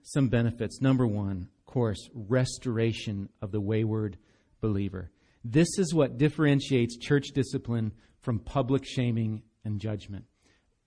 Some 0.03 0.29
benefits. 0.29 0.81
Number 0.81 1.05
one, 1.05 1.49
of 1.59 1.65
course, 1.65 2.09
restoration 2.13 3.29
of 3.41 3.51
the 3.51 3.61
wayward 3.61 4.17
believer. 4.61 5.11
This 5.43 5.77
is 5.77 5.93
what 5.93 6.17
differentiates 6.17 6.97
church 6.97 7.27
discipline 7.33 7.91
from 8.21 8.39
public 8.39 8.85
shaming 8.85 9.43
and 9.63 9.79
judgment. 9.79 10.25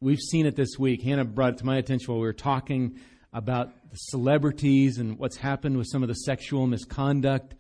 We've 0.01 0.19
seen 0.19 0.47
it 0.47 0.57
this 0.57 0.79
week. 0.79 1.03
Hannah 1.03 1.25
brought 1.25 1.55
it 1.55 1.59
to 1.59 1.67
my 1.67 1.79
attention 1.79 2.13
while 2.13 2.21
we 2.21 2.27
were 2.27 2.33
talking 2.33 2.99
about 3.33 3.91
the 3.91 3.97
celebrities 3.97 4.99
and 4.99 5.19
what's 5.19 5.37
happened 5.37 5.77
with 5.77 5.87
some 5.91 6.03
of 6.03 6.09
the 6.09 6.15
sexual 6.15 6.67
misconduct, 6.67 7.55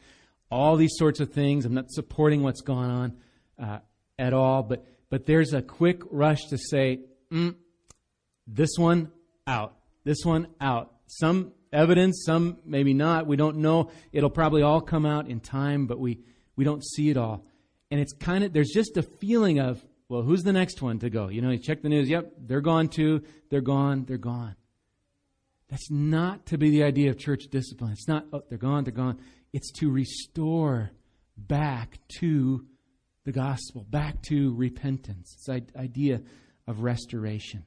all 0.51 0.77
these 0.77 0.93
sorts 0.97 1.21
of 1.21 1.33
things. 1.33 1.65
I'm 1.65 1.75
not 1.75 1.91
supporting 1.91 2.43
what's 2.43 2.61
gone 2.61 2.91
on 2.91 3.67
uh, 3.67 3.79
at 4.19 4.33
all, 4.33 4.63
but 4.63 4.85
but 5.13 5.27
there's 5.27 5.53
a 5.53 5.61
quick 5.61 6.01
rush 6.11 6.47
to 6.47 6.57
say, 6.57 7.01
mm, 7.31 7.55
this 8.47 8.79
one 8.79 9.13
out, 9.47 9.77
this 10.05 10.25
one 10.25 10.47
out. 10.59 10.91
Some 11.07 11.53
evidence, 11.71 12.23
some 12.25 12.57
maybe 12.65 12.95
not. 12.95 13.27
We 13.27 13.37
don't 13.37 13.59
know. 13.59 13.91
It'll 14.11 14.31
probably 14.31 14.63
all 14.63 14.81
come 14.81 15.05
out 15.05 15.29
in 15.29 15.41
time, 15.41 15.87
but 15.87 15.99
we, 15.99 16.21
we 16.57 16.65
don't 16.65 16.83
see 16.83 17.11
it 17.11 17.19
all. 17.19 17.45
And 17.91 18.01
it's 18.01 18.15
kind 18.15 18.43
of, 18.43 18.55
there's 18.55 18.71
just 18.71 18.97
a 18.97 19.03
feeling 19.03 19.61
of, 19.61 19.85
well, 20.09 20.23
who's 20.23 20.45
the 20.45 20.53
next 20.55 20.81
one 20.81 20.99
to 21.01 21.11
go? 21.11 21.29
You 21.29 21.43
know, 21.43 21.51
you 21.51 21.59
check 21.59 21.83
the 21.83 21.91
news, 21.91 22.09
yep, 22.09 22.33
they're 22.39 22.63
gone 22.63 22.89
too, 22.89 23.23
they're 23.51 23.61
gone, 23.61 24.07
they're 24.07 24.17
gone. 24.17 24.57
That's 25.73 25.91
not 25.91 26.45
to 26.49 26.59
be 26.59 26.69
the 26.69 26.83
idea 26.85 27.09
of 27.09 27.19
church 27.19 27.45
discipline. 27.51 27.93
It's 27.93 28.07
not, 28.07 28.27
oh, 28.31 28.43
they're 28.51 28.59
gone, 28.59 28.85
they're 28.85 28.93
gone. 28.93 29.19
It's 29.55 29.73
to 29.81 29.91
restore 29.91 30.91
back 31.39 31.99
to 32.19 32.67
the 33.25 33.33
gospel, 33.33 33.87
back 33.89 34.21
to 34.25 34.55
repentance, 34.55 35.35
this 35.35 35.63
idea 35.75 36.21
of 36.67 36.83
restoration. 36.83 37.65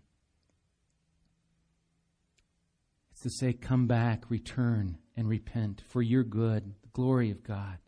It's 3.13 3.23
to 3.23 3.31
say, 3.31 3.53
come 3.53 3.87
back, 3.87 4.29
return, 4.29 4.99
and 5.17 5.27
repent 5.27 5.81
for 5.89 6.03
your 6.03 6.23
good, 6.23 6.75
the 6.83 6.89
glory 6.89 7.31
of 7.31 7.41
God. 7.41 7.79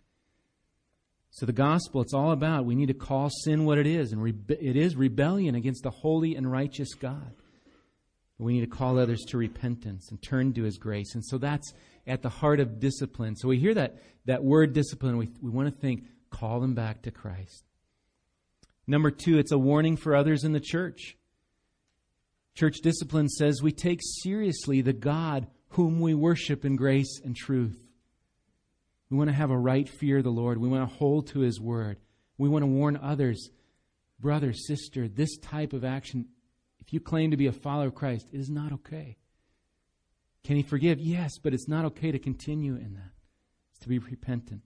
So 1.30 1.46
the 1.46 1.54
gospel, 1.54 2.02
it's 2.02 2.16
all 2.16 2.32
about 2.32 2.66
we 2.66 2.74
need 2.74 2.88
to 2.88 2.96
call 2.96 3.30
sin 3.44 3.66
what 3.66 3.78
it 3.78 3.86
is, 3.86 4.14
and 4.14 4.22
rebe- 4.24 4.58
it 4.60 4.76
is 4.76 4.96
rebellion 4.96 5.54
against 5.54 5.84
the 5.84 5.92
holy 5.92 6.36
and 6.36 6.52
righteous 6.52 6.96
God. 6.96 7.36
We 8.40 8.54
need 8.54 8.70
to 8.70 8.78
call 8.78 9.00
others 9.00 9.24
to 9.30 9.38
repentance 9.38 10.10
and 10.12 10.22
turn 10.22 10.54
to 10.54 10.64
His 10.64 10.78
grace. 10.78 11.16
And 11.16 11.26
so 11.26 11.38
that's 11.38 11.74
at 12.06 12.22
the 12.22 12.30
heart 12.30 12.60
of 12.60 12.80
discipline. 12.80 13.36
So 13.36 13.48
we 13.48 13.60
hear 13.60 13.74
that, 13.74 13.98
that 14.26 14.44
word 14.44 14.74
discipline, 14.74 15.18
we, 15.18 15.30
we 15.42 15.50
want 15.50 15.74
to 15.74 15.82
think, 15.82 16.06
call 16.30 16.60
them 16.60 16.76
back 16.76 17.02
to 17.04 17.12
Christ. 17.12 17.64
Number 18.86 19.12
two, 19.12 19.38
it's 19.38 19.52
a 19.52 19.58
warning 19.58 19.98
for 19.98 20.16
others 20.16 20.44
in 20.44 20.54
the 20.54 20.60
church. 20.60 21.18
Church 22.56 22.78
discipline 22.82 23.28
says 23.28 23.62
we 23.62 23.72
take 23.72 24.00
seriously 24.24 24.82
the 24.82 24.94
God 24.94 25.48
whom 25.70 26.00
we 26.00 26.14
worship 26.14 26.64
in 26.64 26.76
grace 26.76 27.20
and 27.24 27.36
truth. 27.36 27.78
We 29.10 29.18
want 29.18 29.30
to 29.30 29.36
have 29.36 29.52
a 29.52 29.58
right 29.58 29.88
fear 29.88 30.18
of 30.18 30.24
the 30.24 30.30
Lord. 30.30 30.58
We 30.58 30.70
want 30.70 30.90
to 30.90 30.96
hold 30.96 31.28
to 31.28 31.40
His 31.40 31.60
word. 31.60 31.98
We 32.38 32.50
want 32.50 32.64
to 32.64 32.68
warn 32.68 32.98
others, 32.98 33.50
brother, 34.20 34.54
sister, 34.54 35.08
this 35.08 35.38
type 35.38 35.74
of 35.74 35.84
action, 35.84 36.26
if 36.88 36.94
you 36.94 37.02
claim 37.02 37.32
to 37.32 37.38
be 37.38 37.48
a 37.48 37.52
follower 37.52 37.88
of 37.88 37.96
Christ, 37.96 38.30
it 38.32 38.40
is 38.40 38.50
not 38.50 38.72
okay. 38.72 39.18
Can 40.46 40.56
He 40.56 40.64
forgive? 40.64 41.00
Yes, 41.02 41.38
but 41.38 41.54
it's 41.54 41.68
not 41.68 41.84
okay 41.86 42.14
to 42.14 42.20
continue 42.20 42.76
in 42.76 42.94
that. 42.94 43.12
It's 43.72 43.80
to 43.80 43.90
be 43.90 44.00
repentant. 44.00 44.62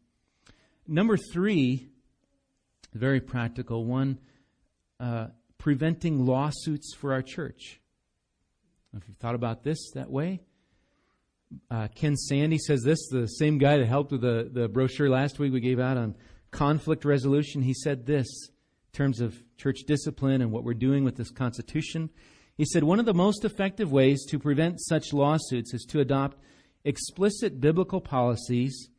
Number 0.88 1.18
three, 1.18 1.90
very 2.94 3.22
practical 3.22 3.86
one, 3.86 4.20
uh, 5.00 5.28
preventing 5.58 6.26
lawsuits 6.26 6.94
for 6.94 7.12
our 7.12 7.24
church. 7.24 7.82
If 8.96 9.08
you've 9.08 9.18
thought 9.18 9.36
about 9.36 9.64
this 9.64 9.92
that 9.96 10.12
way, 10.12 10.42
uh, 11.72 11.88
Ken 11.96 12.16
Sande 12.16 12.60
says 12.60 12.84
this, 12.84 13.08
the 13.10 13.26
same 13.26 13.58
guy 13.58 13.78
that 13.78 13.88
helped 13.88 14.12
with 14.12 14.22
the, 14.22 14.48
the 14.52 14.68
brochure 14.68 15.10
last 15.10 15.40
week 15.40 15.52
we 15.52 15.60
gave 15.60 15.80
out 15.80 15.98
on 15.98 16.16
conflict 16.52 17.04
resolution. 17.04 17.64
He 17.64 17.74
said 17.74 18.06
this 18.06 18.28
terms 18.94 19.22
of 19.22 19.42
church 19.58 19.80
discipline 19.88 20.42
and 20.42 20.52
what 20.52 20.64
we're 20.64 20.74
doing 20.74 21.04
with 21.04 21.16
this 21.16 21.32
Constitution. 21.32 22.10
He 22.58 22.66
said, 22.66 22.84
One 22.84 23.00
of 23.00 23.06
the 23.06 23.14
most 23.14 23.46
effective 23.46 23.92
ways 23.92 24.26
to 24.30 24.39
prevent 24.39 24.82
such 24.82 25.14
lawsuits 25.14 25.74
is 25.74 25.86
to 25.89 26.00
adopt 26.00 26.38
explicit 26.84 27.62
biblical 27.62 28.02
policies 28.02 28.89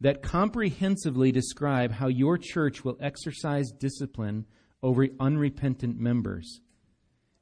that 0.00 0.22
comprehensively 0.22 1.30
describe 1.30 1.92
how 1.92 2.08
your 2.08 2.38
church 2.38 2.84
will 2.84 2.96
exercise 3.00 3.70
discipline 3.70 4.46
over 4.82 5.06
unrepentant 5.20 5.98
members. 5.98 6.60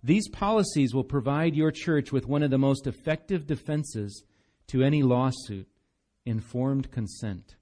These 0.03 0.29
policies 0.29 0.95
will 0.95 1.05
provide 1.05 1.55
your 1.55 1.71
church 1.71 2.13
with 2.13 2.27
one 2.27 2.43
of 2.43 2.51
the 2.51 2.59
most 2.59 2.87
effective 2.87 3.47
defenses 3.47 4.25
to 4.69 4.83
any 4.83 5.03
lawsuit 5.03 5.69
informed 6.27 6.91
consent. 6.91 7.57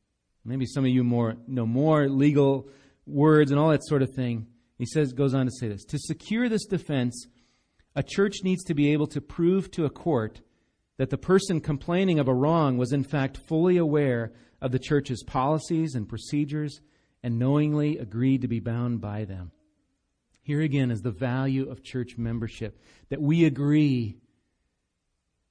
Maybe 0.44 0.66
some 0.66 0.84
of 0.84 0.90
you 0.90 1.04
more 1.04 1.36
know 1.46 1.66
more 1.66 2.08
legal 2.08 2.68
words 3.06 3.50
and 3.50 3.60
all 3.60 3.70
that 3.70 3.84
sort 3.84 4.02
of 4.02 4.14
thing. 4.14 4.46
He 4.78 4.86
says 4.86 5.12
goes 5.12 5.34
on 5.34 5.46
to 5.46 5.52
say 5.52 5.68
this. 5.68 5.84
To 5.86 5.98
secure 5.98 6.48
this 6.48 6.66
defense, 6.66 7.26
a 7.94 8.02
church 8.02 8.36
needs 8.42 8.64
to 8.64 8.74
be 8.74 8.92
able 8.92 9.06
to 9.08 9.20
prove 9.20 9.70
to 9.72 9.84
a 9.84 9.90
court 9.90 10.40
that 10.98 11.10
the 11.10 11.18
person 11.18 11.60
complaining 11.60 12.18
of 12.18 12.28
a 12.28 12.34
wrong 12.34 12.76
was 12.76 12.92
in 12.92 13.04
fact 13.04 13.36
fully 13.36 13.76
aware 13.76 14.32
of 14.60 14.72
the 14.72 14.78
church's 14.78 15.22
policies 15.22 15.94
and 15.94 16.08
procedures 16.08 16.80
and 17.22 17.38
knowingly 17.38 17.98
agreed 17.98 18.42
to 18.42 18.48
be 18.48 18.60
bound 18.60 19.00
by 19.00 19.24
them. 19.24 19.50
Here 20.42 20.60
again 20.60 20.90
is 20.90 21.00
the 21.00 21.10
value 21.10 21.68
of 21.70 21.82
church 21.82 22.16
membership 22.16 22.80
that 23.08 23.20
we 23.20 23.44
agree 23.44 24.16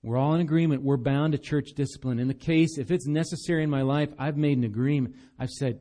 we're 0.05 0.17
all 0.17 0.35
in 0.35 0.41
agreement. 0.41 0.83
We're 0.83 0.97
bound 0.97 1.33
to 1.33 1.39
church 1.39 1.71
discipline. 1.75 2.19
In 2.19 2.27
the 2.27 2.35
case, 2.35 2.77
if 2.77 2.91
it's 2.91 3.07
necessary 3.07 3.63
in 3.63 3.71
my 3.71 3.81
life, 3.81 4.09
I've 4.19 4.37
made 4.37 4.55
an 4.55 4.63
agreement. 4.63 5.15
I've 5.39 5.49
said, 5.49 5.79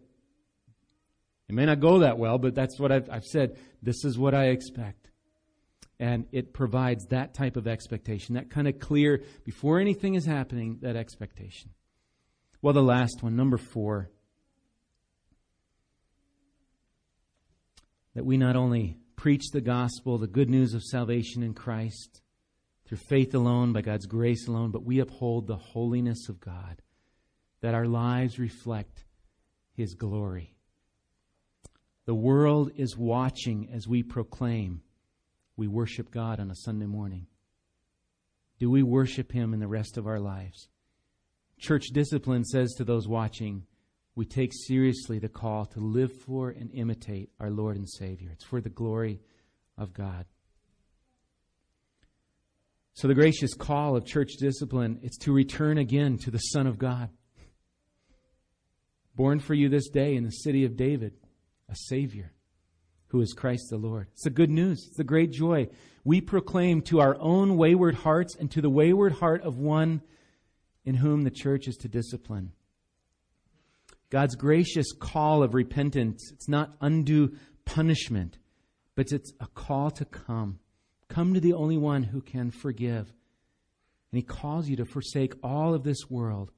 it 1.48 1.54
may 1.54 1.66
not 1.66 1.80
go 1.80 2.00
that 2.00 2.18
well, 2.18 2.38
but 2.38 2.54
that's 2.54 2.78
what 2.78 2.90
I've, 2.90 3.08
I've 3.10 3.24
said. 3.24 3.58
This 3.82 4.04
is 4.04 4.18
what 4.18 4.34
I 4.34 4.46
expect. 4.46 5.10
And 6.00 6.26
it 6.32 6.52
provides 6.52 7.06
that 7.06 7.34
type 7.34 7.56
of 7.56 7.68
expectation, 7.68 8.34
that 8.34 8.50
kind 8.50 8.66
of 8.66 8.78
clear, 8.78 9.22
before 9.44 9.78
anything 9.78 10.14
is 10.14 10.26
happening, 10.26 10.78
that 10.82 10.96
expectation. 10.96 11.70
Well, 12.62 12.74
the 12.74 12.82
last 12.82 13.22
one, 13.22 13.36
number 13.36 13.58
four, 13.58 14.10
that 18.14 18.24
we 18.24 18.36
not 18.36 18.56
only 18.56 18.96
preach 19.16 19.50
the 19.52 19.60
gospel, 19.60 20.18
the 20.18 20.26
good 20.26 20.48
news 20.48 20.74
of 20.74 20.82
salvation 20.82 21.42
in 21.42 21.54
Christ, 21.54 22.22
through 22.86 22.98
faith 23.08 23.34
alone, 23.34 23.72
by 23.72 23.82
God's 23.82 24.06
grace 24.06 24.48
alone, 24.48 24.70
but 24.70 24.84
we 24.84 24.98
uphold 24.98 25.46
the 25.46 25.56
holiness 25.56 26.28
of 26.28 26.40
God, 26.40 26.82
that 27.60 27.74
our 27.74 27.86
lives 27.86 28.38
reflect 28.38 29.04
His 29.74 29.94
glory. 29.94 30.53
The 32.06 32.14
world 32.14 32.70
is 32.76 32.96
watching 32.96 33.70
as 33.72 33.88
we 33.88 34.02
proclaim 34.02 34.82
we 35.56 35.68
worship 35.68 36.10
God 36.10 36.40
on 36.40 36.50
a 36.50 36.56
Sunday 36.56 36.86
morning. 36.86 37.26
Do 38.58 38.70
we 38.70 38.82
worship 38.82 39.32
Him 39.32 39.54
in 39.54 39.60
the 39.60 39.68
rest 39.68 39.96
of 39.96 40.06
our 40.06 40.20
lives? 40.20 40.68
Church 41.58 41.86
discipline 41.92 42.44
says 42.44 42.74
to 42.74 42.84
those 42.84 43.06
watching, 43.06 43.64
we 44.16 44.24
take 44.26 44.52
seriously 44.52 45.18
the 45.18 45.28
call 45.28 45.66
to 45.66 45.80
live 45.80 46.12
for 46.12 46.50
and 46.50 46.70
imitate 46.72 47.30
our 47.40 47.50
Lord 47.50 47.76
and 47.76 47.88
Savior. 47.88 48.30
It's 48.32 48.44
for 48.44 48.60
the 48.60 48.68
glory 48.68 49.20
of 49.76 49.92
God. 49.92 50.26
So 52.94 53.08
the 53.08 53.14
gracious 53.14 53.54
call 53.54 53.96
of 53.96 54.06
church 54.06 54.32
discipline 54.38 55.00
is 55.02 55.16
to 55.22 55.32
return 55.32 55.78
again 55.78 56.16
to 56.18 56.30
the 56.30 56.38
Son 56.38 56.66
of 56.66 56.78
God. 56.78 57.10
Born 59.16 59.40
for 59.40 59.54
you 59.54 59.68
this 59.68 59.88
day 59.88 60.14
in 60.14 60.24
the 60.24 60.30
city 60.30 60.64
of 60.64 60.76
David, 60.76 61.14
a 61.68 61.76
Savior 61.76 62.32
who 63.08 63.20
is 63.20 63.32
Christ 63.32 63.66
the 63.70 63.76
Lord. 63.76 64.08
It's 64.12 64.24
the 64.24 64.30
good 64.30 64.50
news. 64.50 64.84
It's 64.86 64.96
the 64.96 65.04
great 65.04 65.30
joy. 65.30 65.68
We 66.04 66.20
proclaim 66.20 66.82
to 66.82 67.00
our 67.00 67.16
own 67.20 67.56
wayward 67.56 67.94
hearts 67.94 68.36
and 68.36 68.50
to 68.52 68.60
the 68.60 68.70
wayward 68.70 69.12
heart 69.12 69.42
of 69.42 69.58
one 69.58 70.02
in 70.84 70.96
whom 70.96 71.22
the 71.22 71.30
church 71.30 71.68
is 71.68 71.76
to 71.78 71.88
discipline. 71.88 72.52
God's 74.10 74.36
gracious 74.36 74.92
call 74.92 75.42
of 75.42 75.54
repentance, 75.54 76.30
it's 76.32 76.48
not 76.48 76.76
undue 76.80 77.36
punishment, 77.64 78.38
but 78.94 79.12
it's 79.12 79.32
a 79.40 79.46
call 79.46 79.90
to 79.92 80.04
come 80.04 80.58
Come 81.08 81.34
to 81.34 81.40
the 81.40 81.52
only 81.52 81.76
one 81.76 82.02
who 82.02 82.20
can 82.20 82.50
forgive. 82.50 83.12
And 84.10 84.18
he 84.18 84.22
calls 84.22 84.68
you 84.68 84.76
to 84.76 84.84
forsake 84.84 85.34
all 85.42 85.74
of 85.74 85.84
this 85.84 86.08
world 86.08 86.50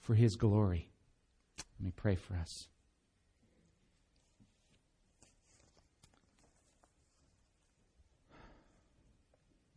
for 0.00 0.14
his 0.14 0.36
glory. 0.36 0.90
Let 1.78 1.84
me 1.84 1.92
pray 1.94 2.16
for 2.16 2.34
us. 2.34 2.68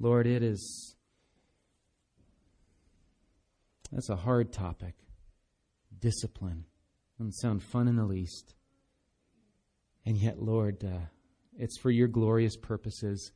Lord, 0.03 0.27
it 0.27 0.43
is 0.43 0.95
that's 3.89 4.09
a 4.09 4.17
hard 4.17 4.51
topic. 4.51 4.95
Discipline. 5.97 6.65
Doesn't 7.17 7.35
sound 7.35 7.63
fun 7.63 7.87
in 7.87 7.95
the 7.95 8.03
least. 8.03 8.53
And 10.05 10.17
yet, 10.17 10.41
Lord, 10.41 10.83
uh, 10.83 11.05
it's 11.57 11.77
for 11.79 11.89
your 11.89 12.09
glorious 12.09 12.57
purposes 12.57 13.31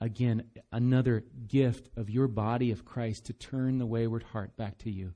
again, 0.00 0.42
another 0.72 1.22
gift 1.46 1.88
of 1.96 2.10
your 2.10 2.26
body 2.26 2.72
of 2.72 2.84
Christ 2.84 3.26
to 3.26 3.32
turn 3.32 3.78
the 3.78 3.86
wayward 3.86 4.24
heart 4.24 4.56
back 4.56 4.78
to 4.78 4.90
you. 4.90 5.14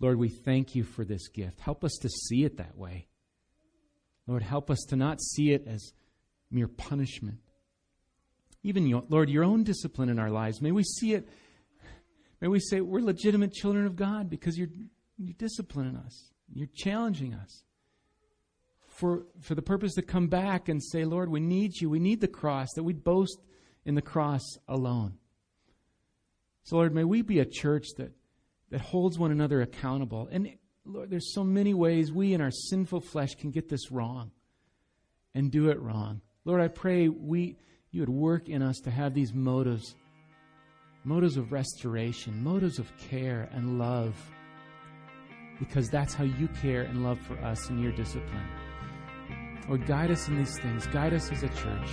Lord, 0.00 0.18
we 0.18 0.30
thank 0.30 0.74
you 0.74 0.82
for 0.82 1.04
this 1.04 1.28
gift. 1.28 1.60
Help 1.60 1.84
us 1.84 1.96
to 2.02 2.08
see 2.08 2.42
it 2.42 2.56
that 2.56 2.76
way. 2.76 3.06
Lord, 4.26 4.42
help 4.42 4.68
us 4.68 4.84
to 4.88 4.96
not 4.96 5.20
see 5.22 5.52
it 5.52 5.68
as 5.68 5.92
mere 6.50 6.66
punishment. 6.66 7.38
Even, 8.66 8.84
your, 8.88 9.04
Lord, 9.08 9.30
your 9.30 9.44
own 9.44 9.62
discipline 9.62 10.08
in 10.08 10.18
our 10.18 10.28
lives. 10.28 10.60
May 10.60 10.72
we 10.72 10.82
see 10.82 11.14
it, 11.14 11.28
may 12.40 12.48
we 12.48 12.58
say 12.58 12.80
we're 12.80 13.00
legitimate 13.00 13.52
children 13.52 13.86
of 13.86 13.94
God 13.94 14.28
because 14.28 14.58
you're, 14.58 14.70
you're 15.16 15.36
disciplining 15.38 15.94
us, 15.96 16.32
you're 16.52 16.68
challenging 16.74 17.32
us 17.32 17.62
for, 18.88 19.26
for 19.40 19.54
the 19.54 19.62
purpose 19.62 19.94
to 19.94 20.02
come 20.02 20.26
back 20.26 20.68
and 20.68 20.82
say, 20.82 21.04
Lord, 21.04 21.28
we 21.28 21.38
need 21.38 21.80
you. 21.80 21.88
We 21.88 22.00
need 22.00 22.20
the 22.20 22.26
cross, 22.26 22.72
that 22.74 22.82
we 22.82 22.92
boast 22.92 23.38
in 23.84 23.94
the 23.94 24.02
cross 24.02 24.42
alone. 24.66 25.18
So, 26.64 26.74
Lord, 26.74 26.92
may 26.92 27.04
we 27.04 27.22
be 27.22 27.38
a 27.38 27.44
church 27.44 27.86
that, 27.98 28.10
that 28.70 28.80
holds 28.80 29.16
one 29.16 29.30
another 29.30 29.60
accountable. 29.60 30.28
And, 30.32 30.48
Lord, 30.84 31.08
there's 31.08 31.32
so 31.32 31.44
many 31.44 31.72
ways 31.72 32.10
we 32.10 32.34
in 32.34 32.40
our 32.40 32.50
sinful 32.50 33.02
flesh 33.02 33.36
can 33.36 33.52
get 33.52 33.68
this 33.68 33.92
wrong 33.92 34.32
and 35.36 35.52
do 35.52 35.70
it 35.70 35.78
wrong. 35.78 36.20
Lord, 36.44 36.60
I 36.60 36.66
pray 36.66 37.08
we, 37.08 37.58
you 37.96 38.02
would 38.02 38.10
work 38.10 38.50
in 38.50 38.62
us 38.62 38.78
to 38.80 38.90
have 38.90 39.14
these 39.14 39.32
motives 39.32 39.96
motives 41.02 41.36
of 41.36 41.52
restoration, 41.52 42.42
motives 42.42 42.78
of 42.80 42.92
care 42.98 43.48
and 43.52 43.78
love, 43.78 44.14
because 45.58 45.88
that's 45.88 46.12
how 46.12 46.24
you 46.24 46.48
care 46.60 46.82
and 46.82 47.04
love 47.04 47.18
for 47.20 47.38
us 47.38 47.70
in 47.70 47.80
your 47.80 47.92
discipline. 47.92 48.48
Lord, 49.68 49.86
guide 49.86 50.10
us 50.10 50.28
in 50.28 50.36
these 50.36 50.58
things. 50.58 50.86
Guide 50.88 51.14
us 51.14 51.30
as 51.30 51.42
a 51.42 51.48
church 51.48 51.90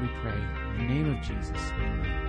we 0.00 0.08
pray. 0.22 0.40
In 0.78 0.88
the 0.88 0.94
name 0.94 1.14
of 1.14 1.22
Jesus, 1.22 1.70
amen. 1.72 2.23